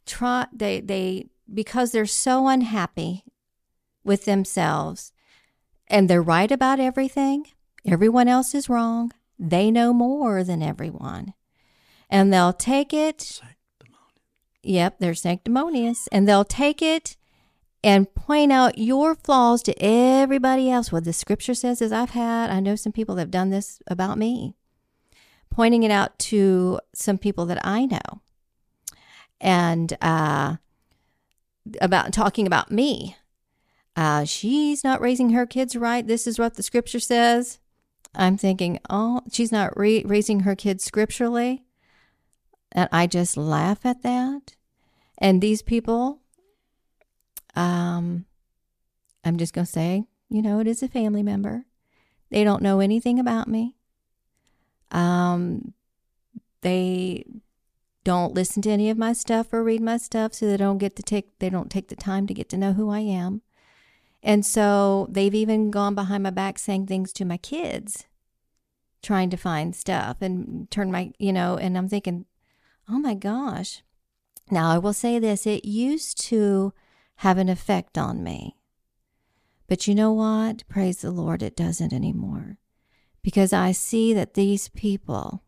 tried 0.07 0.49
they 0.53 0.81
they 0.81 1.27
because 1.53 1.93
they're 1.93 2.07
so 2.07 2.49
unhappy 2.49 3.25
with 4.05 4.25
themselves 4.25 5.13
and 5.89 6.09
they're 6.09 6.23
right 6.23 6.51
about 6.51 6.81
everything. 6.81 7.47
Everyone 7.85 8.29
else 8.29 8.55
is 8.55 8.69
wrong. 8.69 9.13
They 9.39 9.71
know 9.71 9.93
more 9.93 10.45
than 10.45 10.63
everyone. 10.63 11.35
And 12.09 12.33
they'll 12.33 12.53
take 12.53 12.93
it. 12.93 13.41
Yep, 14.63 14.99
they're 14.99 15.15
sanctimonious, 15.15 16.09
and 16.13 16.29
they'll 16.29 16.45
take 16.45 16.83
it 16.83 17.17
and 17.83 18.15
point 18.15 18.53
out 18.53 18.79
your 18.79 19.15
flaws 19.15 19.63
to 19.63 19.83
everybody 19.83 20.71
else. 20.71 20.93
What 20.93 21.05
the 21.05 21.13
scripture 21.13 21.55
says 21.55 21.81
is 21.81 21.93
I've 21.93 22.11
had, 22.11 22.51
I 22.51 22.61
know 22.61 22.77
some 22.77 22.93
people 22.93 23.15
that 23.15 23.23
have 23.23 23.31
done 23.31 23.51
this 23.51 23.81
about 23.87 24.19
me, 24.19 24.55
pointing 25.51 25.83
it 25.83 25.91
out 25.91 26.19
to 26.19 26.79
some 26.95 27.17
people 27.17 27.47
that 27.47 27.65
I 27.65 27.87
know, 27.87 28.21
and 29.41 29.97
uh, 30.03 30.57
about 31.81 32.13
talking 32.13 32.47
about 32.47 32.71
me. 32.71 33.17
Uh, 33.97 34.25
she's 34.25 34.85
not 34.85 35.01
raising 35.01 35.31
her 35.31 35.47
kids 35.47 35.75
right. 35.75 36.07
This 36.07 36.27
is 36.27 36.39
what 36.39 36.55
the 36.55 36.63
scripture 36.63 37.01
says. 37.01 37.59
I'm 38.15 38.37
thinking, 38.37 38.79
oh, 38.89 39.23
she's 39.33 39.53
not 39.53 39.77
re- 39.77 40.05
raising 40.05 40.41
her 40.41 40.55
kids 40.55 40.85
scripturally. 40.85 41.65
And 42.73 42.89
I 42.93 43.07
just 43.07 43.37
laugh 43.37 43.85
at 43.85 44.03
that. 44.03 44.55
And 45.19 45.41
these 45.41 45.63
people, 45.63 46.21
um, 47.55 48.27
I'm 49.25 49.37
just 49.37 49.53
going 49.53 49.67
to 49.67 49.73
say, 49.73 50.05
you 50.29 50.41
know, 50.41 50.61
it 50.61 50.67
is 50.67 50.83
a 50.83 50.89
family 50.89 51.23
member. 51.23 51.65
They 52.31 52.45
don't 52.45 52.63
know 52.63 52.81
anything 52.81 53.19
about 53.19 53.49
me. 53.49 53.75
Um, 54.93 55.75
they 56.63 57.25
don't 58.05 58.35
listen 58.35 58.63
to 58.63 58.71
any 58.71 58.89
of 58.91 58.99
my 58.99 59.13
stuff 59.13 59.53
or 59.53 59.63
read 59.63 59.81
my 59.81 59.97
stuff, 59.97 60.35
so 60.35 60.47
they 60.47 60.57
don't 60.57 60.79
get 60.79 60.97
to 60.97 61.03
take 61.03 61.39
they 61.39 61.51
don't 61.51 61.71
take 61.71 61.89
the 61.89 61.97
time 61.97 62.27
to 62.27 62.35
get 62.35 62.49
to 62.51 62.57
know 62.57 62.73
who 62.73 62.91
I 62.91 63.01
am. 63.01 63.43
And 64.23 64.45
so 64.45 65.07
they've 65.11 65.35
even 65.35 65.71
gone 65.71 65.95
behind 65.95 66.23
my 66.23 66.31
back 66.31 66.59
saying 66.59 66.87
things 66.87 67.13
to 67.15 67.25
my 67.25 67.37
kids, 67.37 68.07
trying 69.03 69.31
to 69.31 69.37
find 69.37 69.75
stuff 69.75 70.19
and 70.21 70.71
turn 70.71 70.91
my, 70.91 71.13
you 71.19 71.33
know, 71.33 71.57
and 71.57 71.77
I'm 71.77 71.89
thinking, 71.89 72.27
oh 72.91 72.99
my 72.99 73.15
gosh. 73.15 73.83
Now, 74.51 74.71
I 74.71 74.79
will 74.79 74.93
say 74.93 75.19
this 75.19 75.47
it 75.47 75.65
used 75.65 76.21
to 76.25 76.73
have 77.17 77.39
an 77.39 77.49
effect 77.49 77.97
on 77.97 78.23
me. 78.23 78.57
But 79.69 79.87
you 79.87 79.95
know 79.95 80.13
what? 80.13 80.67
Praise 80.69 81.03
the 81.03 81.13
Lord, 81.13 81.43
it 81.43 81.55
doesn't 81.55 81.93
anymore. 81.93 82.59
Because 83.23 83.53
I 83.53 83.73
see 83.73 84.13
that 84.15 84.35
these 84.35 84.69
people, 84.69 85.43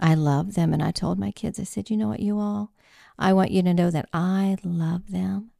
I 0.00 0.14
love 0.14 0.54
them. 0.54 0.72
And 0.72 0.82
I 0.82 0.92
told 0.92 1.18
my 1.18 1.30
kids, 1.30 1.58
I 1.60 1.64
said, 1.64 1.90
you 1.90 1.96
know 1.96 2.08
what, 2.08 2.20
you 2.20 2.38
all? 2.38 2.72
I 3.18 3.32
want 3.32 3.50
you 3.50 3.62
to 3.62 3.74
know 3.74 3.90
that 3.90 4.08
I 4.12 4.56
love 4.62 5.10
them, 5.10 5.50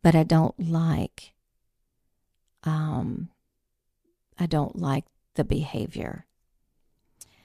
but 0.00 0.14
I 0.14 0.22
don't 0.22 0.54
like, 0.58 1.32
um, 2.62 3.30
I 4.38 4.46
don't 4.46 4.76
like 4.76 5.04
the 5.34 5.42
behavior. 5.44 6.24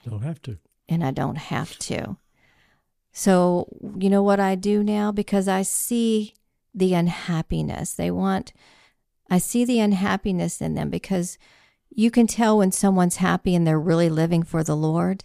Don't 0.08 0.22
have 0.22 0.40
to. 0.42 0.58
And 0.88 1.04
I 1.04 1.10
don't 1.10 1.36
have 1.36 1.78
to. 1.80 2.16
So, 3.12 3.68
you 3.96 4.10
know 4.10 4.22
what 4.22 4.40
I 4.40 4.54
do 4.54 4.82
now? 4.82 5.12
Because 5.12 5.46
I 5.46 5.62
see 5.62 6.34
the 6.74 6.94
unhappiness. 6.94 7.94
They 7.94 8.10
want, 8.10 8.52
I 9.30 9.38
see 9.38 9.64
the 9.64 9.80
unhappiness 9.80 10.60
in 10.60 10.74
them 10.74 10.90
because 10.90 11.38
you 11.90 12.10
can 12.10 12.26
tell 12.26 12.58
when 12.58 12.72
someone's 12.72 13.16
happy 13.16 13.54
and 13.54 13.66
they're 13.66 13.78
really 13.78 14.10
living 14.10 14.42
for 14.42 14.64
the 14.64 14.76
Lord. 14.76 15.24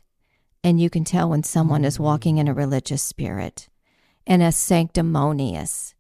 And 0.63 0.79
you 0.79 0.89
can 0.89 1.03
tell 1.03 1.29
when 1.29 1.43
someone 1.43 1.83
is 1.83 1.95
mm-hmm. 1.95 2.03
walking 2.03 2.37
in 2.37 2.47
a 2.47 2.53
religious 2.53 3.01
spirit 3.01 3.69
and 4.27 4.43
a 4.43 4.51
sanctimonious. 4.51 5.95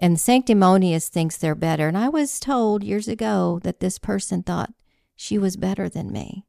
And 0.00 0.18
sanctimonious 0.18 1.08
thinks 1.08 1.36
they're 1.36 1.54
better. 1.54 1.86
And 1.86 1.96
I 1.96 2.08
was 2.08 2.40
told 2.40 2.82
years 2.82 3.06
ago 3.06 3.60
that 3.62 3.78
this 3.78 3.98
person 3.98 4.42
thought 4.42 4.74
she 5.14 5.38
was 5.38 5.56
better 5.56 5.88
than 5.88 6.10
me 6.10 6.44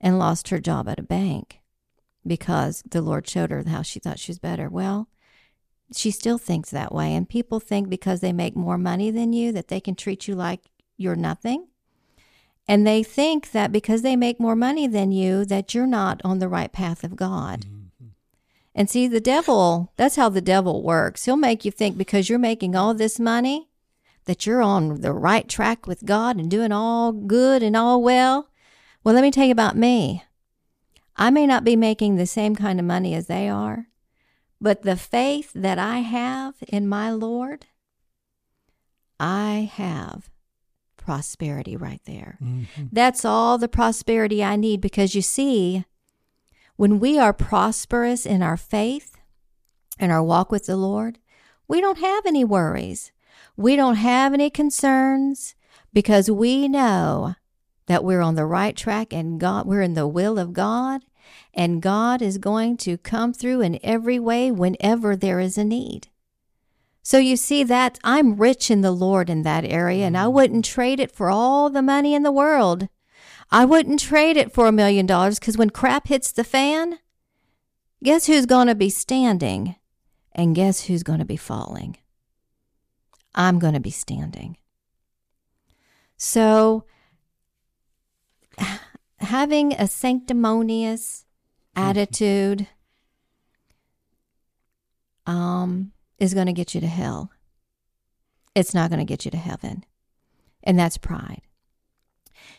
and 0.00 0.18
lost 0.18 0.48
her 0.48 0.58
job 0.58 0.88
at 0.88 0.98
a 0.98 1.02
bank 1.02 1.60
because 2.26 2.82
the 2.88 3.02
Lord 3.02 3.28
showed 3.28 3.50
her 3.50 3.64
how 3.66 3.82
she 3.82 3.98
thought 3.98 4.18
she 4.18 4.30
was 4.30 4.38
better. 4.38 4.68
Well, 4.68 5.08
she 5.92 6.10
still 6.10 6.38
thinks 6.38 6.70
that 6.70 6.94
way. 6.94 7.14
And 7.14 7.28
people 7.28 7.60
think 7.60 7.88
because 7.88 8.20
they 8.20 8.32
make 8.32 8.54
more 8.54 8.78
money 8.78 9.10
than 9.10 9.32
you 9.32 9.52
that 9.52 9.68
they 9.68 9.80
can 9.80 9.94
treat 9.94 10.28
you 10.28 10.34
like 10.34 10.60
you're 10.96 11.16
nothing. 11.16 11.68
And 12.66 12.86
they 12.86 13.02
think 13.02 13.52
that 13.52 13.72
because 13.72 14.02
they 14.02 14.14
make 14.14 14.38
more 14.38 14.56
money 14.56 14.86
than 14.86 15.10
you 15.10 15.46
that 15.46 15.74
you're 15.74 15.86
not 15.86 16.20
on 16.22 16.38
the 16.38 16.48
right 16.48 16.70
path 16.70 17.02
of 17.02 17.16
God. 17.16 17.62
Mm-hmm. 17.62 18.08
And 18.74 18.90
see, 18.90 19.08
the 19.08 19.20
devil, 19.20 19.92
that's 19.96 20.16
how 20.16 20.28
the 20.28 20.42
devil 20.42 20.82
works. 20.82 21.24
He'll 21.24 21.36
make 21.36 21.64
you 21.64 21.70
think 21.70 21.96
because 21.96 22.28
you're 22.28 22.38
making 22.38 22.76
all 22.76 22.92
this 22.92 23.18
money 23.18 23.70
that 24.26 24.46
you're 24.46 24.60
on 24.60 25.00
the 25.00 25.14
right 25.14 25.48
track 25.48 25.86
with 25.86 26.04
God 26.04 26.36
and 26.36 26.50
doing 26.50 26.70
all 26.70 27.12
good 27.12 27.62
and 27.62 27.74
all 27.74 28.02
well. 28.02 28.50
Well, 29.04 29.14
let 29.14 29.22
me 29.22 29.30
tell 29.30 29.46
you 29.46 29.52
about 29.52 29.76
me. 29.76 30.24
I 31.16 31.30
may 31.30 31.46
not 31.46 31.64
be 31.64 31.76
making 31.76 32.16
the 32.16 32.26
same 32.26 32.54
kind 32.54 32.78
of 32.78 32.86
money 32.86 33.14
as 33.14 33.26
they 33.26 33.48
are, 33.48 33.88
but 34.60 34.82
the 34.82 34.96
faith 34.96 35.50
that 35.54 35.78
I 35.78 35.98
have 35.98 36.54
in 36.68 36.88
my 36.88 37.10
Lord, 37.10 37.66
I 39.18 39.70
have 39.72 40.30
prosperity 40.96 41.76
right 41.76 42.00
there. 42.04 42.38
Mm-hmm. 42.42 42.84
That's 42.92 43.24
all 43.24 43.58
the 43.58 43.68
prosperity 43.68 44.44
I 44.44 44.56
need 44.56 44.80
because 44.80 45.14
you 45.14 45.22
see, 45.22 45.84
when 46.76 47.00
we 47.00 47.18
are 47.18 47.32
prosperous 47.32 48.24
in 48.24 48.42
our 48.42 48.56
faith 48.56 49.16
and 49.98 50.12
our 50.12 50.22
walk 50.22 50.52
with 50.52 50.66
the 50.66 50.76
Lord, 50.76 51.18
we 51.66 51.80
don't 51.80 51.98
have 51.98 52.26
any 52.26 52.44
worries. 52.44 53.10
We 53.56 53.74
don't 53.74 53.96
have 53.96 54.32
any 54.32 54.50
concerns 54.50 55.54
because 55.92 56.30
we 56.30 56.68
know 56.68 57.34
that 57.88 58.04
we're 58.04 58.20
on 58.20 58.36
the 58.36 58.46
right 58.46 58.76
track 58.76 59.12
and 59.12 59.40
God 59.40 59.66
we're 59.66 59.82
in 59.82 59.94
the 59.94 60.06
will 60.06 60.38
of 60.38 60.52
God 60.52 61.02
and 61.52 61.82
God 61.82 62.22
is 62.22 62.38
going 62.38 62.76
to 62.78 62.96
come 62.96 63.32
through 63.32 63.62
in 63.62 63.80
every 63.82 64.18
way 64.18 64.50
whenever 64.50 65.16
there 65.16 65.40
is 65.40 65.58
a 65.58 65.64
need. 65.64 66.08
So 67.02 67.18
you 67.18 67.36
see 67.36 67.64
that 67.64 67.98
I'm 68.04 68.36
rich 68.36 68.70
in 68.70 68.82
the 68.82 68.92
Lord 68.92 69.30
in 69.30 69.42
that 69.42 69.64
area 69.64 70.06
and 70.06 70.16
I 70.16 70.24
mm. 70.24 70.32
wouldn't 70.32 70.64
trade 70.64 71.00
it 71.00 71.10
for 71.10 71.30
all 71.30 71.70
the 71.70 71.82
money 71.82 72.14
in 72.14 72.22
the 72.22 72.30
world. 72.30 72.88
I 73.50 73.64
wouldn't 73.64 74.00
trade 74.00 74.36
it 74.36 74.52
for 74.52 74.66
a 74.66 74.72
million 74.72 75.06
dollars 75.06 75.38
cuz 75.38 75.56
when 75.56 75.70
crap 75.70 76.08
hits 76.08 76.30
the 76.30 76.44
fan, 76.44 76.98
guess 78.04 78.26
who's 78.26 78.44
going 78.44 78.66
to 78.66 78.74
be 78.74 78.90
standing 78.90 79.76
and 80.32 80.54
guess 80.54 80.82
who's 80.82 81.02
going 81.02 81.18
to 81.18 81.24
be 81.24 81.38
falling? 81.38 81.96
I'm 83.34 83.58
going 83.58 83.74
to 83.74 83.80
be 83.80 83.90
standing. 83.90 84.58
So 86.18 86.84
having 89.20 89.72
a 89.72 89.86
sanctimonious 89.86 91.24
attitude 91.74 92.66
um, 95.26 95.92
is 96.18 96.34
going 96.34 96.46
to 96.46 96.52
get 96.52 96.74
you 96.74 96.80
to 96.80 96.86
hell. 96.86 97.30
It's 98.54 98.74
not 98.74 98.90
going 98.90 99.00
to 99.00 99.04
get 99.04 99.24
you 99.24 99.30
to 99.30 99.36
heaven. 99.36 99.84
And 100.62 100.78
that's 100.78 100.98
pride. 100.98 101.42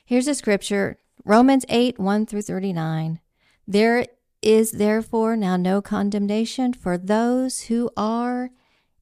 Here's 0.05 0.27
a 0.27 0.35
scripture 0.35 0.97
Romans 1.25 1.65
8 1.69 1.99
1 1.99 2.25
through 2.25 2.43
39. 2.43 3.19
There 3.67 4.05
is 4.41 4.71
therefore 4.71 5.35
now 5.35 5.57
no 5.57 5.81
condemnation 5.81 6.73
for 6.73 6.97
those 6.97 7.63
who 7.63 7.89
are 7.97 8.51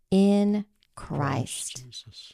in 0.10 0.66
Christ. 0.95 1.78
Jesus. 1.78 2.34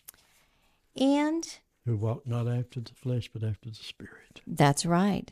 And 0.95 1.59
Who 1.85 1.97
walk 1.97 2.25
not 2.25 2.47
after 2.47 2.79
the 2.79 2.93
flesh, 2.93 3.29
but 3.33 3.43
after 3.43 3.69
the 3.69 3.75
Spirit. 3.75 4.41
That's 4.47 4.85
right. 4.85 5.31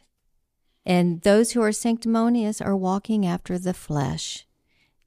And 0.86 1.22
those 1.22 1.52
who 1.52 1.62
are 1.62 1.72
sanctimonious 1.72 2.60
are 2.60 2.76
walking 2.76 3.26
after 3.26 3.58
the 3.58 3.74
flesh 3.74 4.45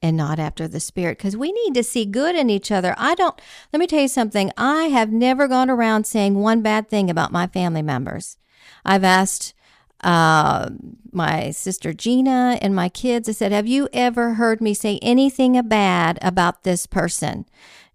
and 0.01 0.15
not 0.15 0.39
after 0.39 0.67
the 0.67 0.79
spirit 0.79 1.17
because 1.17 1.35
we 1.35 1.51
need 1.51 1.73
to 1.73 1.83
see 1.83 2.05
good 2.05 2.35
in 2.35 2.49
each 2.49 2.71
other. 2.71 2.93
I 2.97 3.15
don't, 3.15 3.39
let 3.73 3.79
me 3.79 3.87
tell 3.87 4.01
you 4.01 4.07
something. 4.07 4.51
I 4.57 4.83
have 4.83 5.11
never 5.11 5.47
gone 5.47 5.69
around 5.69 6.05
saying 6.05 6.35
one 6.35 6.61
bad 6.61 6.89
thing 6.89 7.09
about 7.09 7.31
my 7.31 7.47
family 7.47 7.81
members. 7.81 8.37
I've 8.85 9.03
asked 9.03 9.53
uh, 10.01 10.69
my 11.11 11.49
sister 11.51 11.91
Gina 11.91 12.59
and 12.61 12.75
my 12.75 12.89
kids, 12.89 13.27
I 13.27 13.31
said, 13.31 13.51
Have 13.51 13.67
you 13.67 13.89
ever 13.93 14.35
heard 14.35 14.61
me 14.61 14.73
say 14.73 14.99
anything 15.01 15.59
bad 15.67 16.19
about 16.21 16.63
this 16.63 16.85
person? 16.85 17.45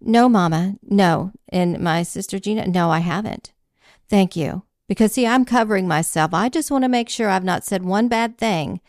No, 0.01 0.27
Mama, 0.27 0.75
no. 0.81 1.31
And 1.49 1.79
my 1.79 2.03
sister 2.03 2.39
Gina, 2.39 2.67
no, 2.67 2.89
I 2.89 2.99
haven't. 2.99 3.53
Thank 4.09 4.35
you. 4.35 4.63
Because, 4.87 5.13
see, 5.13 5.25
I'm 5.25 5.45
covering 5.45 5.87
myself. 5.87 6.33
I 6.33 6.49
just 6.49 6.71
want 6.71 6.83
to 6.83 6.89
make 6.89 7.07
sure 7.07 7.29
I've 7.29 7.43
not 7.43 7.63
said 7.63 7.85
one 7.85 8.07
bad 8.07 8.37
thing. 8.37 8.81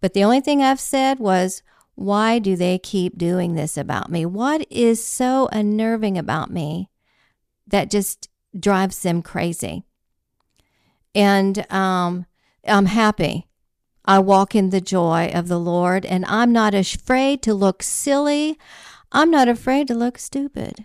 But 0.00 0.14
the 0.14 0.22
only 0.22 0.40
thing 0.40 0.62
I've 0.62 0.78
said 0.78 1.18
was, 1.18 1.62
why 1.96 2.38
do 2.38 2.54
they 2.54 2.78
keep 2.78 3.18
doing 3.18 3.54
this 3.54 3.76
about 3.76 4.10
me? 4.10 4.24
What 4.24 4.66
is 4.70 5.04
so 5.04 5.48
unnerving 5.50 6.16
about 6.16 6.50
me 6.50 6.90
that 7.66 7.90
just 7.90 8.28
drives 8.56 9.00
them 9.00 9.20
crazy? 9.20 9.82
And 11.12 11.66
um, 11.72 12.26
I'm 12.64 12.86
happy. 12.86 13.48
I 14.04 14.20
walk 14.20 14.54
in 14.54 14.70
the 14.70 14.80
joy 14.80 15.30
of 15.34 15.48
the 15.48 15.58
Lord, 15.58 16.06
and 16.06 16.24
I'm 16.26 16.52
not 16.52 16.72
afraid 16.74 17.42
to 17.42 17.52
look 17.52 17.82
silly. 17.82 18.58
I'm 19.12 19.30
not 19.30 19.48
afraid 19.48 19.88
to 19.88 19.94
look 19.94 20.18
stupid 20.18 20.84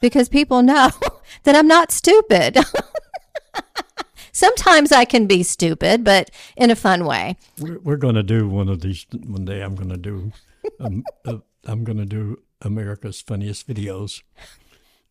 because 0.00 0.28
people 0.28 0.62
know 0.62 0.90
that 1.44 1.54
I'm 1.54 1.68
not 1.68 1.92
stupid. 1.92 2.58
Sometimes 4.32 4.92
I 4.92 5.04
can 5.04 5.26
be 5.26 5.42
stupid, 5.42 6.02
but 6.04 6.30
in 6.56 6.70
a 6.70 6.76
fun 6.76 7.04
way. 7.04 7.36
We're, 7.58 7.78
we're 7.80 7.96
going 7.96 8.14
to 8.14 8.22
do 8.22 8.48
one 8.48 8.68
of 8.68 8.80
these 8.80 9.06
one 9.12 9.44
day. 9.44 9.60
I'm 9.60 9.74
going 9.74 9.90
to 9.90 9.96
do, 9.96 10.32
um, 10.78 11.04
uh, 11.26 11.38
I'm 11.66 11.84
going 11.84 11.98
to 11.98 12.06
do 12.06 12.40
America's 12.62 13.20
funniest 13.20 13.68
videos, 13.68 14.22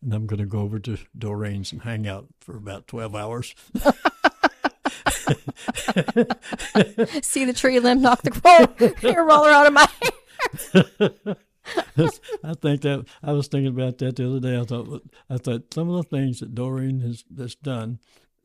and 0.02 0.12
I'm 0.12 0.26
going 0.26 0.40
to 0.40 0.46
go 0.46 0.60
over 0.60 0.78
to 0.80 0.98
Doreen's 1.16 1.72
and 1.72 1.82
hang 1.82 2.08
out 2.08 2.26
for 2.40 2.56
about 2.56 2.88
twelve 2.88 3.14
hours. 3.14 3.54
See 7.22 7.44
the 7.44 7.52
tree 7.54 7.78
limb 7.78 8.00
knock 8.00 8.22
the 8.22 9.14
roller 9.16 9.50
out 9.50 9.66
of 9.66 9.72
my 9.72 9.88
hair. 10.72 11.36
I 12.44 12.54
think 12.54 12.82
that 12.82 13.06
I 13.22 13.32
was 13.32 13.48
thinking 13.48 13.72
about 13.72 13.98
that 13.98 14.16
the 14.16 14.28
other 14.28 14.40
day. 14.40 14.58
I 14.58 14.64
thought 14.64 15.02
I 15.28 15.38
thought 15.38 15.74
some 15.74 15.90
of 15.90 15.96
the 15.96 16.16
things 16.16 16.40
that 16.40 16.54
Doreen 16.54 17.00
has, 17.00 17.24
has 17.36 17.54
done, 17.54 17.98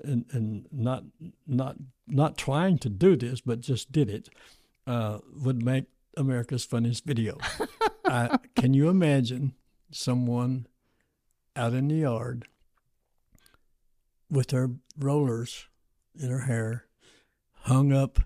and, 0.03 0.25
and 0.31 0.65
not 0.71 1.03
not 1.47 1.77
not 2.07 2.37
trying 2.37 2.77
to 2.79 2.89
do 2.89 3.15
this, 3.15 3.41
but 3.41 3.61
just 3.61 3.91
did 3.91 4.09
it, 4.09 4.29
uh, 4.87 5.19
would 5.35 5.63
make 5.63 5.85
America's 6.17 6.65
funniest 6.65 7.05
video. 7.05 7.37
I, 8.05 8.37
can 8.55 8.73
you 8.73 8.89
imagine 8.89 9.53
someone 9.91 10.67
out 11.55 11.73
in 11.73 11.87
the 11.87 11.95
yard 11.95 12.47
with 14.29 14.51
her 14.51 14.71
rollers 14.97 15.67
in 16.19 16.29
her 16.29 16.41
hair, 16.41 16.85
hung 17.61 17.93
up 17.93 18.19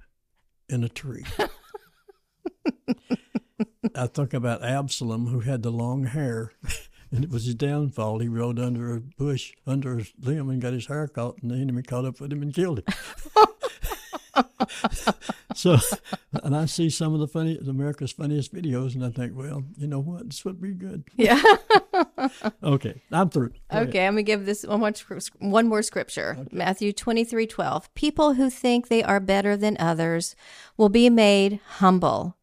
in 0.67 0.83
a 0.83 0.89
tree? 0.89 1.25
I 3.95 4.07
think 4.07 4.33
about 4.33 4.63
Absalom, 4.63 5.27
who 5.27 5.41
had 5.41 5.63
the 5.63 5.71
long 5.71 6.05
hair, 6.05 6.51
and 7.11 7.23
it 7.23 7.29
was 7.29 7.45
his 7.45 7.55
downfall. 7.55 8.19
He 8.19 8.27
rode 8.27 8.59
under 8.59 8.95
a 8.95 8.99
bush, 8.99 9.53
under 9.65 9.99
a 9.99 10.03
limb, 10.19 10.49
and 10.49 10.61
got 10.61 10.73
his 10.73 10.87
hair 10.87 11.07
caught, 11.07 11.37
and 11.41 11.51
the 11.51 11.55
enemy 11.55 11.83
caught 11.83 12.05
up 12.05 12.19
with 12.19 12.31
him 12.31 12.41
and 12.41 12.53
killed 12.53 12.79
him. 12.79 12.85
so, 15.55 15.77
and 16.43 16.55
I 16.55 16.65
see 16.65 16.89
some 16.89 17.13
of 17.13 17.19
the 17.19 17.27
funny, 17.27 17.57
America's 17.57 18.11
funniest 18.11 18.53
videos, 18.53 18.95
and 18.95 19.05
I 19.05 19.09
think, 19.09 19.35
well, 19.35 19.63
you 19.77 19.87
know 19.87 19.99
what, 19.99 20.29
this 20.29 20.45
would 20.45 20.61
be 20.61 20.73
good. 20.73 21.03
Yeah. 21.15 21.41
Okay, 22.61 23.01
I'm 23.11 23.29
through. 23.29 23.49
Go 23.49 23.55
ahead. 23.69 23.89
Okay, 23.89 24.05
I'm 24.05 24.13
gonna 24.13 24.23
give 24.23 24.45
this 24.45 24.63
one 24.63 24.79
more 24.79 24.91
one 25.39 25.67
more 25.67 25.81
scripture. 25.81 26.45
Matthew 26.51 26.93
twenty 26.93 27.23
three 27.23 27.47
twelve. 27.47 27.91
People 27.95 28.33
who 28.33 28.49
think 28.49 28.87
they 28.87 29.01
are 29.01 29.19
better 29.19 29.57
than 29.57 29.77
others 29.79 30.35
will 30.77 30.89
be 30.89 31.09
made 31.09 31.59
humble, 31.77 32.35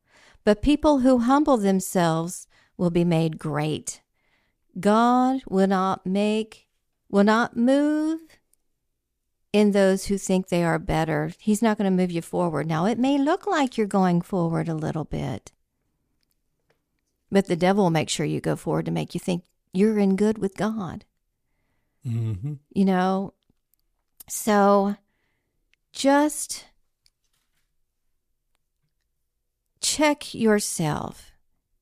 but 0.46 0.62
people 0.62 1.00
who 1.00 1.18
humble 1.18 1.56
themselves 1.56 2.46
will 2.76 2.90
be 2.90 3.04
made 3.04 3.36
great. 3.36 4.00
God 4.78 5.40
will 5.48 5.66
not 5.66 6.06
make 6.06 6.68
will 7.10 7.24
not 7.24 7.56
move 7.56 8.20
in 9.52 9.72
those 9.72 10.06
who 10.06 10.16
think 10.16 10.46
they 10.46 10.62
are 10.62 10.78
better. 10.78 11.32
He's 11.40 11.62
not 11.62 11.76
going 11.76 11.90
to 11.90 11.96
move 11.96 12.12
you 12.12 12.22
forward. 12.22 12.68
Now, 12.68 12.86
it 12.86 12.96
may 12.96 13.18
look 13.18 13.44
like 13.46 13.76
you're 13.76 13.88
going 13.88 14.22
forward 14.22 14.68
a 14.68 14.74
little 14.74 15.04
bit, 15.04 15.50
but 17.28 17.46
the 17.46 17.56
devil 17.56 17.84
will 17.84 17.90
make 17.90 18.08
sure 18.08 18.24
you 18.24 18.40
go 18.40 18.54
forward 18.54 18.84
to 18.84 18.92
make 18.92 19.14
you 19.14 19.20
think 19.20 19.42
you're 19.72 19.98
in 19.98 20.14
good 20.14 20.38
with 20.38 20.56
God. 20.56 21.04
Mm-hmm. 22.06 22.54
You 22.72 22.84
know, 22.84 23.34
so 24.28 24.94
just 25.92 26.66
check 29.86 30.34
yourself. 30.34 31.30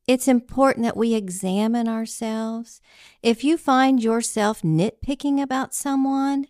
It's 0.07 0.29
important 0.29 0.85
that 0.85 0.97
we 0.97 1.15
examine 1.15 1.89
ourselves. 1.89 2.83
If 3.23 3.43
you 3.43 3.57
find 3.57 4.03
yourself 4.03 4.61
nitpicking 4.61 5.41
about 5.41 5.75
someone, 5.75 6.47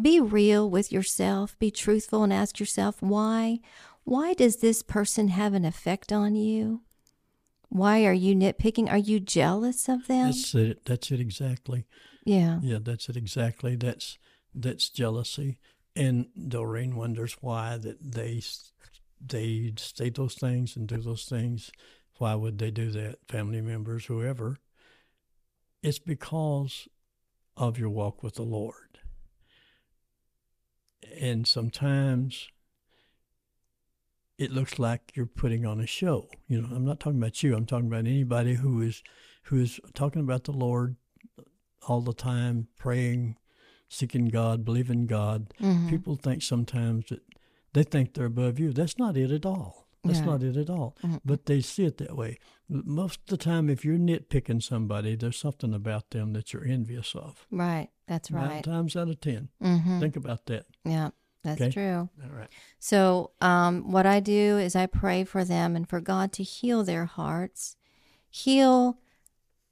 be 0.00 0.18
real 0.18 0.70
with 0.70 0.90
yourself, 0.90 1.58
be 1.58 1.70
truthful, 1.70 2.22
and 2.22 2.32
ask 2.32 2.58
yourself 2.58 3.02
why. 3.02 3.58
Why 4.04 4.32
does 4.32 4.56
this 4.56 4.82
person 4.82 5.28
have 5.28 5.52
an 5.52 5.66
effect 5.66 6.10
on 6.10 6.34
you? 6.34 6.80
Why 7.68 8.06
are 8.06 8.14
you 8.14 8.34
nitpicking? 8.34 8.90
Are 8.90 8.96
you 8.96 9.20
jealous 9.20 9.90
of 9.90 10.06
them? 10.06 10.28
That's 10.28 10.54
it. 10.54 10.86
That's 10.86 11.10
it 11.10 11.20
exactly. 11.20 11.84
yeah. 12.24 12.60
Yeah, 12.62 12.78
that's 12.80 13.10
it 13.10 13.16
exactly. 13.18 13.76
That's 13.76 14.16
that's 14.54 14.88
jealousy, 14.88 15.58
and 15.94 16.28
Doreen 16.48 16.96
wonders 16.96 17.36
why 17.42 17.76
that 17.76 17.98
they 18.00 18.40
they 19.24 19.72
state 19.76 20.14
those 20.14 20.34
things 20.34 20.76
and 20.76 20.86
do 20.86 20.98
those 20.98 21.24
things. 21.24 21.70
Why 22.18 22.34
would 22.34 22.58
they 22.58 22.70
do 22.70 22.90
that? 22.90 23.18
Family 23.28 23.60
members, 23.60 24.06
whoever. 24.06 24.56
It's 25.82 25.98
because 25.98 26.88
of 27.56 27.78
your 27.78 27.90
walk 27.90 28.22
with 28.22 28.34
the 28.34 28.42
Lord, 28.42 28.98
and 31.20 31.46
sometimes 31.46 32.48
it 34.38 34.52
looks 34.52 34.78
like 34.78 35.12
you're 35.14 35.26
putting 35.26 35.66
on 35.66 35.80
a 35.80 35.86
show. 35.86 36.28
You 36.46 36.62
know, 36.62 36.68
I'm 36.74 36.84
not 36.84 37.00
talking 37.00 37.18
about 37.18 37.42
you. 37.42 37.56
I'm 37.56 37.66
talking 37.66 37.88
about 37.88 38.06
anybody 38.06 38.54
who 38.54 38.80
is 38.82 39.02
who 39.44 39.60
is 39.60 39.80
talking 39.94 40.22
about 40.22 40.44
the 40.44 40.52
Lord 40.52 40.96
all 41.86 42.00
the 42.00 42.12
time, 42.12 42.68
praying, 42.76 43.36
seeking 43.88 44.26
God, 44.26 44.64
believing 44.64 45.06
God. 45.06 45.54
Mhm. 45.60 45.88
People 45.88 46.16
think 46.16 46.42
sometimes 46.42 47.06
that 47.08 47.22
they 47.72 47.82
think 47.82 48.14
they're 48.14 48.26
above 48.26 48.58
you. 48.58 48.72
That's 48.72 48.98
not 48.98 49.16
it 49.16 49.30
at 49.30 49.44
all. 49.46 49.86
That's 50.04 50.20
Yeah. 50.20 50.24
not 50.26 50.42
it 50.42 50.56
at 50.56 50.70
all. 50.70 50.96
Mhm. 51.02 51.20
But 51.24 51.46
they 51.46 51.60
see 51.60 51.84
it 51.84 51.98
that 51.98 52.16
way. 52.16 52.38
Most 52.68 53.20
of 53.20 53.26
the 53.26 53.36
time, 53.36 53.68
if 53.68 53.84
you're 53.84 53.98
nitpicking 53.98 54.62
somebody, 54.62 55.16
there's 55.16 55.36
something 55.38 55.74
about 55.74 56.10
them 56.10 56.32
that 56.34 56.52
you're 56.52 56.64
envious 56.64 57.14
of. 57.14 57.46
Right. 57.50 57.90
That's 58.06 58.30
right. 58.30 58.48
Nine 58.48 58.62
times 58.62 58.96
out 58.96 59.08
of 59.08 59.20
10 59.20 59.48
Mm-hmm. 59.62 60.00
Think 60.00 60.16
about 60.16 60.46
that. 60.46 60.66
Yeah. 60.84 61.10
That's 61.42 61.60
Okay. 61.60 61.70
true. 61.70 62.08
All 62.22 62.30
right. 62.30 62.48
So, 62.78 63.32
um, 63.40 63.90
what 63.90 64.06
I 64.06 64.20
do 64.20 64.58
is 64.58 64.74
I 64.76 64.86
pray 64.86 65.24
for 65.24 65.44
them 65.44 65.76
and 65.76 65.88
for 65.88 66.00
God 66.00 66.32
to 66.34 66.42
heal 66.42 66.84
their 66.84 67.04
hearts, 67.06 67.76
heal 68.28 68.98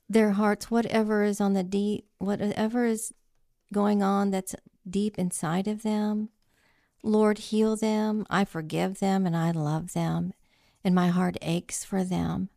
their 0.08 0.32
hearts, 0.32 0.70
whatever 0.70 1.22
is 1.24 1.40
on 1.40 1.52
the 1.54 1.64
deep, 1.64 2.06
whatever 2.18 2.84
is 2.86 3.12
going 3.72 4.02
on 4.02 4.30
that's 4.30 4.54
deep 4.88 5.18
inside 5.18 5.66
of 5.66 5.82
them. 5.82 6.30
Lord, 7.02 7.38
heal 7.38 7.76
them. 7.76 8.26
I 8.28 8.44
forgive 8.44 8.98
them 8.98 9.26
and 9.26 9.36
I 9.36 9.50
love 9.50 9.92
them, 9.92 10.32
and 10.82 10.94
my 10.94 11.08
heart 11.08 11.36
aches 11.42 11.84
for 11.84 12.04
them. 12.04 12.48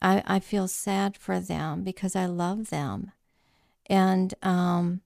I, 0.00 0.22
I 0.26 0.40
feel 0.40 0.68
sad 0.68 1.16
for 1.16 1.40
them 1.40 1.82
because 1.82 2.14
I 2.14 2.26
love 2.26 2.70
them, 2.70 3.12
and 3.86 4.34
um, 4.42 5.00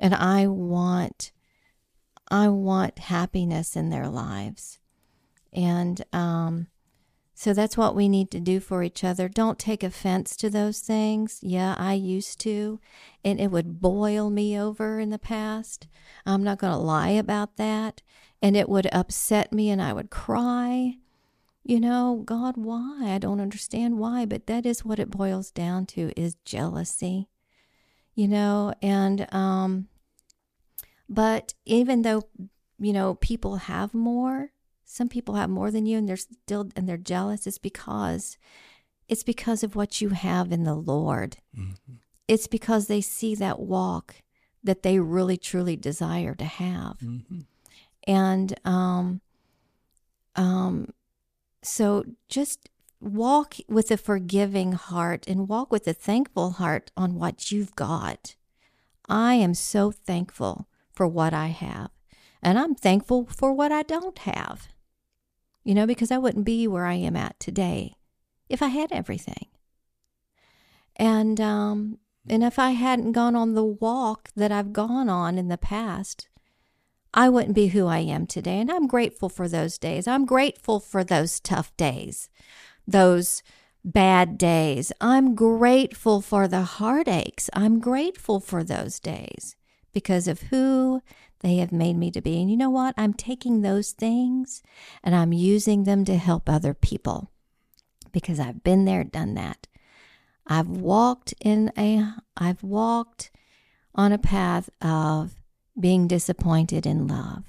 and 0.00 0.14
I 0.14 0.46
want 0.46 1.32
I 2.28 2.48
want 2.48 2.98
happiness 2.98 3.76
in 3.76 3.90
their 3.90 4.08
lives. 4.08 4.78
And 5.52 6.02
um, 6.12 6.68
so 7.42 7.52
that's 7.52 7.76
what 7.76 7.96
we 7.96 8.08
need 8.08 8.30
to 8.30 8.38
do 8.38 8.60
for 8.60 8.84
each 8.84 9.02
other. 9.02 9.28
Don't 9.28 9.58
take 9.58 9.82
offense 9.82 10.36
to 10.36 10.48
those 10.48 10.78
things. 10.78 11.40
Yeah, 11.42 11.74
I 11.76 11.94
used 11.94 12.38
to, 12.42 12.78
and 13.24 13.40
it 13.40 13.50
would 13.50 13.80
boil 13.80 14.30
me 14.30 14.56
over 14.56 15.00
in 15.00 15.10
the 15.10 15.18
past. 15.18 15.88
I'm 16.24 16.44
not 16.44 16.58
going 16.58 16.72
to 16.72 16.78
lie 16.78 17.08
about 17.08 17.56
that. 17.56 18.00
And 18.40 18.56
it 18.56 18.68
would 18.68 18.86
upset 18.92 19.52
me, 19.52 19.70
and 19.70 19.82
I 19.82 19.92
would 19.92 20.08
cry. 20.08 20.98
You 21.64 21.80
know, 21.80 22.22
God, 22.24 22.56
why? 22.56 23.12
I 23.12 23.18
don't 23.18 23.40
understand 23.40 23.98
why, 23.98 24.24
but 24.24 24.46
that 24.46 24.64
is 24.64 24.84
what 24.84 25.00
it 25.00 25.10
boils 25.10 25.50
down 25.50 25.86
to 25.86 26.12
is 26.16 26.36
jealousy. 26.44 27.28
You 28.14 28.28
know, 28.28 28.72
and 28.80 29.26
um, 29.34 29.88
but 31.08 31.54
even 31.64 32.02
though, 32.02 32.22
you 32.78 32.92
know, 32.92 33.14
people 33.16 33.56
have 33.56 33.94
more, 33.94 34.52
some 34.92 35.08
people 35.08 35.36
have 35.36 35.48
more 35.48 35.70
than 35.70 35.86
you 35.86 35.96
and 35.96 36.06
they're 36.06 36.18
still 36.18 36.68
and 36.76 36.86
they're 36.86 36.98
jealous, 36.98 37.46
it's 37.46 37.56
because 37.56 38.36
it's 39.08 39.22
because 39.22 39.62
of 39.62 39.74
what 39.74 40.02
you 40.02 40.10
have 40.10 40.52
in 40.52 40.64
the 40.64 40.74
Lord. 40.74 41.38
Mm-hmm. 41.56 41.94
It's 42.28 42.46
because 42.46 42.88
they 42.88 43.00
see 43.00 43.34
that 43.36 43.58
walk 43.58 44.16
that 44.62 44.82
they 44.82 44.98
really 44.98 45.38
truly 45.38 45.76
desire 45.76 46.34
to 46.34 46.44
have. 46.44 46.98
Mm-hmm. 46.98 47.40
And 48.06 48.60
um 48.66 49.22
um 50.36 50.92
so 51.62 52.04
just 52.28 52.68
walk 53.00 53.56
with 53.68 53.90
a 53.90 53.96
forgiving 53.96 54.72
heart 54.72 55.26
and 55.26 55.48
walk 55.48 55.72
with 55.72 55.88
a 55.88 55.94
thankful 55.94 56.50
heart 56.50 56.90
on 56.98 57.14
what 57.14 57.50
you've 57.50 57.74
got. 57.76 58.36
I 59.08 59.34
am 59.34 59.54
so 59.54 59.90
thankful 59.90 60.68
for 60.92 61.08
what 61.08 61.32
I 61.32 61.46
have. 61.46 61.90
And 62.42 62.58
I'm 62.58 62.74
thankful 62.74 63.26
for 63.26 63.54
what 63.54 63.72
I 63.72 63.82
don't 63.82 64.18
have. 64.18 64.68
You 65.64 65.74
know, 65.74 65.86
because 65.86 66.10
I 66.10 66.18
wouldn't 66.18 66.44
be 66.44 66.66
where 66.66 66.86
I 66.86 66.94
am 66.94 67.16
at 67.16 67.38
today 67.38 67.96
if 68.48 68.62
I 68.62 68.68
had 68.68 68.92
everything. 68.92 69.46
And 70.96 71.40
um 71.40 71.98
and 72.28 72.44
if 72.44 72.58
I 72.58 72.70
hadn't 72.70 73.12
gone 73.12 73.34
on 73.34 73.54
the 73.54 73.64
walk 73.64 74.30
that 74.36 74.52
I've 74.52 74.72
gone 74.72 75.08
on 75.08 75.38
in 75.38 75.48
the 75.48 75.58
past, 75.58 76.28
I 77.14 77.28
wouldn't 77.28 77.54
be 77.54 77.68
who 77.68 77.86
I 77.86 77.98
am 77.98 78.26
today. 78.26 78.60
And 78.60 78.70
I'm 78.70 78.86
grateful 78.86 79.28
for 79.28 79.48
those 79.48 79.78
days. 79.78 80.06
I'm 80.06 80.24
grateful 80.24 80.80
for 80.80 81.04
those 81.04 81.40
tough 81.40 81.76
days, 81.76 82.28
those 82.86 83.42
bad 83.84 84.38
days. 84.38 84.92
I'm 85.00 85.34
grateful 85.34 86.20
for 86.20 86.46
the 86.46 86.62
heartaches. 86.62 87.50
I'm 87.52 87.80
grateful 87.80 88.40
for 88.40 88.62
those 88.62 89.00
days 89.00 89.56
because 89.92 90.28
of 90.28 90.42
who 90.42 91.02
they 91.42 91.56
have 91.56 91.72
made 91.72 91.96
me 91.96 92.10
to 92.12 92.20
be. 92.20 92.40
And 92.40 92.50
you 92.50 92.56
know 92.56 92.70
what? 92.70 92.94
I'm 92.96 93.14
taking 93.14 93.62
those 93.62 93.92
things 93.92 94.62
and 95.02 95.14
I'm 95.14 95.32
using 95.32 95.84
them 95.84 96.04
to 96.04 96.16
help 96.16 96.48
other 96.48 96.72
people 96.72 97.30
because 98.12 98.38
I've 98.38 98.62
been 98.62 98.84
there, 98.84 99.04
done 99.04 99.34
that. 99.34 99.66
I've 100.46 100.68
walked 100.68 101.34
in 101.40 101.72
a 101.76 102.14
I've 102.36 102.62
walked 102.62 103.30
on 103.94 104.12
a 104.12 104.18
path 104.18 104.70
of 104.80 105.34
being 105.78 106.08
disappointed 106.08 106.86
in 106.86 107.06
love. 107.06 107.44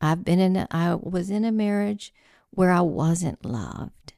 I've 0.00 0.24
been 0.24 0.38
in 0.38 0.56
a, 0.56 0.66
I 0.70 0.94
was 0.94 1.30
in 1.30 1.44
a 1.44 1.52
marriage 1.52 2.12
where 2.50 2.70
I 2.70 2.80
wasn't 2.80 3.44
loved. 3.44 4.14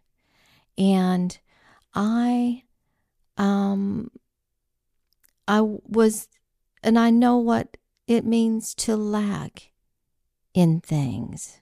And 0.77 1.39
I 1.95 2.65
um 3.37 4.11
I 5.47 5.61
was 5.61 6.29
and 6.83 6.99
I 6.99 7.11
know 7.11 7.39
what 7.39 7.77
it 8.09 8.25
means 8.25 8.75
to 8.75 8.97
lack 8.97 9.71
in 10.55 10.81
things. 10.81 11.61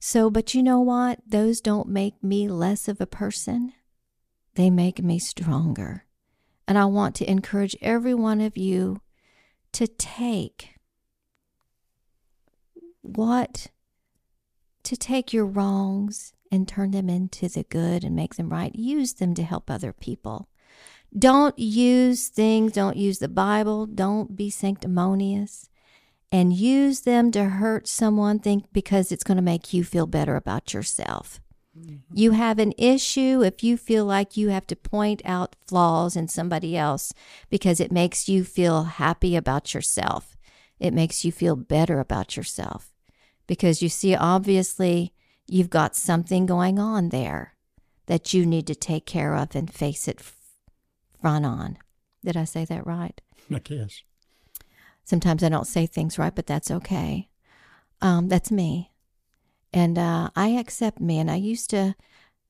So, 0.00 0.28
but 0.28 0.54
you 0.54 0.62
know 0.62 0.80
what? 0.80 1.20
Those 1.26 1.60
don't 1.60 1.88
make 1.88 2.22
me 2.22 2.48
less 2.48 2.88
of 2.88 3.00
a 3.00 3.06
person. 3.06 3.72
They 4.56 4.68
make 4.68 5.02
me 5.02 5.20
stronger. 5.20 6.04
And 6.66 6.76
I 6.76 6.86
want 6.86 7.14
to 7.16 7.30
encourage 7.30 7.76
every 7.80 8.12
one 8.12 8.40
of 8.40 8.56
you 8.56 9.00
to 9.72 9.86
take 9.86 10.74
what, 13.02 13.68
to 14.82 14.96
take 14.96 15.32
your 15.32 15.46
wrongs 15.46 16.32
and 16.50 16.66
turn 16.66 16.90
them 16.90 17.08
into 17.08 17.48
the 17.48 17.64
good 17.64 18.02
and 18.02 18.16
make 18.16 18.34
them 18.34 18.48
right. 18.48 18.74
Use 18.74 19.14
them 19.14 19.34
to 19.34 19.42
help 19.44 19.70
other 19.70 19.92
people. 19.92 20.48
Don't 21.16 21.56
use 21.58 22.28
things, 22.28 22.72
don't 22.72 22.96
use 22.96 23.20
the 23.20 23.28
Bible, 23.28 23.86
don't 23.86 24.36
be 24.36 24.50
sanctimonious 24.50 25.68
and 26.32 26.52
use 26.52 27.02
them 27.02 27.30
to 27.30 27.44
hurt 27.44 27.86
someone 27.86 28.40
think 28.40 28.72
because 28.72 29.12
it's 29.12 29.22
going 29.22 29.36
to 29.36 29.42
make 29.42 29.72
you 29.72 29.84
feel 29.84 30.06
better 30.06 30.34
about 30.34 30.74
yourself. 30.74 31.40
Mm-hmm. 31.78 31.96
You 32.12 32.32
have 32.32 32.58
an 32.58 32.72
issue 32.76 33.42
if 33.44 33.62
you 33.62 33.76
feel 33.76 34.04
like 34.04 34.36
you 34.36 34.48
have 34.48 34.66
to 34.66 34.74
point 34.74 35.22
out 35.24 35.54
flaws 35.68 36.16
in 36.16 36.26
somebody 36.26 36.76
else 36.76 37.12
because 37.50 37.78
it 37.78 37.92
makes 37.92 38.28
you 38.28 38.42
feel 38.42 38.82
happy 38.82 39.36
about 39.36 39.74
yourself. 39.74 40.36
It 40.80 40.92
makes 40.92 41.24
you 41.24 41.30
feel 41.30 41.54
better 41.54 42.00
about 42.00 42.36
yourself 42.36 42.92
because 43.46 43.80
you 43.80 43.88
see, 43.88 44.16
obviously, 44.16 45.12
you've 45.46 45.70
got 45.70 45.94
something 45.94 46.46
going 46.46 46.80
on 46.80 47.10
there 47.10 47.54
that 48.06 48.34
you 48.34 48.44
need 48.44 48.66
to 48.66 48.74
take 48.74 49.06
care 49.06 49.34
of 49.34 49.54
and 49.54 49.72
face 49.72 50.08
it 50.08 50.20
on. 51.26 51.78
Did 52.24 52.36
I 52.36 52.44
say 52.44 52.64
that 52.64 52.86
right? 52.86 53.20
I 53.52 53.58
guess. 53.58 54.02
Sometimes 55.04 55.42
I 55.42 55.48
don't 55.48 55.66
say 55.66 55.86
things 55.86 56.18
right, 56.18 56.34
but 56.34 56.46
that's 56.46 56.70
okay. 56.70 57.28
Um, 58.00 58.28
that's 58.28 58.50
me. 58.50 58.92
And 59.72 59.98
uh, 59.98 60.30
I 60.34 60.48
accept 60.48 61.00
me. 61.00 61.18
And 61.18 61.30
I 61.30 61.36
used 61.36 61.70
to 61.70 61.94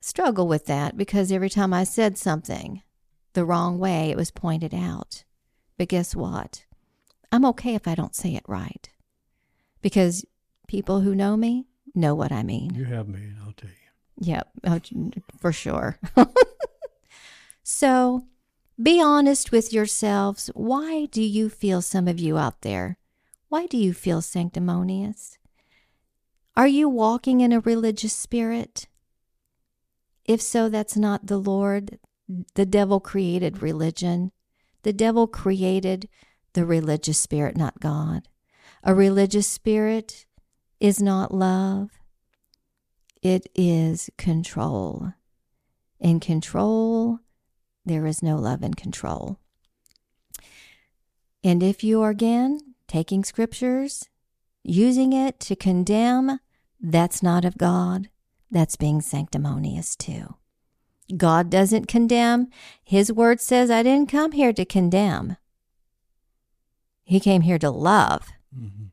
struggle 0.00 0.46
with 0.46 0.66
that 0.66 0.96
because 0.96 1.32
every 1.32 1.50
time 1.50 1.72
I 1.72 1.84
said 1.84 2.16
something 2.16 2.82
the 3.32 3.44
wrong 3.44 3.78
way, 3.78 4.10
it 4.10 4.16
was 4.16 4.30
pointed 4.30 4.74
out. 4.74 5.24
But 5.76 5.88
guess 5.88 6.14
what? 6.14 6.64
I'm 7.32 7.44
okay 7.46 7.74
if 7.74 7.88
I 7.88 7.94
don't 7.94 8.14
say 8.14 8.34
it 8.36 8.44
right 8.46 8.88
because 9.82 10.24
people 10.68 11.00
who 11.00 11.14
know 11.14 11.36
me 11.36 11.66
know 11.94 12.14
what 12.14 12.30
I 12.30 12.42
mean. 12.42 12.74
You 12.74 12.84
have 12.84 13.08
me, 13.08 13.32
I'll 13.44 13.52
tell 13.52 13.70
you. 13.70 14.32
Yep, 14.32 14.48
oh, 14.66 14.80
for 15.40 15.52
sure. 15.52 15.98
so 17.64 18.24
be 18.82 19.00
honest 19.00 19.52
with 19.52 19.72
yourselves. 19.72 20.50
Why 20.54 21.06
do 21.06 21.22
you 21.22 21.48
feel, 21.48 21.80
some 21.82 22.08
of 22.08 22.18
you 22.18 22.36
out 22.36 22.62
there, 22.62 22.98
why 23.48 23.66
do 23.66 23.76
you 23.76 23.92
feel 23.92 24.20
sanctimonious? 24.20 25.38
Are 26.56 26.66
you 26.66 26.88
walking 26.88 27.40
in 27.40 27.52
a 27.52 27.60
religious 27.60 28.12
spirit? 28.12 28.88
If 30.24 30.40
so, 30.40 30.68
that's 30.68 30.96
not 30.96 31.26
the 31.26 31.38
Lord. 31.38 31.98
The 32.54 32.66
devil 32.66 33.00
created 33.00 33.62
religion. 33.62 34.32
The 34.82 34.92
devil 34.92 35.26
created 35.26 36.08
the 36.54 36.64
religious 36.64 37.18
spirit, 37.18 37.56
not 37.56 37.80
God. 37.80 38.28
A 38.82 38.94
religious 38.94 39.46
spirit 39.46 40.26
is 40.80 41.00
not 41.00 41.32
love, 41.32 41.90
it 43.22 43.46
is 43.54 44.10
control. 44.18 45.14
And 46.00 46.20
control, 46.20 47.20
there 47.84 48.06
is 48.06 48.22
no 48.22 48.36
love 48.36 48.62
in 48.62 48.74
control. 48.74 49.38
And 51.42 51.62
if 51.62 51.84
you 51.84 52.02
are 52.02 52.10
again 52.10 52.60
taking 52.88 53.24
scriptures, 53.24 54.08
using 54.62 55.12
it 55.12 55.38
to 55.40 55.54
condemn, 55.54 56.40
that's 56.80 57.22
not 57.22 57.44
of 57.44 57.58
God. 57.58 58.08
That's 58.50 58.76
being 58.76 59.00
sanctimonious 59.00 59.96
too. 59.96 60.36
God 61.16 61.50
doesn't 61.50 61.86
condemn. 61.86 62.48
His 62.82 63.12
word 63.12 63.40
says, 63.40 63.70
I 63.70 63.82
didn't 63.82 64.10
come 64.10 64.32
here 64.32 64.52
to 64.52 64.64
condemn. 64.64 65.36
He 67.02 67.20
came 67.20 67.42
here 67.42 67.58
to 67.58 67.70
love. 67.70 68.32
Mm-hmm. 68.56 68.84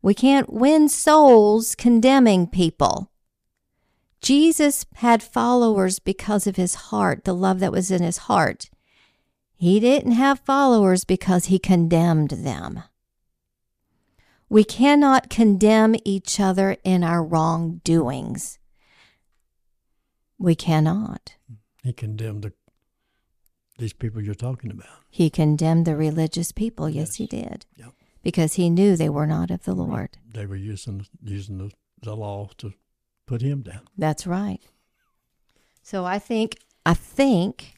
We 0.00 0.14
can't 0.14 0.50
win 0.50 0.88
souls 0.88 1.74
condemning 1.74 2.46
people. 2.46 3.10
Jesus 4.20 4.84
had 4.96 5.22
followers 5.22 5.98
because 5.98 6.46
of 6.46 6.56
his 6.56 6.74
heart, 6.74 7.24
the 7.24 7.34
love 7.34 7.60
that 7.60 7.72
was 7.72 7.90
in 7.90 8.02
his 8.02 8.18
heart. 8.18 8.68
He 9.54 9.80
didn't 9.80 10.12
have 10.12 10.40
followers 10.40 11.04
because 11.04 11.46
he 11.46 11.58
condemned 11.58 12.30
them. 12.30 12.82
We 14.48 14.64
cannot 14.64 15.28
condemn 15.28 15.94
each 16.04 16.40
other 16.40 16.76
in 16.84 17.04
our 17.04 17.22
wrongdoings. 17.22 18.58
We 20.38 20.54
cannot. 20.54 21.34
He 21.82 21.92
condemned 21.92 22.42
the, 22.42 22.52
these 23.78 23.92
people 23.92 24.22
you're 24.22 24.34
talking 24.34 24.70
about. 24.70 24.86
He 25.10 25.28
condemned 25.28 25.86
the 25.86 25.96
religious 25.96 26.52
people. 26.52 26.88
Yes, 26.88 27.08
yes 27.08 27.14
he 27.16 27.26
did. 27.26 27.66
Yep. 27.76 27.92
Because 28.22 28.54
he 28.54 28.70
knew 28.70 28.96
they 28.96 29.08
were 29.08 29.26
not 29.26 29.50
of 29.50 29.64
the 29.64 29.74
Lord. 29.74 30.18
They 30.32 30.46
were 30.46 30.56
using 30.56 31.06
using 31.22 31.58
the, 31.58 31.70
the 32.02 32.14
law 32.16 32.50
to 32.58 32.72
put 33.28 33.42
him 33.42 33.60
down. 33.60 33.82
That's 33.96 34.26
right. 34.26 34.60
So 35.82 36.04
I 36.04 36.18
think 36.18 36.56
I 36.84 36.94
think 36.94 37.74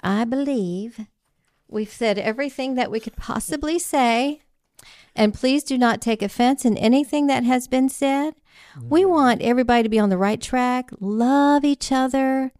I 0.00 0.24
believe 0.24 1.00
we've 1.68 1.92
said 1.92 2.18
everything 2.18 2.76
that 2.76 2.90
we 2.90 3.00
could 3.00 3.16
possibly 3.16 3.78
say. 3.78 4.40
And 5.14 5.34
please 5.34 5.62
do 5.62 5.76
not 5.76 6.00
take 6.00 6.22
offense 6.22 6.64
in 6.64 6.76
anything 6.78 7.26
that 7.26 7.44
has 7.44 7.68
been 7.68 7.88
said. 7.88 8.34
We 8.80 9.02
mm-hmm. 9.02 9.10
want 9.10 9.42
everybody 9.42 9.82
to 9.82 9.88
be 9.88 9.98
on 9.98 10.08
the 10.08 10.16
right 10.16 10.40
track, 10.40 10.90
love 11.00 11.64
each 11.64 11.92
other, 11.92 12.52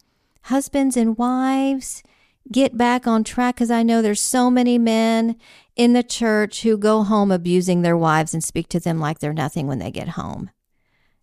husbands 0.42 0.96
and 0.96 1.16
wives, 1.16 2.03
get 2.50 2.76
back 2.76 3.07
on 3.07 3.24
track 3.24 3.55
because 3.57 3.70
I 3.70 3.82
know 3.82 4.03
there's 4.03 4.20
so 4.20 4.50
many 4.50 4.76
men 4.76 5.36
in 5.76 5.92
the 5.92 6.03
church 6.03 6.62
who 6.62 6.76
go 6.76 7.03
home 7.05 7.30
abusing 7.30 7.82
their 7.82 7.96
wives 7.96 8.34
and 8.34 8.44
speak 8.44 8.68
to 8.70 8.80
them 8.80 8.98
like 8.98 9.20
they're 9.20 9.32
nothing 9.32 9.66
when 9.66 9.78
they 9.78 9.90
get 9.90 10.11
home. 10.11 10.50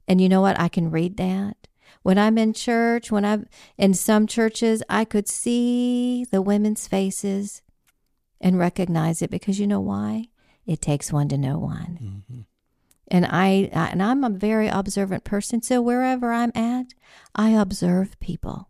And 0.10 0.20
you 0.20 0.28
know 0.28 0.42
what? 0.42 0.60
I 0.60 0.68
can 0.68 0.90
read 0.90 1.18
that. 1.18 1.56
When 2.02 2.18
I'm 2.18 2.40
in 2.40 2.54
church, 2.54 3.12
when 3.12 3.24
I'm 3.24 3.48
in 3.78 3.94
some 3.94 4.26
churches, 4.26 4.82
I 4.90 5.06
could 5.06 5.28
see 5.28 6.26
the 6.32 6.42
women's 6.42 6.88
faces 6.88 7.62
and 8.42 8.58
recognize 8.58 9.22
it 9.22 9.30
because 9.30 9.60
you 9.60 9.68
know 9.68 9.80
why? 9.80 10.26
It 10.66 10.82
takes 10.82 11.14
one 11.14 11.30
to 11.30 11.38
know 11.38 11.60
one. 11.60 12.00
Mm-hmm. 12.02 12.42
And 13.12 13.26
I, 13.26 13.70
I 13.74 13.88
and 13.88 14.02
I'm 14.02 14.24
a 14.24 14.30
very 14.30 14.68
observant 14.68 15.24
person, 15.24 15.62
so 15.62 15.82
wherever 15.82 16.32
I'm 16.32 16.52
at, 16.56 16.94
I 17.36 17.52
observe 17.52 18.20
people. 18.20 18.70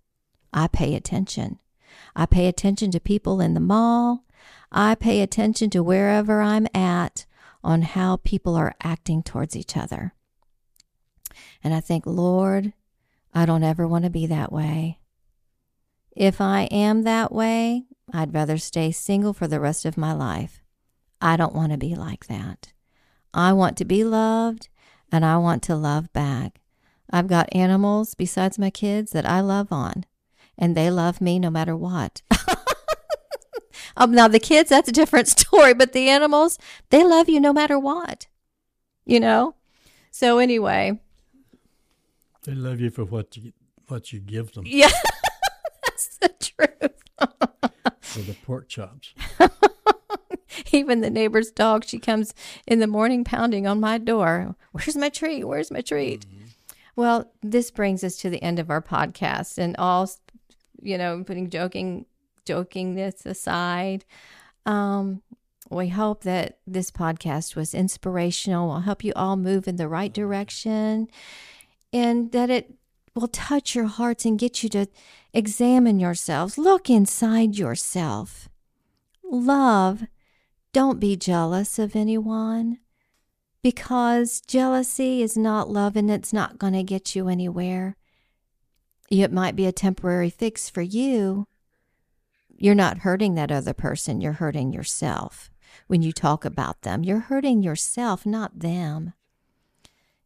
I 0.54 0.68
pay 0.68 0.96
attention. 0.96 1.60
I 2.16 2.26
pay 2.26 2.48
attention 2.48 2.92
to 2.92 3.00
people 3.00 3.42
in 3.42 3.54
the 3.54 3.60
mall. 3.60 4.26
I 4.72 4.96
pay 4.96 5.22
attention 5.22 5.70
to 5.72 5.84
wherever 5.84 6.42
I'm 6.42 6.68
at 6.74 7.26
on 7.64 7.82
how 7.82 8.18
people 8.18 8.56
are 8.56 8.76
acting 8.82 9.24
towards 9.24 9.56
each 9.56 9.76
other. 9.76 10.14
And 11.64 11.74
I 11.74 11.80
think, 11.80 12.06
Lord, 12.06 12.74
I 13.34 13.46
don't 13.46 13.64
ever 13.64 13.88
want 13.88 14.06
to 14.06 14.10
be 14.10 14.26
that 14.28 14.52
way. 14.52 15.00
If 16.16 16.42
I 16.42 16.64
am 16.72 17.04
that 17.04 17.32
way, 17.32 17.86
I'd 18.14 18.34
rather 18.34 18.58
stay 18.58 18.92
single 18.92 19.34
for 19.34 19.48
the 19.48 19.60
rest 19.60 19.86
of 19.86 19.98
my 19.98 20.14
life. 20.14 20.62
I 21.22 21.38
don't 21.38 21.56
want 21.56 21.72
to 21.72 21.78
be 21.78 21.96
like 21.96 22.28
that. 22.28 22.74
I 23.34 23.54
want 23.54 23.78
to 23.78 23.86
be 23.86 24.04
loved 24.04 24.70
and 25.12 25.26
I 25.26 25.38
want 25.38 25.64
to 25.64 25.76
love 25.76 26.12
back. 26.14 26.62
I've 27.12 27.28
got 27.28 27.54
animals 27.54 28.16
besides 28.16 28.60
my 28.60 28.70
kids 28.70 29.12
that 29.12 29.26
I 29.26 29.42
love 29.42 29.72
on 29.72 30.06
and 30.58 30.76
they 30.76 30.92
love 30.92 31.22
me 31.22 31.40
no 31.40 31.50
matter 31.50 31.76
what. 31.76 32.22
um, 33.98 34.12
now, 34.12 34.28
the 34.28 34.40
kids, 34.40 34.70
that's 34.70 34.90
a 34.90 34.94
different 34.94 35.28
story, 35.40 35.74
but 35.74 35.94
the 35.94 36.10
animals, 36.10 36.60
they 36.90 37.04
love 37.04 37.30
you 37.30 37.40
no 37.40 37.54
matter 37.54 37.80
what, 37.80 38.28
you 39.06 39.20
know? 39.20 39.56
So, 40.12 40.38
anyway. 40.38 41.00
They 42.44 42.54
love 42.54 42.80
you 42.80 42.90
for 42.90 43.04
what 43.04 43.36
you, 43.38 43.54
what 43.88 44.14
you 44.14 44.20
give 44.20 44.54
them. 44.54 44.64
Yeah, 44.68 44.90
that's 45.86 46.18
the 46.18 46.30
truth. 46.30 47.04
for 48.02 48.20
the 48.20 48.36
pork 48.46 48.68
chops. 48.68 49.14
Even 50.72 51.02
the 51.02 51.10
neighbor's 51.10 51.52
dog, 51.52 51.86
she 51.86 52.00
comes 52.00 52.34
in 52.68 52.80
the 52.80 52.88
morning 52.88 53.24
pounding 53.24 53.68
on 53.68 53.80
my 53.80 53.98
door. 53.98 54.56
Where's 54.72 54.96
my 54.96 55.10
treat? 55.10 55.44
Where's 55.44 55.72
my 55.72 55.82
treat? 55.82 56.26
Mm-hmm. 56.28 56.46
Well, 56.96 57.32
this 57.42 57.72
brings 57.72 58.04
us 58.04 58.18
to 58.18 58.30
the 58.30 58.42
end 58.44 58.60
of 58.60 58.70
our 58.70 58.82
podcast, 58.82 59.58
and 59.58 59.76
all 59.78 60.10
you 60.82 60.98
know, 60.98 61.24
putting 61.24 61.50
joking 61.50 62.06
jokingness 62.46 63.26
aside. 63.26 64.06
Um, 64.66 65.22
we 65.70 65.90
hope 65.90 66.24
that 66.24 66.58
this 66.66 66.90
podcast 66.90 67.56
was 67.56 67.74
inspirational. 67.74 68.68
Will 68.68 68.80
help 68.82 69.04
you 69.04 69.14
all 69.16 69.38
move 69.38 69.68
in 69.68 69.76
the 69.76 69.88
right 69.88 70.12
direction, 70.12 71.08
and 71.92 72.32
that 72.32 72.50
it 72.50 72.74
will 73.16 73.28
touch 73.28 73.76
your 73.76 73.86
hearts 73.86 74.26
and 74.26 74.40
get 74.40 74.64
you 74.64 74.70
to 74.70 74.88
examine 75.34 76.00
yourselves. 76.00 76.58
Look 76.58 76.90
inside 76.90 77.58
yourself. 77.58 78.50
Love. 79.24 80.04
Don't 80.72 81.00
be 81.00 81.16
jealous 81.16 81.80
of 81.80 81.96
anyone 81.96 82.78
because 83.64 84.42
jealousy 84.42 85.24
is 85.24 85.36
not 85.36 85.70
love 85.70 85.96
and 85.96 86.12
it's 86.12 86.32
not 86.32 86.60
going 86.60 86.74
to 86.74 86.84
get 86.84 87.16
you 87.16 87.28
anywhere 87.28 87.98
it 89.10 89.32
might 89.32 89.56
be 89.56 89.66
a 89.66 89.72
temporary 89.72 90.30
fix 90.30 90.70
for 90.70 90.82
you. 90.82 91.48
You're 92.56 92.76
not 92.76 93.00
hurting 93.00 93.36
that 93.36 93.52
other 93.52 93.74
person, 93.74 94.22
you're 94.22 94.34
hurting 94.34 94.74
yourself. 94.74 95.50
When 95.88 96.02
you 96.02 96.12
talk 96.12 96.46
about 96.46 96.82
them, 96.82 97.04
you're 97.04 97.20
hurting 97.20 97.64
yourself, 97.64 98.26
not 98.26 98.60
them. 98.60 99.14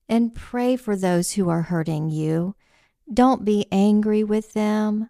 And 0.10 0.36
pray 0.36 0.76
for 0.76 0.96
those 0.96 1.34
who 1.34 1.50
are 1.50 1.64
hurting 1.64 2.10
you. 2.10 2.56
Don't 3.12 3.46
be 3.46 3.66
angry 3.72 4.24
with 4.24 4.54
them. 4.54 5.10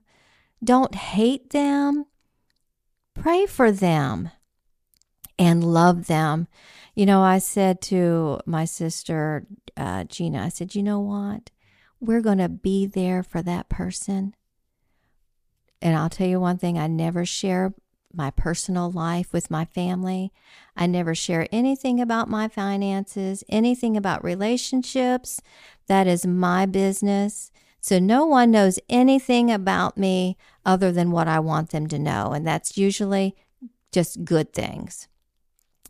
Don't 0.63 0.95
hate 0.95 1.49
them. 1.49 2.05
Pray 3.13 3.45
for 3.45 3.71
them 3.71 4.29
and 5.37 5.63
love 5.63 6.07
them. 6.07 6.47
You 6.95 7.05
know, 7.05 7.21
I 7.21 7.39
said 7.39 7.81
to 7.83 8.39
my 8.45 8.65
sister, 8.65 9.45
uh, 9.75 10.03
Gina, 10.05 10.43
I 10.43 10.49
said, 10.49 10.75
you 10.75 10.83
know 10.83 10.99
what? 10.99 11.49
we're 12.03 12.21
going 12.21 12.37
to 12.37 12.49
be 12.49 12.85
there 12.85 13.23
for 13.23 13.41
that 13.41 13.69
person. 13.69 14.35
And 15.81 15.95
I'll 15.95 16.09
tell 16.09 16.27
you 16.27 16.39
one 16.39 16.57
thing 16.57 16.77
I 16.77 16.87
never 16.87 17.25
share 17.25 17.73
my 18.15 18.31
personal 18.31 18.91
life 18.91 19.33
with 19.33 19.51
my 19.51 19.65
family. 19.65 20.31
I 20.75 20.87
never 20.87 21.13
share 21.15 21.47
anything 21.51 21.99
about 21.99 22.29
my 22.29 22.47
finances, 22.47 23.43
anything 23.49 23.97
about 23.97 24.23
relationships. 24.23 25.41
That 25.87 26.07
is 26.07 26.25
my 26.25 26.65
business. 26.65 27.51
So 27.81 27.99
no 27.99 28.25
one 28.25 28.51
knows 28.51 28.79
anything 28.89 29.51
about 29.51 29.97
me 29.97 30.37
other 30.65 30.91
than 30.91 31.11
what 31.11 31.27
I 31.27 31.39
want 31.39 31.71
them 31.71 31.87
to 31.87 31.99
know. 31.99 32.31
And 32.31 32.47
that's 32.47 32.77
usually 32.77 33.35
just 33.91 34.23
good 34.23 34.53
things. 34.53 35.07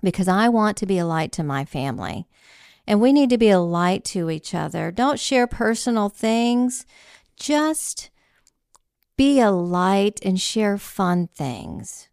because 0.03 0.28
I 0.28 0.49
want 0.49 0.78
to 0.78 0.86
be 0.86 0.97
a 0.97 1.05
light 1.05 1.32
to 1.34 1.43
my 1.43 1.65
family. 1.65 2.28
And 2.86 2.99
we 2.99 3.13
need 3.13 3.30
to 3.30 3.38
be 3.38 3.49
a 3.49 3.59
light 3.59 4.03
to 4.05 4.30
each 4.30 4.53
other. 4.53 4.91
Don't 4.91 5.19
share 5.19 5.47
personal 5.47 6.09
things. 6.09 6.86
Just 7.38 8.09
be 9.15 9.39
a 9.39 9.51
light 9.51 10.19
and 10.24 10.39
share 10.39 10.78
fun 10.78 11.28
things. 11.28 12.09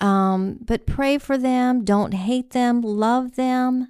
Um, 0.00 0.58
but 0.60 0.86
pray 0.86 1.18
for 1.18 1.38
them. 1.38 1.84
Don't 1.84 2.12
hate 2.12 2.50
them. 2.50 2.80
Love 2.82 3.36
them 3.36 3.88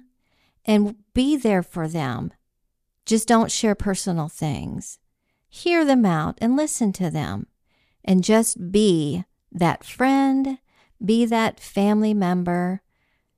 and 0.67 0.95
be 1.13 1.37
there 1.37 1.63
for 1.63 1.87
them. 1.87 2.33
Just 3.05 3.27
don't 3.27 3.51
share 3.51 3.73
personal 3.73 4.27
things. 4.27 4.99
Hear 5.49 5.85
them 5.85 6.05
out 6.05 6.37
and 6.41 6.57
listen 6.57 6.91
to 6.93 7.09
them. 7.09 7.47
And 8.03 8.23
just 8.23 8.71
be 8.71 9.23
that 9.51 9.83
friend, 9.83 10.59
be 11.03 11.25
that 11.25 11.59
family 11.59 12.13
member. 12.13 12.81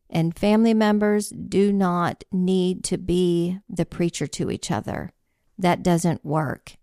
And 0.09 0.37
family 0.37 0.73
members 0.73 1.29
do 1.29 1.71
not 1.71 2.23
need 2.31 2.83
to 2.85 2.97
be 2.97 3.59
the 3.69 3.85
preacher 3.85 4.25
to 4.25 4.49
each 4.49 4.71
other. 4.71 5.11
That 5.57 5.83
doesn't 5.83 6.25
work. 6.25 6.77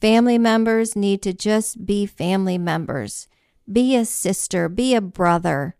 Family 0.00 0.36
members 0.36 0.96
need 0.96 1.22
to 1.22 1.32
just 1.32 1.86
be 1.86 2.06
family 2.06 2.58
members. 2.58 3.28
Be 3.70 3.96
a 3.96 4.04
sister, 4.04 4.68
be 4.68 4.94
a 4.94 5.00
brother, 5.00 5.74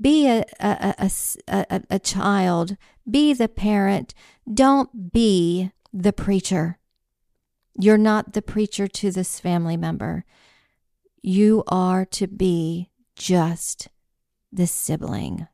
be 0.00 0.28
a, 0.28 0.44
a, 0.60 1.10
a, 1.48 1.82
a, 1.90 1.98
child, 1.98 2.76
be 3.10 3.32
the 3.32 3.48
parent. 3.48 4.14
Don't 4.52 5.12
be 5.12 5.72
the 5.92 6.12
preacher. 6.12 6.78
You're 7.78 7.98
not 7.98 8.32
the 8.34 8.42
preacher 8.42 8.86
to 8.88 9.10
this 9.10 9.40
family 9.40 9.76
member. 9.76 10.24
You 11.22 11.64
are 11.68 12.04
to 12.06 12.26
be 12.26 12.90
just 13.16 13.88
the 14.52 14.66
sibling, 14.66 15.48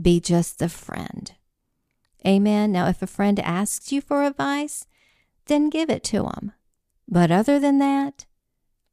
be 0.00 0.20
just 0.20 0.58
the 0.58 0.68
friend. 0.68 1.32
Amen. 2.26 2.72
Now, 2.72 2.88
if 2.88 3.00
a 3.00 3.06
friend 3.06 3.38
asks 3.40 3.92
you 3.92 4.00
for 4.00 4.24
advice, 4.24 4.86
then 5.46 5.70
give 5.70 5.88
it 5.88 6.02
to 6.04 6.22
them. 6.22 6.52
But 7.08 7.30
other 7.30 7.58
than 7.58 7.78
that, 7.78 8.26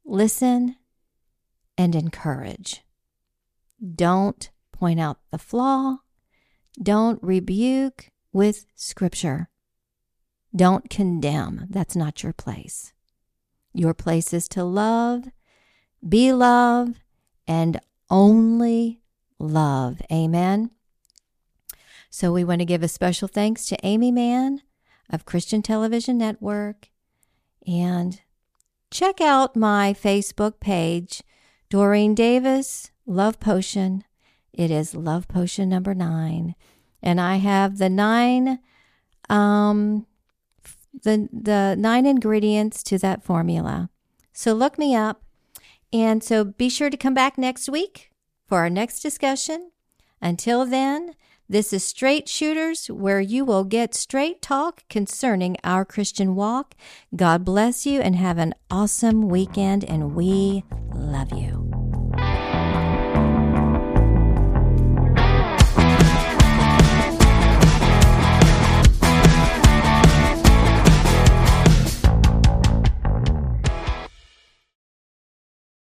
listen 0.04 0.76
and 1.78 1.94
encourage. 1.94 2.82
Don't 3.94 4.50
point 4.72 5.00
out 5.00 5.18
the 5.30 5.38
flaw. 5.38 5.98
Don't 6.82 7.22
rebuke 7.22 8.10
with 8.32 8.66
scripture. 8.74 9.48
Don't 10.54 10.88
condemn. 10.88 11.66
That's 11.70 11.96
not 11.96 12.22
your 12.22 12.32
place. 12.32 12.92
Your 13.72 13.94
place 13.94 14.32
is 14.32 14.48
to 14.50 14.64
love, 14.64 15.24
be 16.06 16.32
loved, 16.32 17.00
and 17.46 17.80
only 18.08 19.00
love. 19.38 20.00
Amen. 20.10 20.70
So 22.08 22.32
we 22.32 22.44
want 22.44 22.60
to 22.60 22.64
give 22.64 22.82
a 22.82 22.88
special 22.88 23.28
thanks 23.28 23.66
to 23.66 23.76
Amy 23.82 24.10
Mann 24.10 24.62
of 25.10 25.26
Christian 25.26 25.60
Television 25.60 26.16
Network 26.16 26.88
and 27.66 28.20
check 28.90 29.20
out 29.20 29.56
my 29.56 29.92
Facebook 29.92 30.60
page, 30.60 31.22
Doreen 31.68 32.14
Davis, 32.14 32.90
Love 33.06 33.40
Potion. 33.40 34.04
It 34.52 34.70
is 34.70 34.94
Love 34.94 35.28
Potion 35.28 35.68
number 35.68 35.94
nine. 35.94 36.54
And 37.02 37.20
I 37.20 37.36
have 37.36 37.78
the 37.78 37.90
nine 37.90 38.60
um 39.28 40.06
the 41.02 41.28
the 41.32 41.76
nine 41.78 42.06
ingredients 42.06 42.82
to 42.84 42.98
that 42.98 43.22
formula. 43.22 43.90
So 44.32 44.52
look 44.52 44.78
me 44.78 44.94
up. 44.94 45.22
And 45.92 46.22
so 46.22 46.44
be 46.44 46.68
sure 46.68 46.90
to 46.90 46.96
come 46.96 47.14
back 47.14 47.38
next 47.38 47.68
week 47.68 48.10
for 48.46 48.58
our 48.58 48.70
next 48.70 49.00
discussion. 49.00 49.70
Until 50.20 50.66
then, 50.66 51.14
this 51.48 51.72
is 51.72 51.84
Straight 51.84 52.28
Shooters, 52.28 52.88
where 52.88 53.20
you 53.20 53.44
will 53.44 53.64
get 53.64 53.94
straight 53.94 54.42
talk 54.42 54.82
concerning 54.88 55.56
our 55.62 55.84
Christian 55.84 56.34
walk. 56.34 56.74
God 57.14 57.44
bless 57.44 57.86
you 57.86 58.00
and 58.00 58.16
have 58.16 58.38
an 58.38 58.54
awesome 58.70 59.28
weekend, 59.28 59.84
and 59.84 60.14
we 60.14 60.64
love 60.94 61.32
you. 61.32 61.75